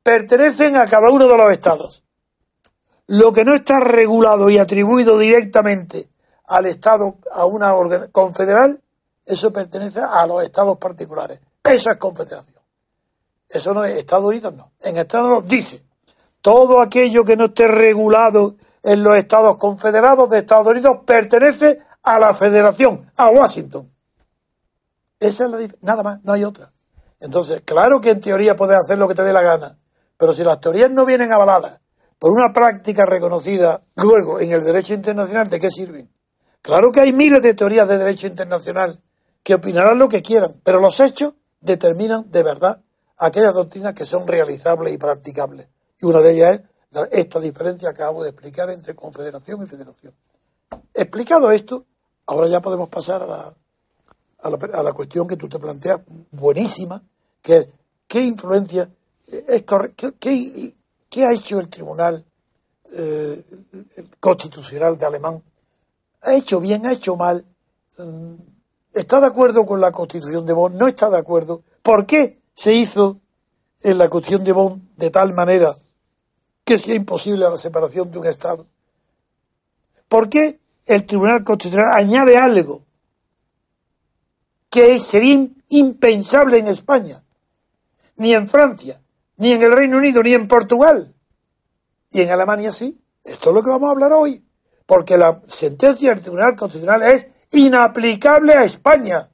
pertenecen 0.03 0.77
a 0.77 0.87
cada 0.87 1.11
uno 1.11 1.29
de 1.29 1.37
los 1.37 1.53
estados. 1.53 2.04
Lo 3.07 3.33
que 3.33 3.45
no 3.45 3.55
está 3.55 3.81
regulado 3.81 4.49
y 4.49 4.59
atribuido 4.59 5.19
directamente 5.19 6.09
al 6.47 6.67
Estado, 6.67 7.17
a 7.33 7.45
una 7.45 7.75
confederal, 8.13 8.81
eso 9.27 9.53
pertenece 9.53 10.01
a 10.01 10.27
los 10.27 10.43
estados 10.43 10.79
particulares. 10.79 11.41
Eso 11.63 11.91
es 11.91 11.97
confederación. 11.99 12.55
Eso 13.49 13.75
no 13.75 13.85
es 13.85 13.99
Estados 13.99 14.25
Unidos, 14.25 14.55
no. 14.55 14.73
En 14.81 14.97
Estados 14.97 15.27
Unidos 15.27 15.49
dice, 15.49 15.83
todo 16.41 16.81
aquello 16.81 17.25
que 17.25 17.37
no 17.37 17.47
esté 17.47 17.69
regulado 17.69 18.57
en 18.83 19.03
los 19.03 19.17
estados 19.17 19.57
confederados 19.59 20.29
de 20.31 20.39
Estados 20.39 20.67
Unidos 20.67 20.99
pertenece 21.07 21.83
a 22.03 22.19
la 22.19 22.35
federación, 22.35 23.11
a 23.17 23.31
Washington. 23.31 23.91
Esa 25.21 25.45
es 25.45 25.51
la 25.51 25.59
nada 25.81 26.03
más, 26.03 26.23
no 26.25 26.33
hay 26.33 26.45
otra. 26.45 26.73
Entonces, 27.21 27.63
claro 27.65 28.01
que 28.01 28.11
en 28.11 28.21
teoría 28.21 28.57
puedes 28.57 28.77
hacer 28.77 28.99
lo 28.99 29.09
que 29.09 29.15
te 29.15 29.23
dé 29.23 29.33
la 29.33 29.41
gana, 29.41 29.79
pero 30.19 30.35
si 30.35 30.45
las 30.45 30.61
teorías 30.61 30.91
no 30.91 31.07
vienen 31.07 31.33
avaladas 31.33 31.81
por 32.25 32.33
una 32.33 32.55
práctica 32.55 33.05
reconocida 33.05 33.83
luego 33.97 34.41
en 34.41 34.51
el 34.51 34.65
derecho 34.65 34.95
internacional, 34.95 35.51
¿de 35.51 35.61
qué 35.61 35.69
sirven? 35.71 36.11
Claro 36.63 36.91
que 36.91 37.01
hay 37.01 37.13
miles 37.13 37.43
de 37.43 37.53
teorías 37.53 37.87
de 37.87 37.99
derecho 37.99 38.27
internacional 38.27 38.99
que 39.43 39.57
opinarán 39.57 39.99
lo 39.99 40.09
que 40.09 40.23
quieran, 40.23 40.59
pero 40.65 40.81
los 40.81 41.01
hechos 41.01 41.37
determinan 41.61 42.31
de 42.31 42.43
verdad 42.43 42.81
aquellas 43.19 43.53
doctrinas 43.53 43.93
que 43.93 44.07
son 44.07 44.27
realizables 44.27 44.95
y 44.95 44.97
practicables. 44.97 45.69
Y 46.01 46.07
una 46.07 46.21
de 46.21 46.33
ellas 46.33 46.63
es 46.93 47.09
esta 47.13 47.41
diferencia 47.41 47.93
que 47.93 48.03
acabo 48.03 48.23
de 48.23 48.31
explicar 48.31 48.71
entre 48.71 48.95
confederación 48.95 49.63
y 49.63 49.67
federación. 49.67 50.15
Explicado 50.95 51.51
esto, 51.51 51.85
ahora 52.25 52.49
ya 52.49 52.61
podemos 52.61 52.89
pasar 52.89 53.23
a 53.23 53.27
la, 53.27 53.55
a 54.41 54.83
la, 54.83 54.93
cuestión 54.95 55.29
que 55.29 55.37
tú 55.37 55.47
te 55.47 55.59
planteas, 55.59 56.01
buenísima, 56.31 57.03
que 57.43 57.57
es 57.59 57.69
qué 58.09 58.23
influencia, 58.23 58.89
es 59.27 59.63
qué, 59.95 60.15
qué, 60.19 60.75
ha 61.23 61.33
hecho 61.33 61.61
el 61.61 61.69
Tribunal 61.69 62.25
eh, 62.93 63.45
Constitucional 64.21 64.99
de 64.99 65.07
Alemán. 65.07 65.43
¿Ha 66.23 66.35
hecho 66.35 66.61
bien? 66.61 66.87
¿Ha 66.87 66.93
hecho 66.93 67.17
mal? 67.17 67.45
Mm, 67.99 68.35
¿Está 68.93 69.21
de 69.21 69.27
acuerdo 69.27 69.67
con 69.67 69.81
la 69.81 69.93
Constitución 69.93 70.47
de 70.47 70.53
Bonn? 70.53 70.77
¿No 70.77 70.89
está 70.89 71.11
de 71.11 71.19
acuerdo? 71.19 71.63
¿Por 71.83 72.07
qué 72.07 72.41
se 72.55 72.73
hizo 72.73 73.21
en 73.83 73.99
la 73.99 74.09
Constitución 74.09 74.45
de 74.45 74.53
Bonn 74.53 74.91
de 74.97 75.11
tal 75.11 75.35
manera 75.35 75.77
que 76.65 76.79
sea 76.79 76.95
imposible 76.95 77.49
la 77.49 77.57
separación 77.57 78.11
de 78.11 78.19
un 78.19 78.27
Estado? 78.27 78.67
¿Por 80.09 80.29
qué 80.29 80.61
el 80.87 81.05
Tribunal 81.07 81.45
Constitucional 81.45 81.93
añade 81.93 82.37
algo 82.37 82.83
que 84.71 84.99
sería 84.99 85.47
impensable 85.69 86.59
en 86.59 86.69
España, 86.69 87.23
ni 88.17 88.35
en 88.35 88.49
Francia, 88.49 89.01
ni 89.37 89.53
en 89.53 89.63
el 89.63 89.73
Reino 89.73 89.99
Unido, 89.99 90.23
ni 90.23 90.35
en 90.35 90.49
Portugal? 90.49 91.15
Y 92.11 92.23
en 92.23 92.31
Alemania 92.31 92.73
sí. 92.73 93.01
Esto 93.23 93.51
es 93.51 93.55
lo 93.55 93.63
que 93.63 93.71
vamos 93.71 93.89
a 93.89 93.93
hablar 93.93 94.13
hoy. 94.13 94.47
Porque 94.87 95.17
la 95.17 95.43
sentencia 95.47 96.11
del 96.11 96.21
Tribunal 96.21 96.55
Constitucional 96.57 97.03
es 97.03 97.31
inaplicable 97.53 98.55
a 98.55 98.65
España. 98.65 99.31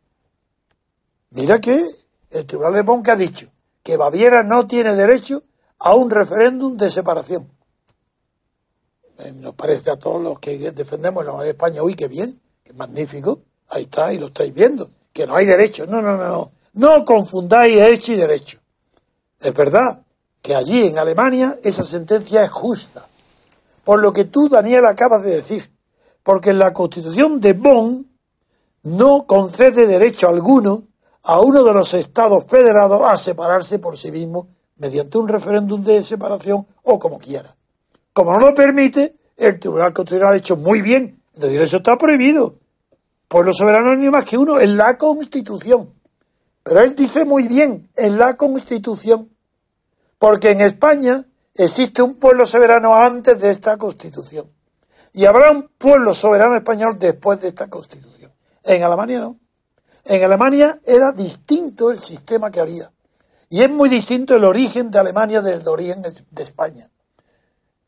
Mira 1.30 1.60
que 1.60 1.82
el 2.30 2.46
Tribunal 2.46 2.74
de 2.74 2.82
Bonn 2.82 3.02
ha 3.08 3.16
dicho 3.16 3.48
que 3.82 3.96
Baviera 3.96 4.42
no 4.42 4.66
tiene 4.66 4.94
derecho 4.94 5.42
a 5.78 5.94
un 5.94 6.10
referéndum 6.10 6.76
de 6.76 6.90
separación. 6.90 7.50
Eh, 9.18 9.32
nos 9.32 9.54
parece 9.54 9.90
a 9.90 9.96
todos 9.96 10.22
los 10.22 10.38
que 10.38 10.70
defendemos 10.70 11.24
la 11.24 11.34
de 11.42 11.50
España, 11.50 11.82
uy, 11.82 11.94
qué 11.94 12.08
bien, 12.08 12.40
qué 12.62 12.72
magnífico, 12.72 13.42
ahí 13.68 13.82
está, 13.82 14.12
y 14.12 14.18
lo 14.18 14.28
estáis 14.28 14.52
viendo, 14.54 14.90
que 15.12 15.26
no 15.26 15.36
hay 15.36 15.46
derecho. 15.46 15.86
No, 15.86 16.00
no, 16.00 16.16
no, 16.16 16.28
no, 16.28 16.52
no 16.74 17.04
confundáis 17.04 17.80
hecho 17.82 18.12
y 18.12 18.16
derecho. 18.16 18.59
Es 19.40 19.54
verdad 19.54 20.02
que 20.42 20.54
allí 20.54 20.86
en 20.86 20.98
Alemania 20.98 21.58
esa 21.62 21.82
sentencia 21.82 22.44
es 22.44 22.50
justa, 22.50 23.06
por 23.84 24.00
lo 24.00 24.12
que 24.12 24.24
tú, 24.24 24.48
Daniel, 24.48 24.84
acabas 24.86 25.24
de 25.24 25.36
decir, 25.36 25.70
porque 26.22 26.52
la 26.52 26.72
constitución 26.72 27.40
de 27.40 27.54
Bonn 27.54 28.06
no 28.82 29.26
concede 29.26 29.86
derecho 29.86 30.28
alguno 30.28 30.84
a 31.22 31.40
uno 31.40 31.64
de 31.64 31.72
los 31.72 31.94
estados 31.94 32.44
federados 32.46 33.02
a 33.04 33.16
separarse 33.16 33.78
por 33.78 33.96
sí 33.96 34.10
mismo 34.10 34.48
mediante 34.76 35.18
un 35.18 35.28
referéndum 35.28 35.82
de 35.84 36.02
separación 36.02 36.66
o 36.82 36.98
como 36.98 37.18
quiera. 37.18 37.54
Como 38.12 38.32
no 38.32 38.38
lo 38.38 38.54
permite, 38.54 39.16
el 39.36 39.58
Tribunal 39.58 39.92
Constitucional 39.92 40.32
ha 40.32 40.36
dicho 40.36 40.56
muy 40.56 40.82
bien, 40.82 41.22
es 41.34 41.40
decir, 41.40 41.60
eso 41.60 41.78
está 41.78 41.96
prohibido. 41.96 42.56
Pueblo 43.28 43.52
soberano 43.52 43.94
ni 43.96 44.10
más 44.10 44.24
que 44.24 44.36
uno 44.36 44.60
en 44.60 44.76
la 44.76 44.98
Constitución. 44.98 45.99
Pero 46.70 46.82
él 46.82 46.94
dice 46.94 47.24
muy 47.24 47.48
bien, 47.48 47.90
en 47.96 48.16
la 48.16 48.36
Constitución. 48.36 49.28
Porque 50.20 50.52
en 50.52 50.60
España 50.60 51.24
existe 51.52 52.00
un 52.00 52.14
pueblo 52.14 52.46
soberano 52.46 52.94
antes 52.94 53.40
de 53.40 53.50
esta 53.50 53.76
Constitución. 53.76 54.46
Y 55.12 55.24
habrá 55.24 55.50
un 55.50 55.68
pueblo 55.76 56.14
soberano 56.14 56.54
español 56.54 56.96
después 56.96 57.40
de 57.40 57.48
esta 57.48 57.66
Constitución. 57.66 58.30
En 58.62 58.84
Alemania 58.84 59.18
no. 59.18 59.40
En 60.04 60.22
Alemania 60.22 60.80
era 60.86 61.10
distinto 61.10 61.90
el 61.90 61.98
sistema 61.98 62.52
que 62.52 62.60
había. 62.60 62.92
Y 63.48 63.62
es 63.62 63.68
muy 63.68 63.88
distinto 63.88 64.36
el 64.36 64.44
origen 64.44 64.92
de 64.92 65.00
Alemania 65.00 65.40
del 65.40 65.66
origen 65.66 66.02
de 66.02 66.42
España. 66.44 66.88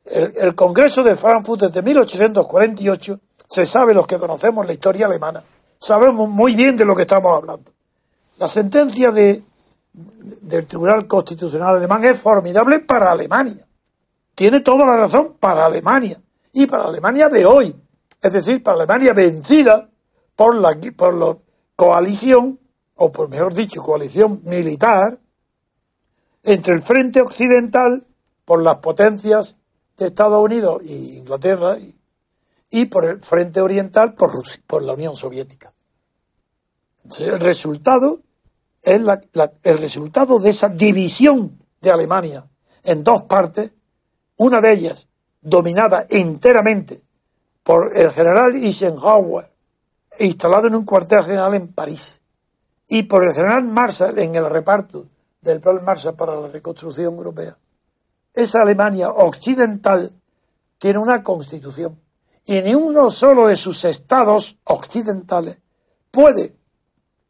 El, 0.07 0.57
Congreso 0.57 1.05
de 1.05 1.15
Frankfurt 1.15 1.67
desde 1.67 1.83
1848, 1.83 3.21
se 3.49 3.65
sabe 3.65 3.95
los 3.95 4.09
que 4.09 4.19
conocemos 4.19 4.67
la 4.67 4.73
historia 4.73 5.07
alemana, 5.07 5.41
sabemos 5.79 6.29
muy 6.29 6.57
bien 6.57 6.77
de 6.77 6.85
lo 6.85 6.97
que 6.97 7.03
estamos 7.03 7.33
hablando. 7.37 7.72
La 8.43 8.49
sentencia 8.49 9.13
de, 9.13 9.41
del 9.93 10.67
Tribunal 10.67 11.07
Constitucional 11.07 11.77
Alemán 11.77 12.03
es 12.03 12.19
formidable 12.19 12.81
para 12.81 13.13
Alemania. 13.13 13.65
Tiene 14.35 14.63
toda 14.63 14.85
la 14.85 14.97
razón 14.97 15.37
para 15.39 15.65
Alemania. 15.65 16.21
Y 16.53 16.67
para 16.67 16.87
Alemania 16.87 17.29
de 17.29 17.47
hoy. 17.47 17.73
Es 18.21 18.33
decir, 18.33 18.61
para 18.61 18.79
Alemania 18.79 19.13
vencida 19.13 19.89
por 20.35 20.57
la, 20.57 20.77
por 20.97 21.15
la 21.15 21.39
coalición, 21.77 22.59
o 22.97 23.13
por 23.13 23.29
mejor 23.29 23.55
dicho, 23.55 23.81
coalición 23.81 24.41
militar, 24.43 25.21
entre 26.43 26.75
el 26.75 26.83
frente 26.83 27.21
occidental 27.21 28.05
por 28.45 28.61
las 28.61 28.79
potencias 28.79 29.57
de 29.97 30.07
Estados 30.09 30.45
Unidos 30.45 30.83
e 30.85 30.93
Inglaterra 31.19 31.77
y, 32.71 32.87
por 32.87 33.05
el 33.05 33.21
frente 33.23 33.61
oriental 33.61 34.15
por, 34.15 34.33
por 34.67 34.83
la 34.83 34.95
Unión 34.95 35.15
Soviética. 35.15 35.73
el 37.21 37.39
resultado 37.39 38.19
es 38.83 39.01
el 39.63 39.79
resultado 39.79 40.39
de 40.39 40.51
esa 40.51 40.69
división 40.69 41.65
de 41.81 41.91
Alemania 41.91 42.49
en 42.83 43.05
dos 43.05 43.23
partes, 43.23 43.75
una 44.37 44.61
de 44.61 44.73
ellas 44.73 45.09
dominada 45.41 46.07
enteramente 46.11 47.03
por 47.63 47.97
el 47.97 48.11
general 48.11 48.55
Eisenhower, 48.57 49.49
instalado 50.19 50.67
en 50.67 50.75
un 50.75 50.85
cuartel 50.85 51.23
general 51.23 51.55
en 51.55 51.69
París, 51.69 52.23
y 52.89 53.05
por 53.05 53.25
el 53.25 53.33
general 53.33 53.65
Marshall 53.65 54.19
en 54.19 54.35
el 54.35 54.51
reparto 54.51 55.07
del 55.41 55.61
plan 55.61 55.85
Marshall 55.85 56.17
para 56.17 56.41
la 56.41 56.49
reconstrucción 56.49 57.15
europea. 57.15 57.57
Esa 58.35 58.63
Alemania 58.63 59.11
occidental 59.11 60.13
tiene 60.79 60.99
una 60.99 61.23
constitución 61.23 62.01
y 62.45 62.61
ni 62.63 62.75
uno 62.75 63.11
solo 63.11 63.47
de 63.47 63.57
sus 63.57 63.85
estados 63.85 64.59
occidentales 64.65 65.63
puede 66.11 66.57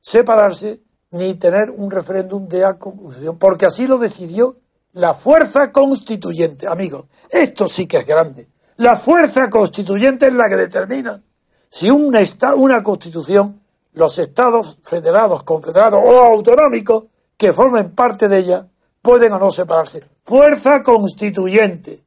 separarse 0.00 0.82
ni 1.12 1.34
tener 1.34 1.70
un 1.70 1.90
referéndum 1.90 2.48
de 2.48 2.64
constitución, 2.78 3.38
porque 3.38 3.66
así 3.66 3.86
lo 3.86 3.98
decidió 3.98 4.56
la 4.92 5.14
fuerza 5.14 5.70
constituyente. 5.70 6.66
Amigos, 6.66 7.06
esto 7.30 7.68
sí 7.68 7.86
que 7.86 7.98
es 7.98 8.06
grande. 8.06 8.48
La 8.76 8.96
fuerza 8.96 9.48
constituyente 9.48 10.26
es 10.26 10.34
la 10.34 10.48
que 10.48 10.56
determina 10.56 11.22
si 11.68 11.90
una, 11.90 12.20
una 12.56 12.82
constitución, 12.82 13.62
los 13.92 14.18
estados 14.18 14.78
federados, 14.82 15.42
confederados 15.42 16.00
o 16.02 16.20
autonómicos 16.20 17.06
que 17.36 17.52
formen 17.52 17.94
parte 17.94 18.28
de 18.28 18.38
ella 18.38 18.66
pueden 19.02 19.32
o 19.32 19.38
no 19.38 19.50
separarse. 19.50 20.04
Fuerza 20.24 20.82
constituyente. 20.82 22.04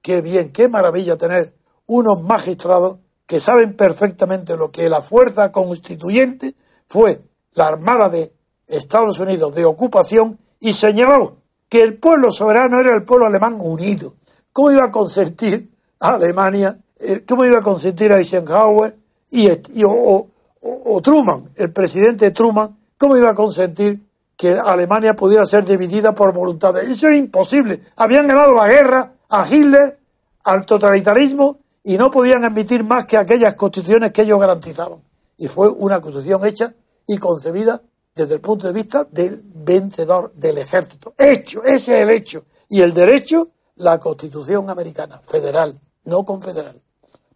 Qué 0.00 0.20
bien, 0.20 0.52
qué 0.52 0.68
maravilla 0.68 1.16
tener 1.16 1.54
unos 1.86 2.22
magistrados 2.22 2.98
que 3.26 3.40
saben 3.40 3.74
perfectamente 3.74 4.56
lo 4.56 4.70
que 4.70 4.88
la 4.88 5.02
fuerza 5.02 5.50
constituyente 5.50 6.54
fue 6.86 7.22
la 7.54 7.68
Armada 7.68 8.08
de 8.08 8.32
Estados 8.66 9.18
Unidos 9.20 9.54
de 9.54 9.64
ocupación 9.64 10.38
y 10.60 10.72
señaló 10.72 11.36
que 11.68 11.82
el 11.82 11.98
pueblo 11.98 12.30
soberano 12.30 12.80
era 12.80 12.94
el 12.94 13.04
pueblo 13.04 13.26
alemán 13.26 13.58
unido. 13.60 14.14
¿Cómo 14.52 14.70
iba 14.70 14.84
a 14.84 14.90
consentir 14.90 15.70
a 16.00 16.14
Alemania? 16.14 16.78
Eh, 16.98 17.24
¿Cómo 17.26 17.44
iba 17.44 17.58
a 17.58 17.62
consentir 17.62 18.12
a 18.12 18.18
Eisenhower 18.18 18.96
y, 19.30 19.48
o, 19.84 21.00
Truman, 21.02 21.50
el 21.56 21.72
presidente 21.72 22.30
Truman? 22.30 22.78
¿Cómo 22.96 23.16
iba 23.16 23.30
a 23.30 23.34
consentir 23.34 24.00
que 24.36 24.52
Alemania 24.52 25.14
pudiera 25.14 25.44
ser 25.46 25.64
dividida 25.64 26.14
por 26.14 26.32
voluntad. 26.32 26.76
Eso 26.78 27.06
era 27.06 27.16
imposible. 27.16 27.80
Habían 27.96 28.26
ganado 28.26 28.54
la 28.54 28.66
guerra 28.66 29.12
a 29.28 29.46
Hitler, 29.48 29.98
al 30.44 30.66
totalitarismo, 30.66 31.58
y 31.82 31.96
no 31.96 32.10
podían 32.10 32.44
admitir 32.44 32.82
más 32.82 33.06
que 33.06 33.16
aquellas 33.16 33.54
constituciones 33.54 34.12
que 34.12 34.22
ellos 34.22 34.40
garantizaban. 34.40 35.00
Y 35.36 35.48
fue 35.48 35.68
una 35.68 36.00
constitución 36.00 36.44
hecha 36.46 36.74
y 37.06 37.18
concebida 37.18 37.80
desde 38.14 38.34
el 38.34 38.40
punto 38.40 38.66
de 38.66 38.72
vista 38.72 39.06
del 39.10 39.42
vencedor 39.44 40.32
del 40.34 40.58
ejército. 40.58 41.14
Hecho, 41.18 41.64
ese 41.64 41.96
es 41.96 42.02
el 42.02 42.10
hecho. 42.10 42.44
Y 42.68 42.80
el 42.80 42.94
derecho, 42.94 43.48
la 43.76 43.98
constitución 43.98 44.70
americana, 44.70 45.20
federal, 45.24 45.78
no 46.04 46.24
confederal. 46.24 46.80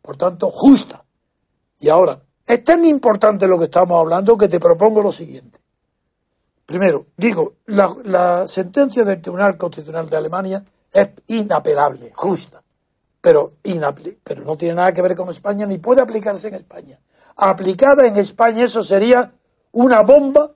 Por 0.00 0.16
tanto, 0.16 0.50
justa. 0.50 1.04
Y 1.80 1.88
ahora, 1.88 2.22
es 2.46 2.64
tan 2.64 2.84
importante 2.84 3.46
lo 3.46 3.58
que 3.58 3.66
estamos 3.66 3.98
hablando 4.00 4.38
que 4.38 4.48
te 4.48 4.58
propongo 4.58 5.02
lo 5.02 5.12
siguiente. 5.12 5.60
Primero, 6.64 7.06
digo, 7.16 7.54
la, 7.66 8.46
sentencia 8.46 9.04
del 9.04 9.22
Tribunal 9.22 9.56
Constitucional 9.56 10.08
de 10.08 10.16
Alemania 10.16 10.64
es 10.92 11.10
inapelable, 11.28 12.12
justa, 12.14 12.62
pero, 13.20 13.54
pero 14.22 14.44
no 14.44 14.56
tiene 14.56 14.74
nada 14.74 14.92
que 14.92 15.02
ver 15.02 15.14
con 15.14 15.28
España 15.30 15.66
ni 15.66 15.78
puede 15.78 16.02
aplicarse 16.02 16.48
en 16.48 16.56
España. 16.56 17.00
Aplicada 17.36 18.06
en 18.06 18.16
España 18.16 18.64
eso 18.64 18.82
sería 18.82 19.32
una 19.72 20.02
bomba 20.02 20.50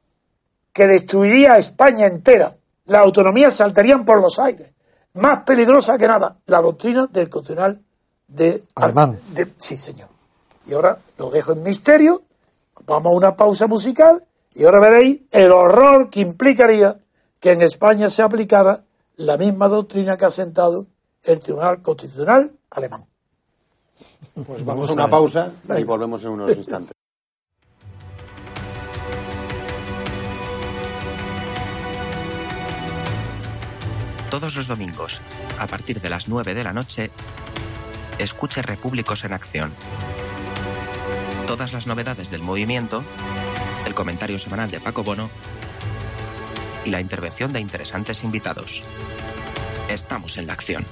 que 0.73 0.87
destruiría 0.87 1.55
a 1.55 1.59
España 1.59 2.07
entera. 2.07 2.57
La 2.87 3.01
autonomía 3.01 3.51
saltarían 3.51 4.05
por 4.05 4.21
los 4.21 4.39
aires. 4.39 4.73
Más 5.15 5.43
peligrosa 5.45 5.99
que 5.99 6.09
nada, 6.09 6.39
la 6.47 6.61
doctrina 6.63 7.07
del 7.07 7.29
constitucional 7.29 7.81
de 8.29 8.65
Alemán. 8.75 9.19
de- 9.35 9.53
sí, 9.59 9.77
señor. 9.77 10.09
Y 10.67 10.73
ahora 10.75 10.97
lo 11.19 11.29
dejo 11.31 11.53
en 11.53 11.63
misterio. 11.63 12.23
Vamos 12.87 13.13
a 13.13 13.17
una 13.17 13.37
pausa 13.37 13.67
musical 13.67 14.25
y 14.55 14.65
ahora 14.65 14.81
veréis 14.81 15.23
el 15.31 15.53
horror 15.53 16.09
que 16.11 16.21
implicaría 16.21 16.97
que 17.39 17.53
en 17.53 17.63
España 17.63 18.09
se 18.09 18.23
aplicara 18.23 18.83
la 19.17 19.37
misma 19.37 19.69
doctrina 19.69 20.17
que 20.17 20.25
ha 20.25 20.31
sentado 20.31 20.87
el 21.25 21.41
Tribunal 21.41 21.83
Constitucional 21.83 22.53
alemán. 22.71 23.05
Pues 24.47 24.65
vamos 24.65 24.89
a 24.91 24.93
una 24.95 25.09
pausa 25.09 25.53
y 25.79 25.85
volvemos 25.85 26.25
en 26.25 26.31
unos 26.31 26.57
instantes. 26.57 26.93
Todos 34.33 34.57
los 34.57 34.67
domingos, 34.67 35.21
a 35.59 35.67
partir 35.67 36.01
de 36.01 36.09
las 36.09 36.27
9 36.27 36.55
de 36.55 36.65
la 36.65 36.73
noche, 36.73 37.11
escuche 38.19 38.63
Repúblicos 38.63 39.25
en 39.25 39.35
Acción. 39.35 39.75
Todas 41.47 41.75
las 41.75 41.87
novedades 41.87 42.31
del 42.31 42.41
movimiento, 42.41 43.05
el 43.85 43.95
comentario 43.95 44.39
semanal 44.39 44.71
de 44.71 44.81
Paco 44.81 45.03
Bono 45.03 45.29
y 46.87 46.89
la 46.89 47.03
intervención 47.03 47.53
de 47.53 47.61
interesantes 47.61 48.25
invitados. 48.25 48.83
Estamos 49.91 50.39
en 50.39 50.47
la 50.47 50.55
acción. 50.55 50.87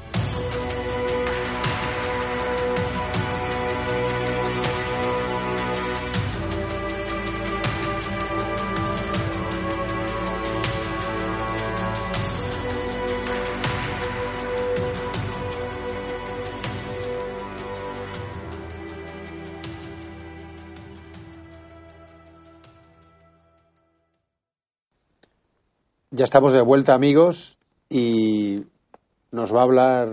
Ya 26.20 26.24
estamos 26.24 26.52
de 26.52 26.60
vuelta, 26.60 26.92
amigos, 26.92 27.56
y 27.88 28.66
nos 29.30 29.54
va 29.54 29.60
a 29.60 29.62
hablar 29.62 30.08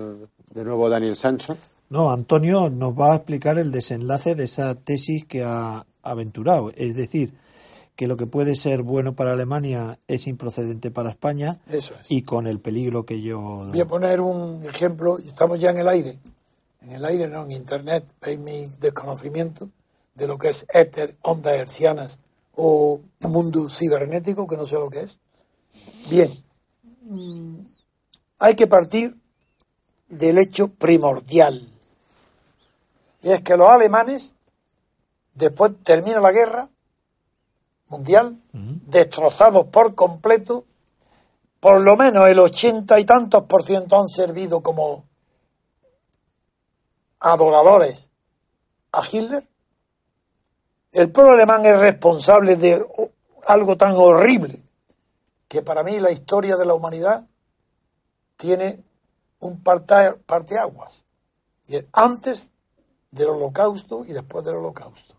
de 0.54 0.64
nuevo 0.64 0.88
Daniel 0.88 1.18
Sancho. 1.18 1.58
No, 1.90 2.14
Antonio 2.14 2.70
nos 2.70 2.98
va 2.98 3.12
a 3.12 3.16
explicar 3.18 3.58
el 3.58 3.74
desenlace 3.74 4.34
de 4.34 4.46
esa 4.46 4.74
tesis 4.76 5.26
que 5.26 5.44
ha 5.44 5.86
aventurado. 6.04 6.72
Es 6.78 6.96
decir, 6.96 7.34
que 7.98 8.08
lo 8.08 8.16
que 8.16 8.26
puede 8.26 8.56
ser 8.56 8.84
bueno 8.84 9.16
para 9.18 9.34
Alemania 9.34 10.00
es 10.08 10.28
improcedente 10.28 10.92
para 10.92 11.10
España 11.10 11.60
Eso 11.68 11.94
es. 12.00 12.10
y 12.10 12.22
con 12.22 12.48
el 12.48 12.62
peligro 12.62 13.06
que 13.06 13.22
yo... 13.22 13.68
Voy 13.70 13.82
a 13.82 13.86
poner 13.86 14.22
un 14.22 14.64
ejemplo, 14.64 15.18
estamos 15.18 15.60
ya 15.60 15.72
en 15.72 15.78
el 15.80 15.90
aire. 15.90 16.20
En 16.84 16.94
el 16.94 17.04
aire, 17.04 17.28
no, 17.28 17.44
en 17.44 17.52
Internet, 17.52 18.06
veis 18.22 18.40
mi 18.40 18.72
desconocimiento 18.80 19.68
de 20.16 20.26
lo 20.26 20.38
que 20.38 20.48
es 20.48 20.68
éter, 20.74 21.18
ondas 21.22 21.56
hercianas 21.56 22.22
o 22.56 23.02
mundo 23.20 23.70
cibernético, 23.70 24.48
que 24.48 24.56
no 24.56 24.66
sé 24.66 24.76
lo 24.76 24.90
que 24.90 25.02
es. 25.02 25.20
Bien, 26.10 26.32
mm, 27.02 27.60
hay 28.40 28.56
que 28.56 28.68
partir 28.68 29.16
del 30.08 30.38
hecho 30.38 30.70
primordial. 30.70 31.68
Y 33.22 33.32
es 33.32 33.42
que 33.42 33.58
los 33.58 33.70
alemanes, 33.70 34.36
después 35.34 35.74
termina 35.84 36.20
la 36.20 36.32
guerra 36.32 36.70
mundial, 37.90 38.40
destrozados 38.54 39.68
por 39.68 39.96
completo, 39.96 40.66
por 41.60 41.82
lo 41.82 41.96
menos 41.96 42.28
el 42.28 42.40
ochenta 42.40 43.00
y 43.00 43.06
tantos 43.06 43.44
por 43.44 43.64
ciento 43.64 44.00
han 44.00 44.08
servido 44.08 44.62
como 44.62 45.06
adoradores 47.20 48.10
a 48.92 49.02
Hitler. 49.10 49.46
El 50.92 51.12
pueblo 51.12 51.34
alemán 51.34 51.66
es 51.66 51.80
responsable 51.80 52.56
de 52.56 52.86
algo 53.46 53.78
tan 53.78 53.94
horrible 53.96 54.67
que 55.48 55.62
para 55.62 55.84
mí 55.84 56.00
la 56.00 56.12
historia 56.12 56.58
de 56.58 56.66
la 56.66 56.74
humanidad 56.74 57.28
tiene 58.36 58.84
un 59.40 59.62
parte- 59.64 60.14
parteaguas. 60.26 61.06
Y 61.66 61.78
es 61.78 61.86
antes 61.92 62.52
del 63.12 63.30
holocausto 63.30 64.06
y 64.06 64.14
después 64.14 64.46
del 64.46 64.56
holocausto. 64.56 65.16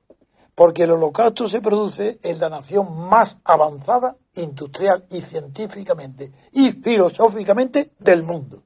Porque 0.55 0.85
el 0.85 0.91
holocausto 0.93 1.49
se 1.49 1.61
produce 1.61 2.18
en 2.22 2.41
la 2.41 2.49
nación 2.49 3.09
más 3.09 3.41
avanzada 3.45 4.16
industrial 4.35 5.07
y 5.11 5.20
científicamente 5.20 6.33
y 6.53 6.72
filosóficamente 6.72 7.93
del 7.99 8.22
mundo. 8.22 8.62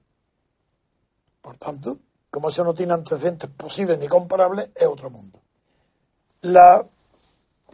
Por 1.41 1.59
tanto, 1.59 1.99
como 2.31 2.49
eso 2.49 2.65
no 2.65 2.75
tiene 2.75 2.95
antecedentes 2.95 3.51
posibles 3.51 3.99
ni 3.99 4.09
comparables, 4.09 4.71
es 4.75 4.87
otro 4.87 5.11
mundo. 5.11 5.41
La 6.41 6.85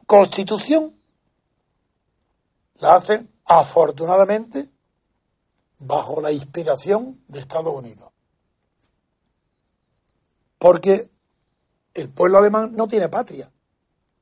constitución 0.07 0.97
la 2.79 2.97
hacen 2.97 3.31
afortunadamente 3.49 4.69
bajo 5.81 6.21
la 6.21 6.31
inspiración 6.31 7.21
de 7.29 7.41
Estados 7.41 7.75
Unidos. 7.75 8.11
Porque 10.59 11.09
el 11.95 12.09
pueblo 12.11 12.39
alemán 12.39 12.73
no 12.75 12.87
tiene 12.87 13.09
patria. 13.09 13.51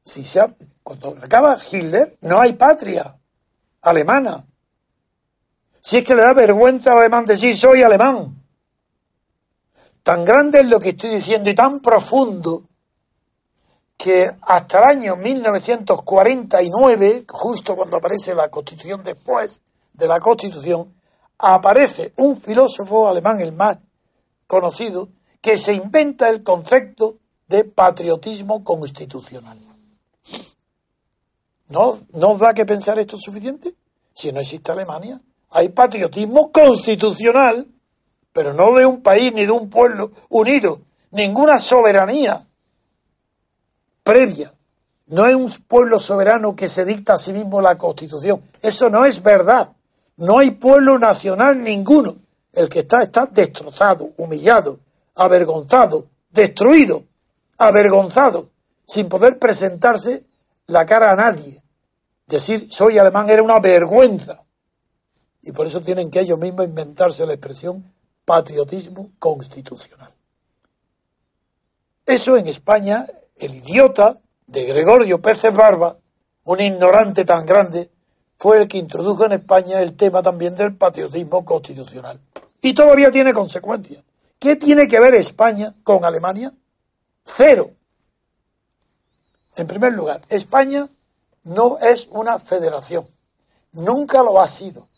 Si 0.04 0.24
se 0.24 0.40
ha- 0.40 0.54
cuando 0.82 1.16
acaba 1.20 1.58
Hitler, 1.58 2.16
no 2.20 2.40
hay 2.40 2.52
patria 2.52 3.18
alemana. 3.82 4.46
Si 5.80 5.98
es 5.98 6.04
que 6.04 6.14
le 6.14 6.22
da 6.22 6.32
vergüenza 6.32 6.92
al 6.92 6.98
alemán 6.98 7.26
decir 7.26 7.56
soy 7.56 7.82
alemán. 7.82 8.42
Tan 10.02 10.24
grande 10.24 10.60
es 10.60 10.68
lo 10.68 10.78
que 10.78 10.90
estoy 10.90 11.10
diciendo 11.10 11.50
y 11.50 11.54
tan 11.54 11.80
profundo 11.80 12.65
que 13.96 14.30
hasta 14.42 14.78
el 14.78 14.84
año 14.84 15.16
1949, 15.16 17.24
justo 17.28 17.76
cuando 17.76 17.96
aparece 17.96 18.34
la 18.34 18.50
Constitución 18.50 19.02
después 19.02 19.62
de 19.94 20.06
la 20.06 20.20
Constitución, 20.20 20.94
aparece 21.38 22.12
un 22.16 22.40
filósofo 22.40 23.08
alemán, 23.08 23.40
el 23.40 23.52
más 23.52 23.78
conocido, 24.46 25.08
que 25.40 25.58
se 25.58 25.74
inventa 25.74 26.28
el 26.28 26.42
concepto 26.42 27.18
de 27.48 27.64
patriotismo 27.64 28.64
constitucional. 28.64 29.58
¿No, 31.68 31.94
¿No 32.12 32.30
os 32.30 32.38
da 32.38 32.54
que 32.54 32.64
pensar 32.64 32.98
esto 32.98 33.18
suficiente? 33.18 33.72
Si 34.12 34.32
no 34.32 34.40
existe 34.40 34.72
Alemania, 34.72 35.20
hay 35.50 35.68
patriotismo 35.70 36.52
constitucional, 36.52 37.66
pero 38.32 38.52
no 38.52 38.74
de 38.74 38.86
un 38.86 39.02
país 39.02 39.32
ni 39.32 39.46
de 39.46 39.52
un 39.52 39.68
pueblo 39.68 40.10
unido, 40.28 40.82
ninguna 41.10 41.58
soberanía 41.58 42.46
previa. 44.06 44.52
No 45.08 45.26
es 45.26 45.34
un 45.34 45.50
pueblo 45.66 45.98
soberano 45.98 46.54
que 46.54 46.68
se 46.68 46.84
dicta 46.84 47.14
a 47.14 47.18
sí 47.18 47.32
mismo 47.32 47.60
la 47.60 47.76
constitución. 47.76 48.40
Eso 48.62 48.88
no 48.88 49.04
es 49.04 49.20
verdad. 49.20 49.72
No 50.16 50.38
hay 50.38 50.52
pueblo 50.52 50.96
nacional 50.98 51.60
ninguno. 51.60 52.14
El 52.52 52.68
que 52.68 52.80
está 52.80 53.02
está 53.02 53.26
destrozado, 53.26 54.10
humillado, 54.16 54.78
avergonzado, 55.16 56.06
destruido, 56.30 57.02
avergonzado, 57.58 58.48
sin 58.86 59.08
poder 59.08 59.38
presentarse 59.38 60.24
la 60.68 60.86
cara 60.86 61.12
a 61.12 61.16
nadie. 61.16 61.60
Decir 62.26 62.68
soy 62.70 62.98
alemán 62.98 63.28
era 63.28 63.42
una 63.42 63.58
vergüenza. 63.58 64.42
Y 65.42 65.50
por 65.50 65.66
eso 65.66 65.82
tienen 65.82 66.10
que 66.10 66.20
ellos 66.20 66.38
mismos 66.38 66.66
inventarse 66.66 67.26
la 67.26 67.34
expresión 67.34 67.92
patriotismo 68.24 69.10
constitucional. 69.18 70.12
Eso 72.04 72.36
en 72.36 72.46
España, 72.46 73.04
el 73.36 73.54
idiota 73.54 74.20
de 74.46 74.64
Gregorio 74.64 75.20
Pérez 75.20 75.52
Barba, 75.52 75.96
un 76.44 76.60
ignorante 76.60 77.24
tan 77.24 77.44
grande, 77.46 77.90
fue 78.38 78.60
el 78.60 78.68
que 78.68 78.78
introdujo 78.78 79.24
en 79.24 79.32
España 79.32 79.80
el 79.80 79.96
tema 79.96 80.22
también 80.22 80.54
del 80.56 80.76
patriotismo 80.76 81.44
constitucional. 81.44 82.20
Y 82.60 82.74
todavía 82.74 83.10
tiene 83.10 83.32
consecuencias. 83.32 84.02
¿Qué 84.38 84.56
tiene 84.56 84.88
que 84.88 85.00
ver 85.00 85.14
España 85.14 85.74
con 85.82 86.04
Alemania? 86.04 86.52
Cero. 87.24 87.70
En 89.56 89.66
primer 89.66 89.94
lugar, 89.94 90.20
España 90.28 90.88
no 91.44 91.78
es 91.78 92.08
una 92.10 92.38
federación. 92.38 93.08
Nunca 93.72 94.22
lo 94.22 94.40
ha 94.40 94.46
sido. 94.46 94.88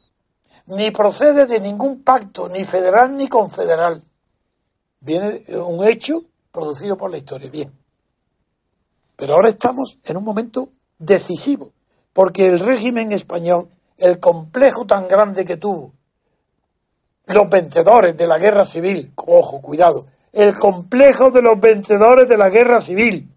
Ni 0.66 0.90
procede 0.90 1.46
de 1.46 1.60
ningún 1.60 2.02
pacto, 2.02 2.48
ni 2.48 2.64
federal 2.64 3.16
ni 3.16 3.28
confederal. 3.28 4.02
Viene 5.00 5.44
un 5.56 5.86
hecho 5.86 6.22
producido 6.52 6.96
por 6.96 7.10
la 7.10 7.18
historia. 7.18 7.48
Bien. 7.48 7.72
Pero 9.18 9.34
ahora 9.34 9.48
estamos 9.48 9.98
en 10.04 10.16
un 10.16 10.22
momento 10.22 10.68
decisivo, 10.96 11.72
porque 12.12 12.46
el 12.46 12.60
régimen 12.60 13.10
español, 13.10 13.68
el 13.96 14.20
complejo 14.20 14.86
tan 14.86 15.08
grande 15.08 15.44
que 15.44 15.56
tuvo, 15.56 15.92
los 17.26 17.50
vencedores 17.50 18.16
de 18.16 18.28
la 18.28 18.38
guerra 18.38 18.64
civil, 18.64 19.12
ojo, 19.16 19.60
cuidado, 19.60 20.06
el 20.32 20.54
complejo 20.54 21.32
de 21.32 21.42
los 21.42 21.58
vencedores 21.58 22.28
de 22.28 22.36
la 22.36 22.48
guerra 22.48 22.80
civil, 22.80 23.28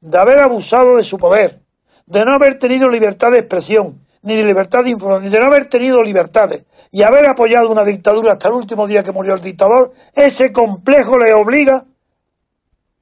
de 0.00 0.16
haber 0.16 0.38
abusado 0.38 0.96
de 0.96 1.02
su 1.02 1.18
poder, 1.18 1.60
de 2.06 2.24
no 2.24 2.34
haber 2.34 2.60
tenido 2.60 2.88
libertad 2.88 3.32
de 3.32 3.40
expresión, 3.40 4.06
ni 4.22 4.36
de 4.36 4.44
libertad 4.44 4.84
de 4.84 4.90
información, 4.90 5.24
ni 5.24 5.30
de 5.30 5.40
no 5.40 5.46
haber 5.46 5.66
tenido 5.66 6.02
libertades 6.02 6.66
y 6.92 7.02
haber 7.02 7.26
apoyado 7.26 7.68
una 7.68 7.82
dictadura 7.82 8.34
hasta 8.34 8.46
el 8.46 8.54
último 8.54 8.86
día 8.86 9.02
que 9.02 9.10
murió 9.10 9.34
el 9.34 9.40
dictador, 9.40 9.92
ese 10.14 10.52
complejo 10.52 11.18
le 11.18 11.34
obliga 11.34 11.84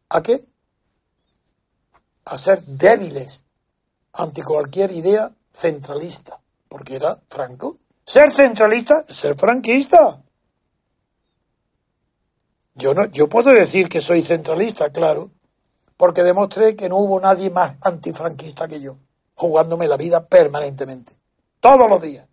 a 0.08 0.22
qué? 0.22 0.40
A 2.24 2.36
ser 2.36 2.62
débiles 2.64 3.44
ante 4.12 4.42
cualquier 4.42 4.90
idea 4.92 5.30
centralista, 5.52 6.40
porque 6.68 6.96
era 6.96 7.20
Franco. 7.28 7.78
Ser 8.04 8.30
centralista 8.30 9.04
ser 9.08 9.36
franquista. 9.36 10.22
Yo 12.74 12.92
no, 12.92 13.06
yo 13.06 13.28
puedo 13.28 13.52
decir 13.52 13.88
que 13.88 14.00
soy 14.00 14.22
centralista, 14.22 14.90
claro, 14.90 15.30
porque 15.96 16.22
demostré 16.22 16.74
que 16.74 16.88
no 16.88 16.96
hubo 16.96 17.20
nadie 17.20 17.50
más 17.50 17.76
antifranquista 17.80 18.66
que 18.66 18.80
yo, 18.80 18.96
jugándome 19.34 19.86
la 19.86 19.96
vida 19.96 20.26
permanentemente, 20.26 21.12
todos 21.60 21.88
los 21.88 22.02
días. 22.02 22.26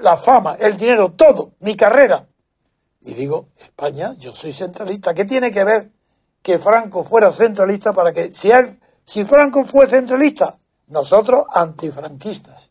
La 0.00 0.16
fama, 0.16 0.56
el 0.60 0.76
dinero, 0.76 1.12
todo, 1.12 1.52
mi 1.60 1.76
carrera. 1.76 2.26
Y 3.00 3.14
digo, 3.14 3.48
España, 3.58 4.14
yo 4.18 4.34
soy 4.34 4.52
centralista. 4.52 5.14
¿Qué 5.14 5.24
tiene 5.24 5.50
que 5.50 5.62
ver 5.62 5.90
que 6.44 6.58
Franco 6.58 7.02
fuera 7.02 7.32
centralista 7.32 7.94
para 7.94 8.12
que, 8.12 8.30
si 8.30 8.50
él, 8.50 8.78
si 9.06 9.24
Franco 9.24 9.64
fue 9.64 9.86
centralista, 9.86 10.58
nosotros 10.88 11.46
antifranquistas? 11.50 12.70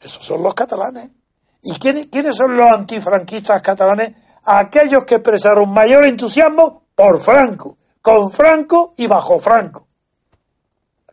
Esos 0.00 0.26
son 0.26 0.42
los 0.42 0.52
catalanes. 0.52 1.12
¿Y 1.62 1.78
quiénes, 1.78 2.08
quiénes 2.08 2.36
son 2.36 2.56
los 2.56 2.66
antifranquistas 2.66 3.62
catalanes? 3.62 4.14
Aquellos 4.46 5.04
que 5.04 5.14
expresaron 5.14 5.72
mayor 5.72 6.04
entusiasmo 6.04 6.82
por 6.96 7.22
Franco 7.22 7.78
con 8.04 8.30
Franco 8.30 8.92
y 8.98 9.06
bajo 9.06 9.38
Franco. 9.38 9.86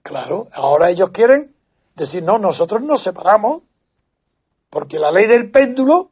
Claro, 0.02 0.50
ahora 0.52 0.90
ellos 0.90 1.12
quieren 1.12 1.56
decir, 1.96 2.22
no, 2.22 2.38
nosotros 2.38 2.82
nos 2.82 3.02
separamos, 3.02 3.62
porque 4.70 5.00
la 5.00 5.10
ley 5.10 5.28
del 5.28 5.50
péndulo, 5.52 6.12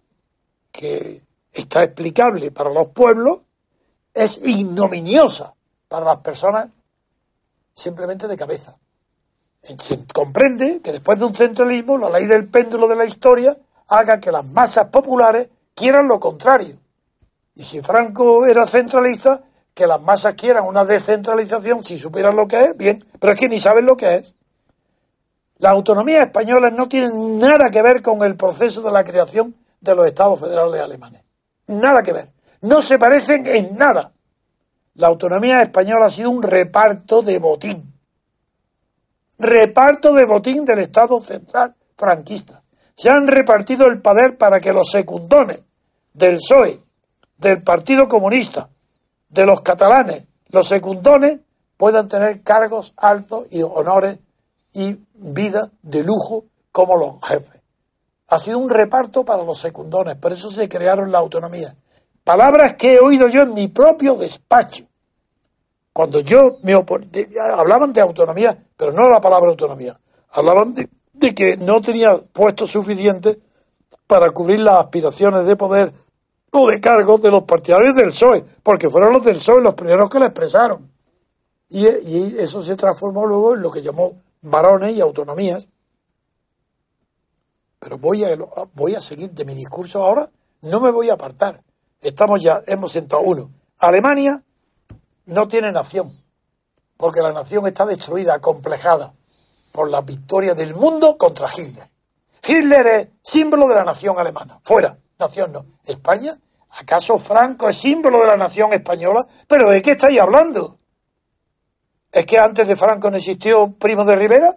que 0.72 1.22
está 1.52 1.84
explicable 1.84 2.52
para 2.52 2.70
los 2.70 2.90
pueblos, 2.90 3.42
es 4.20 4.42
ignominiosa 4.44 5.56
para 5.88 6.06
las 6.06 6.18
personas 6.18 6.70
simplemente 7.74 8.28
de 8.28 8.36
cabeza. 8.36 8.76
Se 9.62 10.00
comprende 10.14 10.82
que 10.82 10.92
después 10.92 11.20
de 11.20 11.26
un 11.26 11.34
centralismo, 11.34 11.98
la 11.98 12.10
ley 12.10 12.26
del 12.26 12.48
péndulo 12.48 12.88
de 12.88 12.96
la 12.96 13.06
historia 13.06 13.56
haga 13.88 14.20
que 14.20 14.32
las 14.32 14.46
masas 14.46 14.88
populares 14.88 15.50
quieran 15.74 16.08
lo 16.08 16.20
contrario. 16.20 16.76
Y 17.56 17.64
si 17.64 17.82
Franco 17.82 18.46
era 18.46 18.68
centralista, 18.68 19.42
que 19.74 19.88
las 19.88 20.02
masas 20.02 20.36
quieran 20.36 20.66
una 20.66 20.84
descentralización, 20.84 21.84
si 21.84 21.98
supieran 21.98 22.36
lo 22.36 22.48
que 22.48 22.62
es, 22.62 22.78
bien, 22.78 23.06
pero 23.20 23.34
es 23.34 23.40
que 23.40 23.48
ni 23.48 23.60
saben 23.60 23.86
lo 23.86 23.96
que 23.96 24.16
es. 24.16 24.36
Las 25.58 25.72
autonomías 25.72 26.26
españolas 26.26 26.74
no 26.74 26.90
tienen 26.90 27.40
nada 27.40 27.70
que 27.70 27.82
ver 27.82 28.02
con 28.02 28.24
el 28.24 28.36
proceso 28.36 28.82
de 28.82 28.92
la 28.92 29.04
creación 29.04 29.56
de 29.80 29.96
los 29.96 30.08
estados 30.08 30.40
federales 30.40 30.82
alemanes. 30.82 31.24
Nada 31.68 32.04
que 32.04 32.14
ver. 32.14 32.39
No 32.62 32.82
se 32.82 33.00
parecen 33.00 33.48
en 33.48 33.78
nada. 33.78 34.12
La 34.96 35.08
autonomía 35.08 35.62
española 35.62 36.08
ha 36.08 36.10
sido 36.10 36.30
un 36.30 36.44
reparto 36.44 37.22
de 37.22 37.40
botín. 37.40 37.94
Reparto 39.38 40.14
de 40.14 40.26
botín 40.26 40.66
del 40.66 40.80
Estado 40.80 41.22
central 41.22 41.76
franquista. 41.98 42.62
Se 42.96 43.10
han 43.10 43.28
repartido 43.28 43.88
el 43.88 44.02
poder 44.02 44.38
para 44.38 44.60
que 44.60 44.74
los 44.74 44.90
secundones 44.92 45.64
del 46.14 46.36
PSOE, 46.36 46.82
del 47.38 47.64
Partido 47.64 48.08
Comunista, 48.10 48.70
de 49.30 49.46
los 49.46 49.62
catalanes, 49.62 50.28
los 50.50 50.68
secundones, 50.68 51.42
puedan 51.78 52.10
tener 52.10 52.42
cargos 52.42 52.94
altos 52.98 53.46
y 53.52 53.62
honores 53.62 54.20
y 54.74 54.98
vida 55.14 55.72
de 55.82 56.04
lujo 56.04 56.46
como 56.74 56.98
los 56.98 57.26
jefes. 57.26 57.62
Ha 58.28 58.38
sido 58.38 58.60
un 58.60 58.70
reparto 58.70 59.24
para 59.24 59.44
los 59.44 59.60
secundones, 59.60 60.18
por 60.18 60.34
eso 60.34 60.52
se 60.52 60.68
crearon 60.68 61.12
la 61.12 61.20
autonomía. 61.20 61.76
Palabras 62.30 62.76
que 62.76 62.94
he 62.94 63.00
oído 63.00 63.28
yo 63.28 63.42
en 63.42 63.56
mi 63.56 63.70
propio 63.70 64.14
despacho. 64.14 64.86
Cuando 65.92 66.20
yo 66.20 66.60
me 66.62 66.76
hablaban 67.42 67.92
de 67.92 68.02
autonomía, 68.02 68.56
pero 68.78 68.94
no 68.94 69.10
la 69.10 69.20
palabra 69.20 69.50
autonomía, 69.50 70.00
hablaban 70.30 70.76
de, 70.76 70.90
de 71.12 71.34
que 71.34 71.58
no 71.58 71.82
tenía 71.82 72.20
puestos 72.32 72.70
suficientes 72.70 73.40
para 74.06 74.30
cubrir 74.30 74.60
las 74.60 74.78
aspiraciones 74.78 75.48
de 75.48 75.56
poder 75.56 75.92
o 76.52 76.70
de 76.70 76.80
cargos 76.80 77.20
de 77.24 77.32
los 77.32 77.46
partidarios 77.46 77.96
del 77.96 78.10
PSOE, 78.10 78.46
porque 78.62 78.92
fueron 78.92 79.12
los 79.12 79.26
del 79.26 79.38
PSOE 79.38 79.64
los 79.64 79.74
primeros 79.74 80.08
que 80.08 80.20
la 80.20 80.28
expresaron. 80.28 80.88
Y, 81.68 81.88
eso 82.38 82.62
se 82.62 82.76
transformó 82.76 83.26
luego 83.26 83.56
en 83.56 83.64
lo 83.64 83.72
que 83.72 83.82
llamó 83.82 84.22
varones 84.44 84.96
y 84.96 85.02
autonomías. 85.02 85.68
Pero 87.80 87.98
voy 87.98 88.94
a 88.94 89.02
seguir 89.02 89.32
de 89.32 89.46
mi 89.46 89.56
discurso 89.56 90.04
ahora, 90.04 90.30
no 90.62 90.80
me 90.80 90.92
voy 90.92 91.10
a 91.10 91.14
apartar. 91.14 91.64
Estamos 92.02 92.42
ya, 92.42 92.62
hemos 92.68 92.92
sentado 92.92 93.22
uno. 93.24 93.52
Alemania 93.78 94.42
no 95.26 95.48
tiene 95.48 95.72
nación, 95.72 96.24
porque 96.98 97.22
la 97.22 97.34
nación 97.34 97.68
está 97.68 97.86
destruida, 97.86 98.40
complejada 98.40 99.14
por 99.72 99.90
la 99.90 100.02
victoria 100.02 100.54
del 100.54 100.74
mundo 100.74 101.18
contra 101.18 101.48
Hitler. 101.56 101.90
Hitler 102.46 102.88
es 102.88 103.08
símbolo 103.22 103.68
de 103.68 103.76
la 103.76 103.84
nación 103.84 104.18
alemana. 104.18 104.60
Fuera 104.64 104.98
nación 105.20 105.52
no. 105.52 105.66
¿España? 105.86 106.32
¿Acaso 106.72 107.20
Franco 107.20 107.68
es 107.68 107.78
símbolo 107.78 108.20
de 108.20 108.28
la 108.28 108.38
nación 108.38 108.74
española? 108.74 109.28
¿Pero 109.48 109.70
de 109.70 109.82
qué 109.82 109.92
estáis 109.92 110.20
hablando? 110.20 110.78
¿Es 112.12 112.26
que 112.26 112.38
antes 112.38 112.68
de 112.68 112.76
Franco 112.76 113.12
no 113.12 113.18
existió 113.18 113.74
Primo 113.74 114.06
de 114.06 114.16
Rivera? 114.16 114.56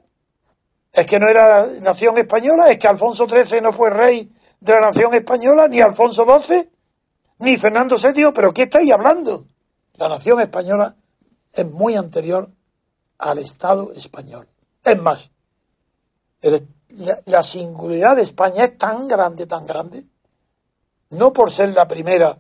¿Es 0.92 1.06
que 1.06 1.18
no 1.18 1.28
era 1.28 1.66
nación 1.80 2.16
española? 2.18 2.70
¿Es 2.70 2.78
que 2.78 2.86
Alfonso 2.86 3.26
XIII 3.28 3.60
no 3.60 3.72
fue 3.72 3.90
rey 3.90 4.32
de 4.60 4.72
la 4.72 4.80
nación 4.80 5.12
española? 5.14 5.66
¿Ni 5.68 5.80
Alfonso 5.80 6.24
XII? 6.24 6.70
¿Ni 7.42 7.56
Fernando 7.56 7.96
VII? 7.96 8.30
¿Pero 8.32 8.52
qué 8.54 8.62
estáis 8.62 8.92
hablando? 8.92 9.46
La 9.94 10.08
nación 10.08 10.40
española 10.40 10.94
es 11.52 11.68
muy 11.68 11.96
anterior 11.96 12.48
al 13.18 13.38
Estado 13.38 13.92
español. 13.94 14.46
Es 14.84 15.02
más, 15.02 15.32
la 17.26 17.42
singularidad 17.42 18.14
de 18.14 18.22
España 18.22 18.66
es 18.66 18.78
tan 18.78 19.08
grande, 19.08 19.46
tan 19.46 19.66
grande, 19.66 20.04
no 21.10 21.32
por 21.32 21.50
ser 21.50 21.70
la 21.70 21.88
primera 21.88 22.38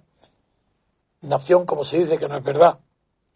nación, 1.22 1.66
como 1.66 1.82
se 1.82 1.98
dice, 1.98 2.16
que 2.16 2.28
no 2.28 2.36
es 2.36 2.44
verdad. 2.44 2.78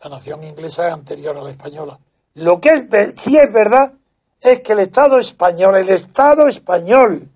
La 0.05 0.11
nación 0.11 0.45
inglesa 0.45 0.87
es 0.87 0.95
anterior 0.95 1.37
a 1.37 1.43
la 1.43 1.51
española. 1.51 1.99
Lo 2.35 2.61
que 2.61 2.87
es, 2.93 3.21
sí 3.21 3.37
es 3.37 3.53
verdad 3.53 3.93
es 4.41 4.61
que 4.61 4.75
el 4.75 4.79
Estado 4.79 5.19
español, 5.19 5.77
el 5.77 5.89
Estado 5.89 6.47
español, 6.47 7.29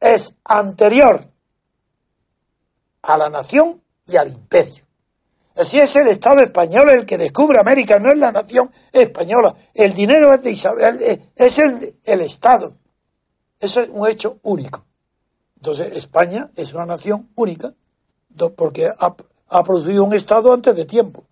es 0.00 0.34
anterior 0.42 1.35
a 3.06 3.16
la 3.16 3.28
nación 3.28 3.80
y 4.06 4.16
al 4.16 4.28
imperio. 4.28 4.84
Así 5.56 5.78
es 5.78 5.96
el 5.96 6.08
Estado 6.08 6.42
español 6.42 6.90
el 6.90 7.06
que 7.06 7.16
descubre 7.16 7.58
América, 7.58 7.98
no 7.98 8.12
es 8.12 8.18
la 8.18 8.30
nación 8.30 8.70
española. 8.92 9.54
El 9.72 9.94
dinero 9.94 10.34
es 10.34 10.42
de 10.42 10.50
Isabel, 10.50 11.20
es 11.34 11.58
el, 11.58 11.98
el 12.04 12.20
Estado. 12.20 12.74
Eso 13.58 13.80
es 13.80 13.88
un 13.90 14.06
hecho 14.06 14.38
único. 14.42 14.84
Entonces, 15.56 15.96
España 15.96 16.50
es 16.56 16.74
una 16.74 16.84
nación 16.84 17.30
única 17.34 17.72
porque 18.56 18.92
ha, 18.98 19.64
producido 19.64 20.04
un 20.04 20.14
Estado 20.14 20.52
antes 20.52 20.76
de 20.76 20.84
tiempo. 20.84 21.24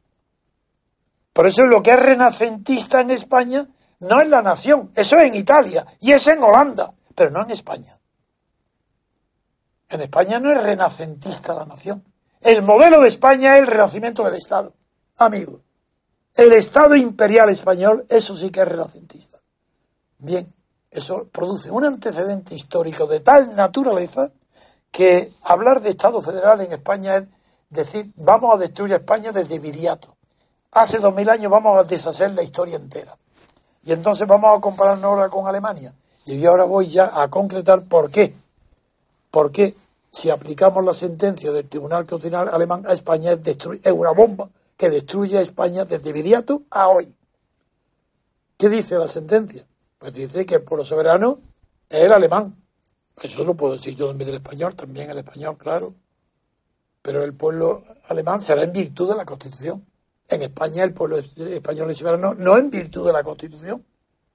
Por 1.32 1.46
eso 1.46 1.66
lo 1.66 1.82
que 1.82 1.90
es 1.90 1.98
renacentista 1.98 3.00
en 3.00 3.10
España 3.10 3.66
no 4.00 4.20
es 4.20 4.28
la 4.28 4.42
nación, 4.42 4.90
eso 4.94 5.18
es 5.18 5.28
en 5.28 5.34
Italia 5.34 5.84
y 6.00 6.12
es 6.12 6.26
en 6.28 6.42
Holanda, 6.42 6.92
pero 7.14 7.30
no 7.30 7.42
en 7.42 7.50
España. 7.50 7.93
En 9.88 10.00
España 10.00 10.40
no 10.40 10.50
es 10.50 10.62
renacentista 10.62 11.54
la 11.54 11.66
nación. 11.66 12.04
El 12.40 12.62
modelo 12.62 13.00
de 13.00 13.08
España 13.08 13.56
es 13.56 13.62
el 13.62 13.66
renacimiento 13.66 14.24
del 14.24 14.34
Estado, 14.34 14.72
amigo. 15.16 15.60
El 16.34 16.52
Estado 16.52 16.96
imperial 16.96 17.48
español, 17.48 18.04
eso 18.08 18.36
sí 18.36 18.50
que 18.50 18.60
es 18.60 18.68
renacentista. 18.68 19.38
Bien, 20.18 20.52
eso 20.90 21.28
produce 21.30 21.70
un 21.70 21.84
antecedente 21.84 22.54
histórico 22.54 23.06
de 23.06 23.20
tal 23.20 23.54
naturaleza 23.54 24.32
que 24.90 25.32
hablar 25.42 25.80
de 25.80 25.90
Estado 25.90 26.22
federal 26.22 26.60
en 26.60 26.72
España 26.72 27.16
es 27.74 27.78
decir, 27.78 28.12
vamos 28.14 28.54
a 28.54 28.58
destruir 28.58 28.92
España 28.92 29.32
desde 29.32 29.58
Viriato. 29.58 30.16
Hace 30.70 30.98
dos 30.98 31.12
mil 31.12 31.28
años 31.28 31.50
vamos 31.50 31.76
a 31.76 31.82
deshacer 31.82 32.30
la 32.30 32.44
historia 32.44 32.76
entera. 32.76 33.16
Y 33.82 33.90
entonces 33.90 34.28
vamos 34.28 34.56
a 34.56 34.60
compararnos 34.60 35.04
ahora 35.04 35.28
con 35.28 35.48
Alemania. 35.48 35.92
Y 36.24 36.38
yo 36.38 36.50
ahora 36.50 36.64
voy 36.64 36.86
ya 36.86 37.10
a 37.20 37.28
concretar 37.28 37.82
por 37.82 38.12
qué. 38.12 38.32
Porque 39.34 39.74
si 40.12 40.30
aplicamos 40.30 40.84
la 40.84 40.92
sentencia 40.92 41.50
del 41.50 41.68
Tribunal 41.68 42.06
Constitucional 42.06 42.54
Alemán 42.54 42.84
a 42.86 42.92
España 42.92 43.32
es, 43.32 43.66
una 43.92 44.12
bomba 44.12 44.48
que 44.76 44.90
destruye 44.90 45.38
a 45.38 45.40
España 45.40 45.84
desde 45.84 46.12
Viriato 46.12 46.62
a 46.70 46.86
hoy. 46.86 47.12
¿Qué 48.56 48.68
dice 48.68 48.96
la 48.96 49.08
sentencia? 49.08 49.66
Pues 49.98 50.14
dice 50.14 50.46
que 50.46 50.54
el 50.54 50.62
pueblo 50.62 50.84
soberano 50.84 51.40
es 51.88 52.04
el 52.04 52.12
alemán. 52.12 52.54
Eso 53.20 53.42
lo 53.42 53.56
puedo 53.56 53.72
decir 53.72 53.96
yo 53.96 54.06
también 54.06 54.26
del 54.26 54.36
español, 54.36 54.76
también 54.76 55.10
el 55.10 55.18
español, 55.18 55.58
claro. 55.58 55.94
Pero 57.02 57.24
el 57.24 57.34
pueblo 57.34 57.82
alemán 58.06 58.40
será 58.40 58.62
en 58.62 58.72
virtud 58.72 59.08
de 59.08 59.16
la 59.16 59.24
Constitución. 59.24 59.84
En 60.28 60.42
España 60.42 60.84
el 60.84 60.94
pueblo 60.94 61.18
español 61.18 61.90
es 61.90 61.98
soberano 61.98 62.34
no 62.34 62.56
en 62.56 62.70
virtud 62.70 63.04
de 63.04 63.12
la 63.12 63.24
Constitución. 63.24 63.84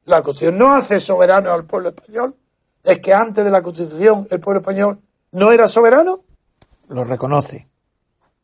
La 0.04 0.22
Constitución 0.22 0.58
no 0.58 0.74
hace 0.74 1.00
soberano 1.00 1.54
al 1.54 1.64
pueblo 1.64 1.88
español. 1.88 2.36
Es 2.84 3.00
que 3.00 3.14
antes 3.14 3.44
de 3.44 3.52
la 3.52 3.62
Constitución 3.62 4.28
el 4.32 4.40
pueblo 4.40 4.62
español 4.62 5.02
no 5.32 5.52
era 5.52 5.68
soberano. 5.68 6.22
Lo 6.88 7.04
reconoce, 7.04 7.68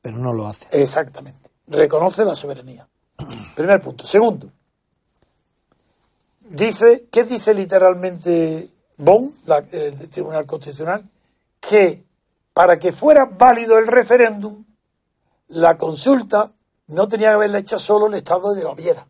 pero 0.02 0.18
no 0.18 0.34
lo 0.34 0.48
hace. 0.48 0.68
Exactamente. 0.72 1.50
Reconoce 1.68 2.24
la 2.26 2.36
soberanía. 2.36 2.88
Primer 3.56 3.82
punto. 3.82 4.06
Segundo, 4.06 4.52
dice, 6.42 7.08
¿qué 7.12 7.24
dice 7.24 7.54
literalmente 7.54 8.70
Bon, 8.98 9.34
la- 9.46 9.64
el 9.72 10.10
Tribunal 10.10 10.46
Constitucional? 10.46 11.04
Que 11.60 12.04
para 12.54 12.78
que 12.80 12.92
fuera 12.92 13.26
válido 13.26 13.78
el 13.78 13.88
referéndum, 13.88 14.64
la 15.50 15.78
consulta 15.78 16.54
no 16.88 17.08
tenía 17.08 17.30
que 17.30 17.34
haberla 17.36 17.60
hecho 17.60 17.80
solo 17.80 18.08
el 18.08 18.14
Estado 18.14 18.54
de 18.54 18.64
Baviera, 18.64 19.08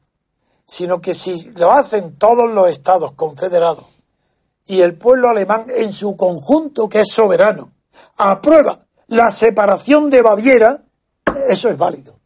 sino 0.65 1.01
que 1.01 1.13
si 1.13 1.51
lo 1.51 1.71
hacen 1.71 2.15
todos 2.17 2.49
los 2.51 2.69
estados 2.69 3.11
confederados 3.13 3.86
y 4.66 4.82
el 4.82 4.95
pueblo 4.95 5.30
alemán 5.30 5.68
en 5.70 5.91
su 5.91 6.16
conjunto, 6.16 6.89
que 6.89 7.01
es 7.01 7.11
soberano, 7.11 7.72
aprueba 8.18 8.86
la 9.07 9.30
separación 9.32 10.09
de 10.09 10.22
Baviera, 10.22 10.82
eso 11.47 11.70
es 11.70 11.78
válido. 11.78 12.20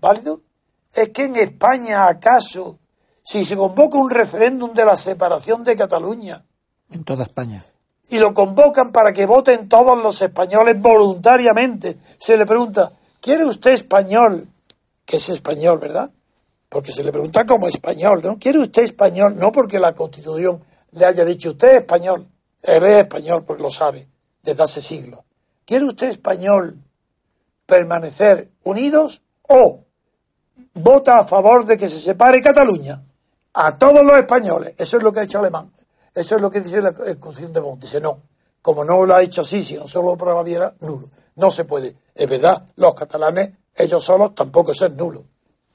¿Válido? 0.00 0.40
Es 0.92 1.10
que 1.10 1.24
en 1.24 1.36
España, 1.36 2.08
acaso, 2.08 2.78
si 3.22 3.44
se 3.44 3.56
convoca 3.56 3.98
un 3.98 4.10
referéndum 4.10 4.72
de 4.74 4.84
la 4.84 4.96
separación 4.96 5.62
de 5.62 5.76
Cataluña 5.76 6.44
En 6.90 7.04
toda 7.04 7.24
España. 7.24 7.64
y 8.08 8.18
lo 8.18 8.34
convocan 8.34 8.90
para 8.90 9.12
que 9.12 9.26
voten 9.26 9.68
todos 9.68 10.02
los 10.02 10.20
españoles 10.20 10.80
voluntariamente, 10.80 11.96
se 12.18 12.36
le 12.36 12.44
pregunta, 12.46 12.92
¿quiere 13.20 13.44
usted 13.44 13.70
español? 13.70 14.48
Que 15.04 15.18
es 15.18 15.28
español, 15.28 15.78
¿verdad? 15.78 16.10
Porque 16.68 16.92
se 16.92 17.04
le 17.04 17.12
pregunta 17.12 17.46
como 17.46 17.68
español, 17.68 18.20
¿no? 18.24 18.38
¿Quiere 18.38 18.58
usted 18.58 18.82
español? 18.82 19.36
No 19.36 19.52
porque 19.52 19.78
la 19.78 19.94
Constitución 19.94 20.64
le 20.92 21.04
haya 21.04 21.24
dicho 21.24 21.50
usted 21.50 21.68
es 21.68 21.76
español. 21.78 22.26
Él 22.62 22.84
es 22.84 22.98
español 23.00 23.44
porque 23.44 23.62
lo 23.62 23.70
sabe 23.70 24.08
desde 24.42 24.62
hace 24.62 24.80
siglos. 24.80 25.20
¿Quiere 25.64 25.86
usted 25.86 26.08
español 26.08 26.78
permanecer 27.66 28.50
unidos 28.64 29.22
o 29.42 29.84
vota 30.74 31.18
a 31.18 31.26
favor 31.26 31.64
de 31.64 31.78
que 31.78 31.88
se 31.88 32.00
separe 32.00 32.42
Cataluña? 32.42 33.02
A 33.52 33.78
todos 33.78 34.04
los 34.04 34.16
españoles. 34.16 34.74
Eso 34.78 34.98
es 34.98 35.02
lo 35.02 35.12
que 35.12 35.20
ha 35.20 35.24
hecho 35.24 35.38
Alemán. 35.38 35.72
Eso 36.14 36.36
es 36.36 36.42
lo 36.42 36.50
que 36.50 36.60
dice 36.60 36.78
el 36.78 37.18
Constitución 37.18 37.52
de 37.52 37.60
Bonn. 37.60 37.80
Dice 37.80 38.00
no. 38.00 38.22
Como 38.62 38.84
no 38.84 39.06
lo 39.06 39.14
ha 39.14 39.22
hecho 39.22 39.40
así, 39.40 39.64
sino 39.64 39.88
solo 39.88 40.16
para 40.16 40.34
Baviera, 40.34 40.74
nulo. 40.80 41.08
No 41.36 41.50
se 41.50 41.64
puede. 41.64 41.96
Es 42.14 42.28
verdad, 42.28 42.64
los 42.76 42.94
catalanes, 42.94 43.52
ellos 43.74 44.04
solos, 44.04 44.34
tampoco 44.34 44.74
son 44.74 44.96
nulos. 44.96 45.24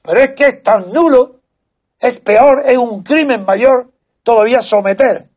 Pero 0.02 0.20
es 0.20 0.30
que 0.30 0.46
es 0.46 0.62
tan 0.62 0.92
nulo, 0.92 1.40
es 1.98 2.20
peor, 2.20 2.62
es 2.64 2.78
un 2.78 3.02
crimen 3.02 3.44
mayor 3.44 3.90
todavía 4.26 4.60
someter 4.60 5.30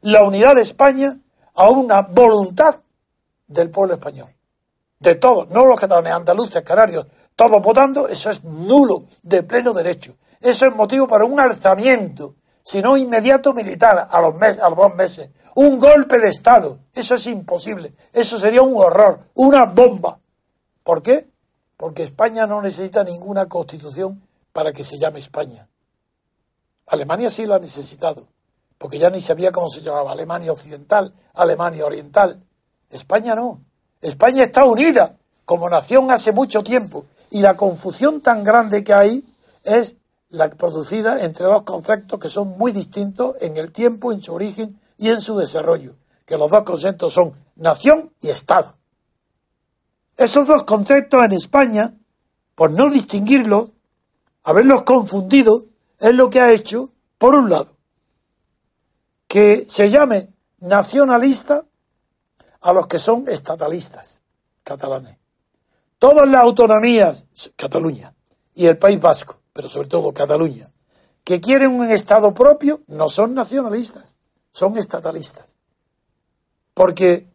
la 0.00 0.24
unidad 0.24 0.54
de 0.54 0.62
España 0.62 1.18
a 1.54 1.68
una 1.68 2.00
voluntad 2.00 2.76
del 3.46 3.68
pueblo 3.68 3.92
español. 3.92 4.34
De 4.98 5.16
todos, 5.16 5.50
no 5.50 5.66
los 5.66 5.78
catalanes, 5.78 6.14
andaluces, 6.14 6.62
canarios, 6.62 7.06
todos 7.36 7.60
votando, 7.60 8.08
eso 8.08 8.30
es 8.30 8.42
nulo, 8.42 9.04
de 9.22 9.42
pleno 9.42 9.74
derecho. 9.74 10.14
Eso 10.40 10.64
es 10.64 10.74
motivo 10.74 11.06
para 11.06 11.26
un 11.26 11.38
alzamiento, 11.38 12.36
si 12.62 12.80
no 12.80 12.96
inmediato 12.96 13.52
militar, 13.52 14.08
a 14.10 14.20
los, 14.22 14.34
mes, 14.36 14.58
a 14.58 14.70
los 14.70 14.78
dos 14.78 14.94
meses. 14.94 15.28
Un 15.54 15.78
golpe 15.78 16.18
de 16.18 16.30
Estado, 16.30 16.78
eso 16.94 17.16
es 17.16 17.26
imposible. 17.26 17.92
Eso 18.14 18.38
sería 18.38 18.62
un 18.62 18.74
horror, 18.78 19.28
una 19.34 19.66
bomba. 19.66 20.18
¿Por 20.82 21.02
qué? 21.02 21.28
Porque 21.76 22.04
España 22.04 22.46
no 22.46 22.62
necesita 22.62 23.04
ninguna 23.04 23.46
constitución 23.46 24.26
para 24.54 24.72
que 24.72 24.84
se 24.84 24.96
llame 24.96 25.18
España. 25.18 25.68
Alemania 26.86 27.30
sí 27.30 27.46
lo 27.46 27.54
ha 27.54 27.58
necesitado, 27.58 28.26
porque 28.78 28.98
ya 28.98 29.10
ni 29.10 29.20
sabía 29.20 29.52
cómo 29.52 29.68
se 29.68 29.80
llamaba 29.80 30.12
Alemania 30.12 30.52
Occidental, 30.52 31.12
Alemania 31.34 31.86
Oriental. 31.86 32.42
España 32.90 33.34
no. 33.34 33.60
España 34.00 34.44
está 34.44 34.64
unida 34.64 35.16
como 35.44 35.68
nación 35.68 36.10
hace 36.10 36.32
mucho 36.32 36.62
tiempo 36.62 37.06
y 37.30 37.40
la 37.40 37.56
confusión 37.56 38.20
tan 38.20 38.44
grande 38.44 38.84
que 38.84 38.92
hay 38.92 39.24
es 39.64 39.96
la 40.28 40.50
producida 40.50 41.24
entre 41.24 41.46
dos 41.46 41.62
conceptos 41.62 42.18
que 42.18 42.28
son 42.28 42.56
muy 42.58 42.72
distintos 42.72 43.36
en 43.40 43.56
el 43.56 43.70
tiempo, 43.70 44.12
en 44.12 44.22
su 44.22 44.34
origen 44.34 44.80
y 44.98 45.08
en 45.08 45.20
su 45.20 45.36
desarrollo, 45.36 45.94
que 46.26 46.36
los 46.36 46.50
dos 46.50 46.62
conceptos 46.62 47.12
son 47.14 47.34
nación 47.56 48.12
y 48.20 48.28
Estado. 48.28 48.74
Esos 50.16 50.46
dos 50.46 50.64
conceptos 50.64 51.24
en 51.24 51.32
España, 51.32 51.94
por 52.54 52.70
no 52.70 52.90
distinguirlos, 52.90 53.70
haberlos 54.42 54.82
confundido, 54.84 55.64
es 56.02 56.14
lo 56.16 56.28
que 56.28 56.40
ha 56.40 56.50
hecho, 56.50 56.90
por 57.16 57.36
un 57.36 57.48
lado, 57.48 57.76
que 59.28 59.64
se 59.68 59.88
llame 59.88 60.28
nacionalista 60.58 61.62
a 62.60 62.72
los 62.72 62.88
que 62.88 62.98
son 62.98 63.28
estatalistas 63.28 64.22
catalanes. 64.64 65.16
Todas 66.00 66.28
las 66.28 66.40
autonomías, 66.40 67.28
Cataluña 67.54 68.12
y 68.52 68.66
el 68.66 68.78
País 68.78 69.00
Vasco, 69.00 69.38
pero 69.52 69.68
sobre 69.68 69.86
todo 69.86 70.12
Cataluña, 70.12 70.72
que 71.22 71.40
quieren 71.40 71.70
un 71.70 71.88
Estado 71.88 72.34
propio, 72.34 72.80
no 72.88 73.08
son 73.08 73.32
nacionalistas, 73.32 74.16
son 74.50 74.76
estatalistas. 74.78 75.54
Porque 76.74 77.28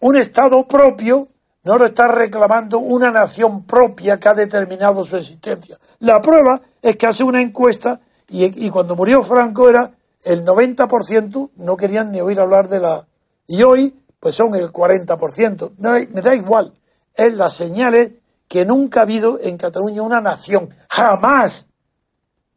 un 0.00 0.16
Estado 0.16 0.68
propio 0.68 1.28
no 1.64 1.78
lo 1.78 1.86
está 1.86 2.08
reclamando 2.08 2.78
una 2.78 3.10
nación 3.10 3.64
propia 3.64 4.20
que 4.20 4.28
ha 4.28 4.34
determinado 4.34 5.02
su 5.02 5.16
existencia. 5.16 5.78
La 6.00 6.20
prueba 6.20 6.60
es 6.82 6.96
que 6.96 7.06
hace 7.06 7.22
una 7.22 7.40
encuesta 7.40 8.00
y, 8.28 8.70
cuando 8.70 8.96
murió 8.96 9.22
Franco 9.22 9.68
era 9.68 9.92
el 10.24 10.44
90% 10.44 11.50
no 11.56 11.76
querían 11.76 12.10
ni 12.10 12.20
oír 12.20 12.40
hablar 12.40 12.68
de 12.68 12.80
la... 12.80 13.06
Y 13.46 13.62
hoy 13.62 13.94
pues 14.18 14.34
son 14.34 14.54
el 14.54 14.72
40%. 14.72 15.72
No, 15.78 15.92
me 15.92 16.22
da 16.22 16.34
igual. 16.34 16.72
Es 17.14 17.34
la 17.34 17.50
señal 17.50 17.94
es 17.94 18.14
que 18.48 18.64
nunca 18.64 19.00
ha 19.00 19.02
habido 19.02 19.38
en 19.40 19.56
Cataluña 19.56 20.02
una 20.02 20.20
nación. 20.20 20.70
Jamás. 20.88 21.68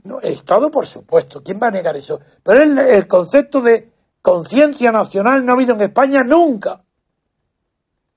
No, 0.03 0.21
Estado, 0.21 0.69
por 0.69 0.85
supuesto. 0.85 1.41
¿Quién 1.43 1.59
va 1.61 1.67
a 1.67 1.71
negar 1.71 1.95
eso? 1.95 2.19
Pero 2.43 2.61
el, 2.61 2.77
el 2.77 3.07
concepto 3.07 3.61
de 3.61 3.91
conciencia 4.21 4.91
nacional 4.91 5.43
no 5.43 5.51
ha 5.51 5.55
habido 5.55 5.73
en 5.73 5.81
España 5.81 6.23
nunca. 6.23 6.83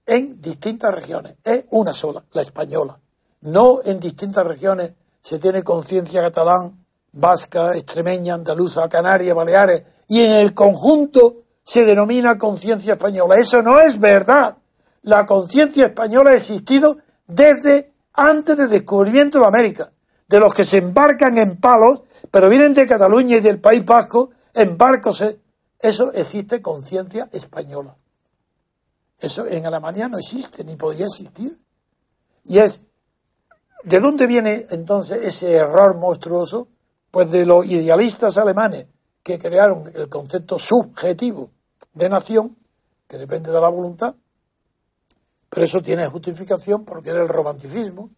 En 0.05 0.41
distintas 0.41 0.95
regiones. 0.95 1.37
Es 1.43 1.65
una 1.71 1.93
sola, 1.93 2.23
la 2.33 2.43
española. 2.43 3.01
No 3.41 3.81
en 3.83 3.99
distintas 3.99 4.47
regiones 4.47 4.95
se 5.29 5.39
tiene 5.39 5.63
conciencia 5.63 6.23
catalán, 6.23 6.87
vasca, 7.13 7.77
extremeña, 7.77 8.33
andaluza, 8.33 8.89
canaria, 8.89 9.35
baleares. 9.35 9.83
Y 10.09 10.23
en 10.23 10.31
el 10.31 10.55
conjunto 10.55 11.43
se 11.63 11.85
denomina 11.85 12.39
conciencia 12.39 12.95
española. 12.95 13.37
Eso 13.39 13.61
no 13.61 13.79
es 13.79 14.01
verdad. 14.01 14.57
La 15.03 15.27
conciencia 15.27 15.85
española 15.85 16.31
ha 16.31 16.35
existido 16.35 16.97
desde 17.27 17.93
antes 18.15 18.57
del 18.57 18.71
descubrimiento 18.71 19.41
de 19.41 19.47
América. 19.47 19.93
De 20.27 20.41
los 20.41 20.55
que 20.55 20.65
se 20.65 20.79
embarcan 20.79 21.37
en 21.37 21.59
palos, 21.59 22.05
pero 22.31 22.49
vienen 22.49 22.73
de 22.73 22.87
Cataluña 22.87 23.37
y 23.37 23.41
del 23.41 23.61
País 23.61 23.85
Vasco, 23.85 24.31
en 24.55 24.79
barcos. 24.79 25.23
Eso 25.79 26.11
existe 26.15 26.63
conciencia 26.63 27.29
española. 27.33 27.95
Eso 29.19 29.47
en 29.47 29.67
Alemania 29.67 30.09
no 30.09 30.17
existe, 30.17 30.65
ni 30.65 30.77
podía 30.77 31.05
existir. 31.05 31.59
Y 32.45 32.61
es, 32.61 32.81
¿de 33.85 34.01
dónde 34.01 34.27
viene 34.27 34.67
entonces 34.71 35.21
ese 35.23 35.55
error 35.55 35.97
monstruoso? 35.97 36.69
Pues 37.11 37.31
de 37.31 37.47
los 37.47 37.67
idealistas 37.67 38.37
alemanes 38.37 38.87
que 39.23 39.39
crearon 39.39 39.91
el 39.95 40.09
concepto 40.09 40.59
subjetivo 40.59 41.51
de 41.95 42.09
nación, 42.09 42.57
que 43.07 43.19
depende 43.19 43.51
de 43.51 43.61
la 43.61 43.69
voluntad, 43.69 44.15
pero 45.51 45.65
eso 45.65 45.81
tiene 45.83 46.07
justificación 46.07 46.85
porque 46.85 47.11
era 47.11 47.23
el 47.23 47.29
romanticismo, 47.29 48.11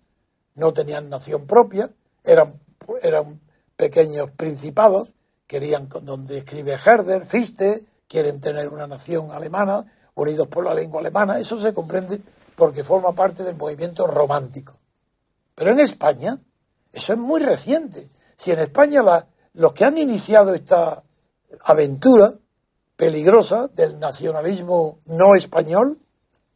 no 0.56 0.72
tenían 0.72 1.08
nación 1.08 1.46
propia, 1.46 1.88
eran, 2.24 2.60
eran 3.02 3.40
pequeños 3.76 4.30
principados, 4.32 5.12
querían, 5.46 5.88
donde 6.02 6.38
escribe 6.38 6.72
Herder, 6.72 7.24
Fichte, 7.24 7.84
quieren 8.08 8.40
tener 8.40 8.68
una 8.68 8.86
nación 8.86 9.30
alemana, 9.30 9.84
unidos 10.14 10.48
por 10.48 10.64
la 10.64 10.74
lengua 10.74 11.00
alemana, 11.00 11.38
eso 11.38 11.58
se 11.58 11.72
comprende 11.72 12.20
porque 12.56 12.84
forma 12.84 13.12
parte 13.12 13.42
del 13.42 13.56
movimiento 13.56 14.06
romántico. 14.06 14.79
Pero 15.60 15.72
en 15.72 15.80
España, 15.80 16.38
eso 16.90 17.12
es 17.12 17.18
muy 17.18 17.42
reciente. 17.42 18.08
Si 18.34 18.50
en 18.50 18.60
España 18.60 19.02
los 19.52 19.74
que 19.74 19.84
han 19.84 19.98
iniciado 19.98 20.54
esta 20.54 21.02
aventura 21.64 22.32
peligrosa 22.96 23.68
del 23.68 24.00
nacionalismo 24.00 25.00
no 25.04 25.34
español, 25.34 25.98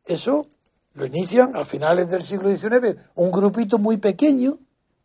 eso 0.07 0.47
lo 0.95 1.05
inician 1.05 1.55
a 1.55 1.67
finales 1.67 2.09
del 2.09 2.23
siglo 2.23 2.49
XIX, 2.49 2.97
un 3.17 3.31
grupito 3.31 3.77
muy 3.77 3.99
pequeño, 3.99 4.57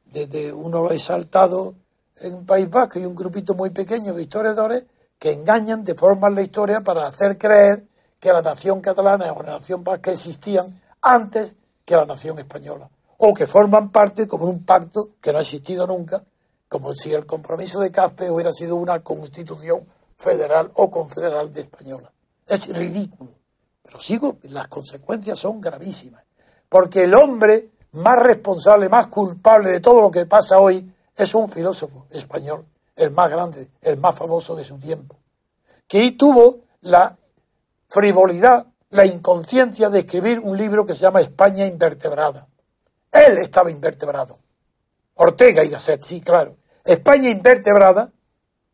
desde 0.05 0.53
uno 0.53 0.91
exaltado 0.91 1.75
en 2.21 2.45
País 2.45 2.69
Vasco 2.69 2.99
y 2.99 3.05
un 3.05 3.15
grupito 3.15 3.53
muy 3.53 3.71
pequeño 3.71 4.13
de 4.13 4.23
historiadores 4.23 4.85
que 5.19 5.33
engañan, 5.33 5.83
deforman 5.83 6.35
la 6.35 6.41
historia 6.41 6.79
para 6.79 7.05
hacer 7.05 7.37
creer 7.37 7.85
que 8.17 8.31
la 8.31 8.41
nación 8.41 8.79
catalana 8.79 9.33
o 9.33 9.43
la 9.43 9.55
nación 9.55 9.83
vasca 9.83 10.13
existían 10.13 10.81
antes 11.01 11.57
que 11.83 11.97
la 11.97 12.05
nación 12.05 12.39
española, 12.39 12.89
o 13.20 13.34
que 13.34 13.47
forman 13.47 13.91
parte 13.91 14.28
como 14.28 14.45
un 14.45 14.65
pacto 14.65 15.11
que 15.22 15.32
no 15.32 15.39
ha 15.39 15.41
existido 15.41 15.86
nunca 15.86 16.24
como 16.70 16.93
si 16.93 17.11
el 17.11 17.26
compromiso 17.26 17.80
de 17.80 17.91
Caspe 17.91 18.30
hubiera 18.30 18.53
sido 18.53 18.76
una 18.76 18.99
constitución 19.01 19.86
federal 20.15 20.72
o 20.76 20.89
confederal 20.89 21.51
de 21.51 21.61
española. 21.61 22.11
Es 22.45 22.76
ridículo. 22.76 23.32
Pero 23.82 23.99
sigo, 23.99 24.38
las 24.43 24.67
consecuencias 24.67 25.39
son 25.39 25.59
gravísimas. 25.59 26.24
Porque 26.70 27.03
el 27.03 27.15
hombre 27.15 27.72
más 27.93 28.20
responsable, 28.20 28.88
más 28.88 29.07
culpable 29.07 29.70
de 29.70 29.80
todo 29.80 30.01
lo 30.01 30.11
que 30.11 30.28
pasa 30.28 30.59
hoy 30.59 30.93
es 31.15 31.34
un 31.34 31.49
filósofo 31.49 32.05
español, 32.11 32.65
el 32.95 33.09
más 33.11 33.32
grande, 33.32 33.72
el 33.82 33.97
más 33.97 34.15
famoso 34.15 34.55
de 34.55 34.63
su 34.63 34.78
tiempo, 34.78 35.17
que 35.88 36.11
tuvo 36.11 36.59
la 36.82 37.17
frivolidad, 37.88 38.67
la 38.91 39.05
inconsciencia 39.05 39.89
de 39.89 39.99
escribir 39.99 40.39
un 40.39 40.55
libro 40.55 40.86
que 40.86 40.93
se 40.93 41.01
llama 41.01 41.22
España 41.22 41.65
invertebrada. 41.65 42.48
Él 43.12 43.38
estaba 43.39 43.72
invertebrado. 43.72 44.39
Ortega 45.16 45.64
y 45.64 45.70
Gasset, 45.70 46.01
sí, 46.01 46.22
claro. 46.22 46.55
España 46.86 47.30
invertebrada 47.30 48.10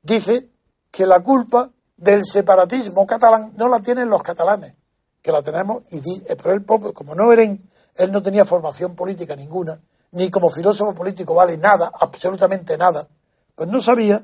dice 0.02 0.50
que 0.92 1.06
la 1.06 1.22
culpa 1.22 1.70
del 1.98 2.24
separatismo 2.26 3.06
catalán 3.06 3.54
no 3.56 3.68
la 3.68 3.82
tienen 3.82 4.10
los 4.10 4.22
catalanes, 4.22 4.76
que 5.22 5.32
la 5.32 5.42
tenemos, 5.42 5.84
y 5.92 5.98
eh, 5.98 6.36
pero 6.36 6.54
él, 6.54 6.66
como 6.66 7.16
no 7.16 7.32
era, 7.32 7.44
él 7.44 8.12
no 8.12 8.22
tenía 8.22 8.46
formación 8.46 8.96
política 8.96 9.36
ninguna, 9.36 9.80
ni 10.12 10.30
como 10.30 10.50
filósofo 10.50 10.94
político 10.94 11.34
vale 11.34 11.58
nada, 11.58 11.92
absolutamente 12.00 12.78
nada, 12.78 13.08
pues 13.56 13.70
no 13.70 13.82
sabía 13.82 14.24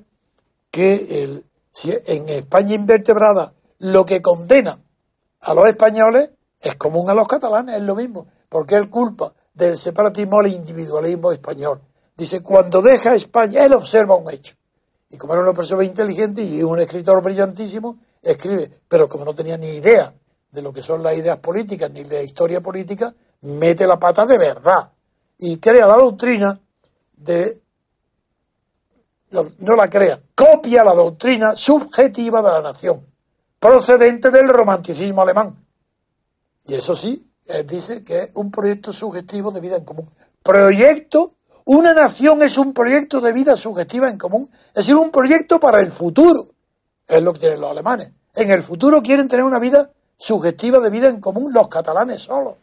que 0.69 1.23
el, 1.23 1.45
si 1.71 1.91
en 2.05 2.29
España 2.29 2.75
invertebrada 2.75 3.53
lo 3.79 4.05
que 4.05 4.21
condena 4.21 4.79
a 5.39 5.53
los 5.53 5.67
españoles 5.67 6.33
es 6.59 6.75
común 6.75 7.09
a 7.09 7.13
los 7.13 7.27
catalanes, 7.27 7.77
es 7.77 7.83
lo 7.83 7.95
mismo, 7.95 8.27
porque 8.49 8.75
él 8.75 8.89
culpa 8.89 9.33
del 9.65 9.77
separatismo 9.77 10.39
al 10.39 10.47
individualismo 10.47 11.31
español. 11.31 11.81
Dice, 12.15 12.41
cuando 12.41 12.81
deja 12.81 13.13
España, 13.13 13.63
él 13.63 13.73
observa 13.73 14.15
un 14.15 14.31
hecho. 14.31 14.55
Y 15.09 15.17
como 15.17 15.33
era 15.33 15.43
una 15.43 15.53
persona 15.53 15.83
inteligente 15.83 16.41
y 16.41 16.63
un 16.63 16.79
escritor 16.79 17.21
brillantísimo, 17.21 17.97
escribe, 18.21 18.81
pero 18.87 19.07
como 19.07 19.25
no 19.25 19.33
tenía 19.33 19.57
ni 19.57 19.67
idea 19.67 20.13
de 20.51 20.61
lo 20.61 20.73
que 20.73 20.81
son 20.81 21.03
las 21.03 21.15
ideas 21.15 21.37
políticas 21.37 21.91
ni 21.91 22.03
de 22.03 22.17
la 22.17 22.23
historia 22.23 22.61
política, 22.61 23.13
mete 23.41 23.85
la 23.85 23.99
pata 23.99 24.25
de 24.25 24.37
verdad 24.37 24.91
y 25.37 25.57
crea 25.57 25.85
la 25.85 25.97
doctrina 25.97 26.59
de 27.17 27.61
no 29.59 29.75
la 29.75 29.89
crea, 29.89 30.21
copia 30.35 30.83
la 30.83 30.93
doctrina 30.93 31.55
subjetiva 31.55 32.41
de 32.41 32.49
la 32.49 32.61
nación, 32.61 33.05
procedente 33.59 34.29
del 34.29 34.49
romanticismo 34.49 35.21
alemán. 35.21 35.65
Y 36.65 36.73
eso 36.73 36.95
sí, 36.95 37.30
él 37.59 37.67
dice 37.67 38.03
que 38.03 38.23
es 38.23 38.29
un 38.33 38.51
proyecto 38.51 38.93
sugestivo 38.93 39.51
de 39.51 39.61
vida 39.61 39.77
en 39.77 39.85
común. 39.85 40.09
Proyecto, 40.43 41.35
una 41.65 41.93
nación 41.93 42.41
es 42.41 42.57
un 42.57 42.73
proyecto 42.73 43.21
de 43.21 43.33
vida 43.33 43.55
sugestiva 43.55 44.09
en 44.09 44.17
común, 44.17 44.49
es 44.69 44.73
decir, 44.73 44.95
un 44.95 45.11
proyecto 45.11 45.59
para 45.59 45.81
el 45.81 45.91
futuro. 45.91 46.49
Es 47.07 47.21
lo 47.21 47.33
que 47.33 47.39
tienen 47.39 47.61
los 47.61 47.71
alemanes. 47.71 48.11
En 48.33 48.49
el 48.49 48.63
futuro 48.63 49.01
quieren 49.01 49.27
tener 49.27 49.45
una 49.45 49.59
vida 49.59 49.91
sugestiva 50.17 50.79
de 50.79 50.89
vida 50.89 51.09
en 51.09 51.19
común 51.19 51.51
los 51.53 51.67
catalanes 51.67 52.21
solos. 52.21 52.55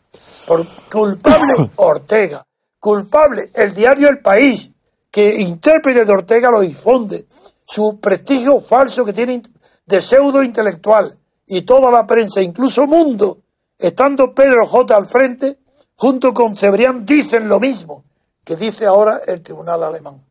Por 0.47 0.65
culpable 0.91 1.71
Ortega, 1.77 2.45
culpable 2.79 3.51
el 3.55 3.75
diario 3.75 4.09
El 4.09 4.21
País, 4.21 4.73
que 5.11 5.41
intérprete 5.41 6.05
de 6.05 6.13
Ortega 6.13 6.51
lo 6.51 6.61
difunde, 6.61 7.27
su 7.67 7.99
prestigio 8.01 8.61
falso 8.61 9.05
que 9.05 9.13
tiene 9.13 9.43
de 9.87 10.01
pseudo 10.01 10.43
intelectual 10.43 11.19
y 11.47 11.63
toda 11.63 11.91
la 11.91 12.07
prensa, 12.07 12.41
incluso 12.41 12.83
el 12.83 12.89
mundo, 12.89 13.39
estando 13.79 14.35
Pedro 14.35 14.67
J. 14.67 14.97
al 14.97 15.07
frente, 15.07 15.59
junto 15.95 16.35
con 16.35 16.57
Cebrián, 16.57 17.07
dicen 17.07 17.49
lo 17.49 17.61
mismo 17.61 18.05
que 18.45 18.57
dice 18.57 18.87
ahora 18.87 19.21
el 19.27 19.43
tribunal 19.43 19.83
alemán. 19.83 20.25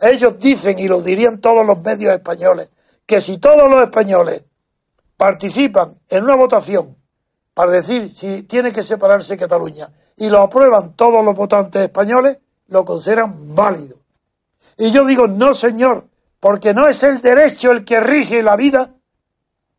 Ellos 0.00 0.38
dicen, 0.38 0.78
y 0.78 0.88
lo 0.88 1.02
dirían 1.02 1.40
todos 1.40 1.66
los 1.66 1.82
medios 1.82 2.14
españoles, 2.14 2.70
que 3.04 3.20
si 3.20 3.38
todos 3.38 3.68
los 3.68 3.82
españoles 3.82 4.44
participan 5.16 5.98
en 6.08 6.24
una 6.24 6.36
votación 6.36 6.96
para 7.52 7.72
decir 7.72 8.10
si 8.10 8.44
tiene 8.44 8.72
que 8.72 8.82
separarse 8.82 9.36
Cataluña 9.36 9.92
y 10.16 10.28
lo 10.28 10.40
aprueban 10.40 10.94
todos 10.94 11.24
los 11.24 11.34
votantes 11.34 11.82
españoles, 11.82 12.38
lo 12.68 12.84
consideran 12.84 13.54
válido. 13.54 13.98
Y 14.76 14.92
yo 14.92 15.04
digo, 15.04 15.26
no 15.26 15.54
señor, 15.54 16.06
porque 16.40 16.72
no 16.72 16.88
es 16.88 17.02
el 17.02 17.20
derecho 17.20 17.72
el 17.72 17.84
que 17.84 18.00
rige 18.00 18.42
la 18.42 18.56
vida 18.56 18.94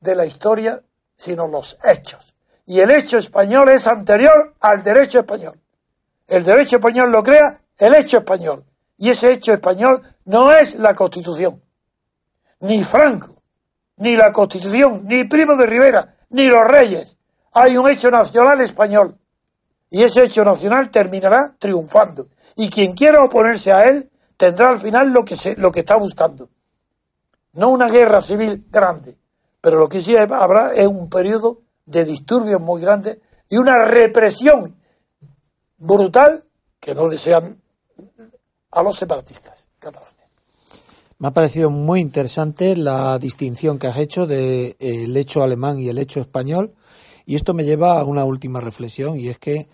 de 0.02 0.16
la 0.16 0.26
historia, 0.26 0.84
sino 1.16 1.48
los 1.48 1.78
hechos. 1.84 2.29
Y 2.70 2.82
el 2.82 2.92
hecho 2.92 3.18
español 3.18 3.68
es 3.70 3.88
anterior 3.88 4.54
al 4.60 4.84
derecho 4.84 5.22
español. 5.22 5.60
El 6.28 6.44
derecho 6.44 6.76
español 6.76 7.12
lo 7.12 7.24
crea 7.24 7.60
el 7.80 7.96
hecho 7.96 8.20
español. 8.20 8.64
Y 8.96 9.10
ese 9.10 9.34
hecho 9.34 9.54
español 9.54 10.04
no 10.26 10.52
es 10.52 10.76
la 10.76 10.94
Constitución. 10.94 11.64
Ni 12.60 12.84
Franco, 12.84 13.42
ni 13.98 14.16
la 14.16 14.32
Constitución, 14.32 15.02
ni 15.06 15.24
Primo 15.24 15.56
de 15.56 15.66
Rivera, 15.66 16.16
ni 16.30 16.46
los 16.46 16.64
reyes. 16.64 17.18
Hay 17.54 17.76
un 17.76 17.90
hecho 17.90 18.12
nacional 18.12 18.62
español. 18.62 19.18
Y 19.90 20.04
ese 20.04 20.26
hecho 20.26 20.46
nacional 20.46 20.92
terminará 20.92 21.56
triunfando. 21.58 22.28
Y 22.56 22.70
quien 22.70 22.94
quiera 22.94 23.24
oponerse 23.24 23.72
a 23.72 23.88
él 23.88 24.12
tendrá 24.38 24.70
al 24.70 24.78
final 24.78 25.10
lo 25.10 25.26
que, 25.26 25.36
se, 25.36 25.56
lo 25.56 25.72
que 25.72 25.80
está 25.80 25.96
buscando. 25.96 26.50
No 27.54 27.70
una 27.70 27.90
guerra 27.90 28.22
civil 28.22 28.68
grande, 28.70 29.18
pero 29.60 29.80
lo 29.80 29.90
que 29.90 30.02
sí 30.02 30.16
habrá 30.16 30.72
es 30.76 30.86
un 30.86 31.10
periodo 31.10 31.64
de 31.90 32.06
disturbios 32.06 32.62
muy 32.62 32.82
grandes 32.82 33.20
y 33.50 33.58
una 33.58 33.84
represión 33.84 34.76
brutal 35.78 36.46
que 36.80 36.94
no 36.94 37.10
desean 37.10 37.62
a 38.72 38.84
los 38.84 38.98
separatistas 38.98 39.68
catalanes. 39.80 40.14
Me 41.18 41.28
ha 41.28 41.32
parecido 41.32 41.70
muy 41.70 42.00
interesante 42.00 42.78
la 42.78 43.20
distinción 43.20 43.78
que 43.78 43.88
has 43.88 43.98
hecho 43.98 44.26
del 44.26 44.78
de, 44.80 45.20
hecho 45.20 45.44
alemán 45.44 45.80
y 45.80 45.90
el 45.90 45.98
hecho 45.98 46.22
español. 46.22 46.74
Y 47.26 47.36
esto 47.36 47.54
me 47.54 47.66
lleva 47.66 48.00
a 48.00 48.06
una 48.06 48.24
última 48.24 48.62
reflexión, 48.62 49.20
y 49.20 49.28
es 49.28 49.38
que 49.38 49.68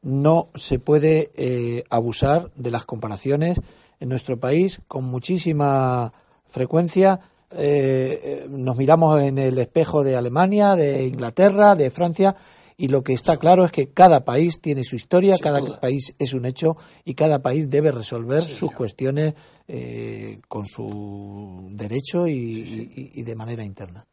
no 0.00 0.48
se 0.54 0.78
puede 0.78 1.30
eh, 1.34 1.84
abusar 1.90 2.50
de 2.54 2.70
las 2.70 2.84
comparaciones 2.84 3.60
en 3.98 4.08
nuestro 4.08 4.38
país 4.38 4.80
con 4.86 5.04
muchísima 5.04 6.12
frecuencia. 6.46 7.20
Eh, 7.54 8.46
nos 8.48 8.76
miramos 8.76 9.22
en 9.22 9.38
el 9.38 9.58
espejo 9.58 10.02
de 10.02 10.16
Alemania, 10.16 10.74
de 10.74 11.04
Inglaterra, 11.04 11.74
de 11.74 11.90
Francia, 11.90 12.34
y 12.76 12.88
lo 12.88 13.02
que 13.02 13.12
está 13.12 13.36
claro 13.36 13.64
es 13.64 13.72
que 13.72 13.90
cada 13.90 14.24
país 14.24 14.60
tiene 14.60 14.84
su 14.84 14.96
historia, 14.96 15.36
cada 15.40 15.60
país 15.78 16.14
es 16.18 16.32
un 16.32 16.46
hecho 16.46 16.76
y 17.04 17.14
cada 17.14 17.40
país 17.40 17.68
debe 17.70 17.92
resolver 17.92 18.42
sus 18.42 18.72
cuestiones 18.72 19.34
eh, 19.68 20.40
con 20.48 20.66
su 20.66 21.68
derecho 21.72 22.26
y, 22.26 23.22
de 23.22 23.34
manera 23.34 23.64
interna. 23.64 24.06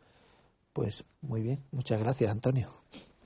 Pues 0.74 1.04
muy 1.22 1.42
bien, 1.42 1.64
muchas 1.72 2.00
gracias, 2.00 2.30
Antonio. 2.30 2.70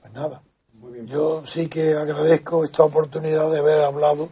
Pues 0.00 0.12
nada, 0.12 0.42
muy 0.72 0.92
bien. 0.92 1.06
yo 1.06 1.44
sí 1.46 1.66
que 1.68 1.92
agradezco 1.92 2.64
esta 2.64 2.84
oportunidad 2.84 3.50
de 3.50 3.58
haber 3.58 3.80
hablado, 3.80 4.30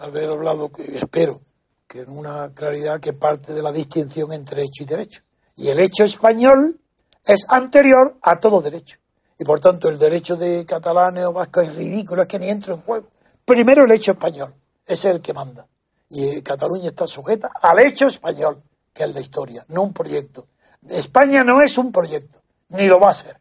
haber 0.00 0.30
hablado, 0.30 0.70
espero 0.78 1.40
que 1.88 2.00
en 2.02 2.10
una 2.10 2.52
claridad 2.52 3.00
que 3.00 3.14
parte 3.14 3.54
de 3.54 3.62
la 3.62 3.72
distinción 3.72 4.32
entre 4.32 4.62
hecho 4.62 4.84
y 4.84 4.86
derecho. 4.86 5.22
Y 5.56 5.68
el 5.68 5.80
hecho 5.80 6.04
español 6.04 6.78
es 7.24 7.46
anterior 7.48 8.18
a 8.22 8.38
todo 8.38 8.60
derecho 8.60 8.98
y 9.38 9.44
por 9.44 9.60
tanto 9.60 9.88
el 9.88 9.98
derecho 9.98 10.36
de 10.36 10.66
catalanes 10.66 11.24
o 11.24 11.32
vascos 11.32 11.68
es 11.68 11.74
ridículo, 11.76 12.22
es 12.22 12.28
que 12.28 12.38
ni 12.38 12.50
entra 12.50 12.74
en 12.74 12.80
juego. 12.80 13.08
Primero 13.44 13.84
el 13.84 13.92
hecho 13.92 14.12
español, 14.12 14.54
ese 14.84 15.08
es 15.08 15.14
el 15.14 15.22
que 15.22 15.32
manda. 15.32 15.66
Y 16.10 16.42
Cataluña 16.42 16.88
está 16.88 17.06
sujeta 17.06 17.50
al 17.62 17.78
hecho 17.78 18.08
español, 18.08 18.62
que 18.92 19.04
es 19.04 19.14
la 19.14 19.20
historia, 19.20 19.64
no 19.68 19.82
un 19.82 19.92
proyecto. 19.92 20.48
España 20.88 21.44
no 21.44 21.62
es 21.62 21.78
un 21.78 21.92
proyecto, 21.92 22.40
ni 22.70 22.86
lo 22.86 22.98
va 22.98 23.10
a 23.10 23.14
ser. 23.14 23.40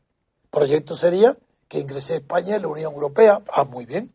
Proyecto 0.51 0.95
sería 0.95 1.35
que 1.67 1.79
ingrese 1.79 2.17
España 2.17 2.55
en 2.55 2.61
la 2.61 2.67
Unión 2.67 2.93
Europea. 2.93 3.39
Ah, 3.51 3.63
muy 3.63 3.85
bien. 3.85 4.13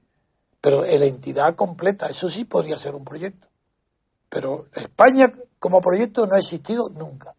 Pero 0.60 0.84
en 0.84 1.00
la 1.00 1.06
entidad 1.06 1.54
completa, 1.56 2.06
eso 2.06 2.30
sí 2.30 2.44
podría 2.44 2.78
ser 2.78 2.94
un 2.94 3.04
proyecto. 3.04 3.48
Pero 4.32 4.66
España 4.74 5.30
como 5.58 5.82
proyecto 5.82 6.26
no 6.26 6.34
ha 6.34 6.38
existido 6.38 6.88
nunca. 6.88 7.34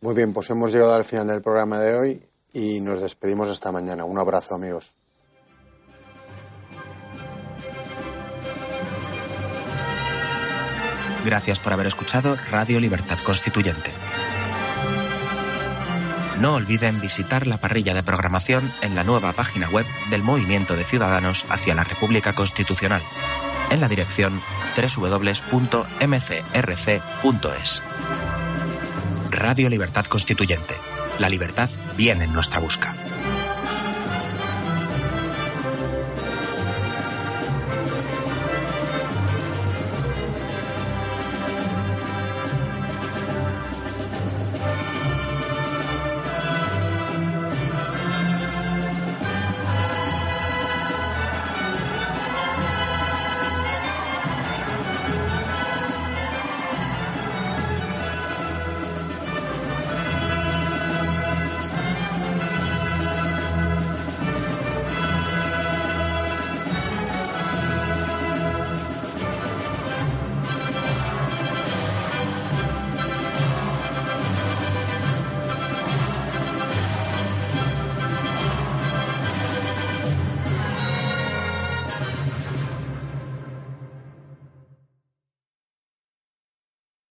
Muy 0.00 0.14
bien, 0.14 0.32
pues 0.32 0.48
hemos 0.50 0.72
llegado 0.72 0.94
al 0.94 1.04
final 1.04 1.26
del 1.26 1.42
programa 1.42 1.80
de 1.80 1.94
hoy 1.96 2.22
y 2.52 2.80
nos 2.80 3.00
despedimos 3.00 3.48
esta 3.48 3.72
mañana. 3.72 4.04
Un 4.04 4.18
abrazo 4.20 4.54
amigos. 4.54 4.94
Gracias 11.24 11.58
por 11.58 11.72
haber 11.72 11.88
escuchado 11.88 12.36
Radio 12.50 12.78
Libertad 12.78 13.18
Constituyente. 13.24 13.90
No 16.40 16.54
olviden 16.54 17.00
visitar 17.00 17.46
la 17.46 17.60
parrilla 17.60 17.94
de 17.94 18.02
programación 18.02 18.70
en 18.82 18.94
la 18.94 19.04
nueva 19.04 19.32
página 19.32 19.68
web 19.68 19.86
del 20.10 20.22
Movimiento 20.22 20.74
de 20.74 20.84
Ciudadanos 20.84 21.44
hacia 21.48 21.76
la 21.76 21.84
República 21.84 22.32
Constitucional, 22.32 23.02
en 23.70 23.80
la 23.80 23.88
dirección 23.88 24.40
www.mcrc.es. 24.76 25.42
Radio 29.30 29.68
Libertad 29.68 30.06
Constituyente 30.06 30.74
la 31.18 31.28
libertad 31.28 31.70
viene 31.96 32.24
en 32.24 32.32
nuestra 32.32 32.58
busca. 32.58 32.94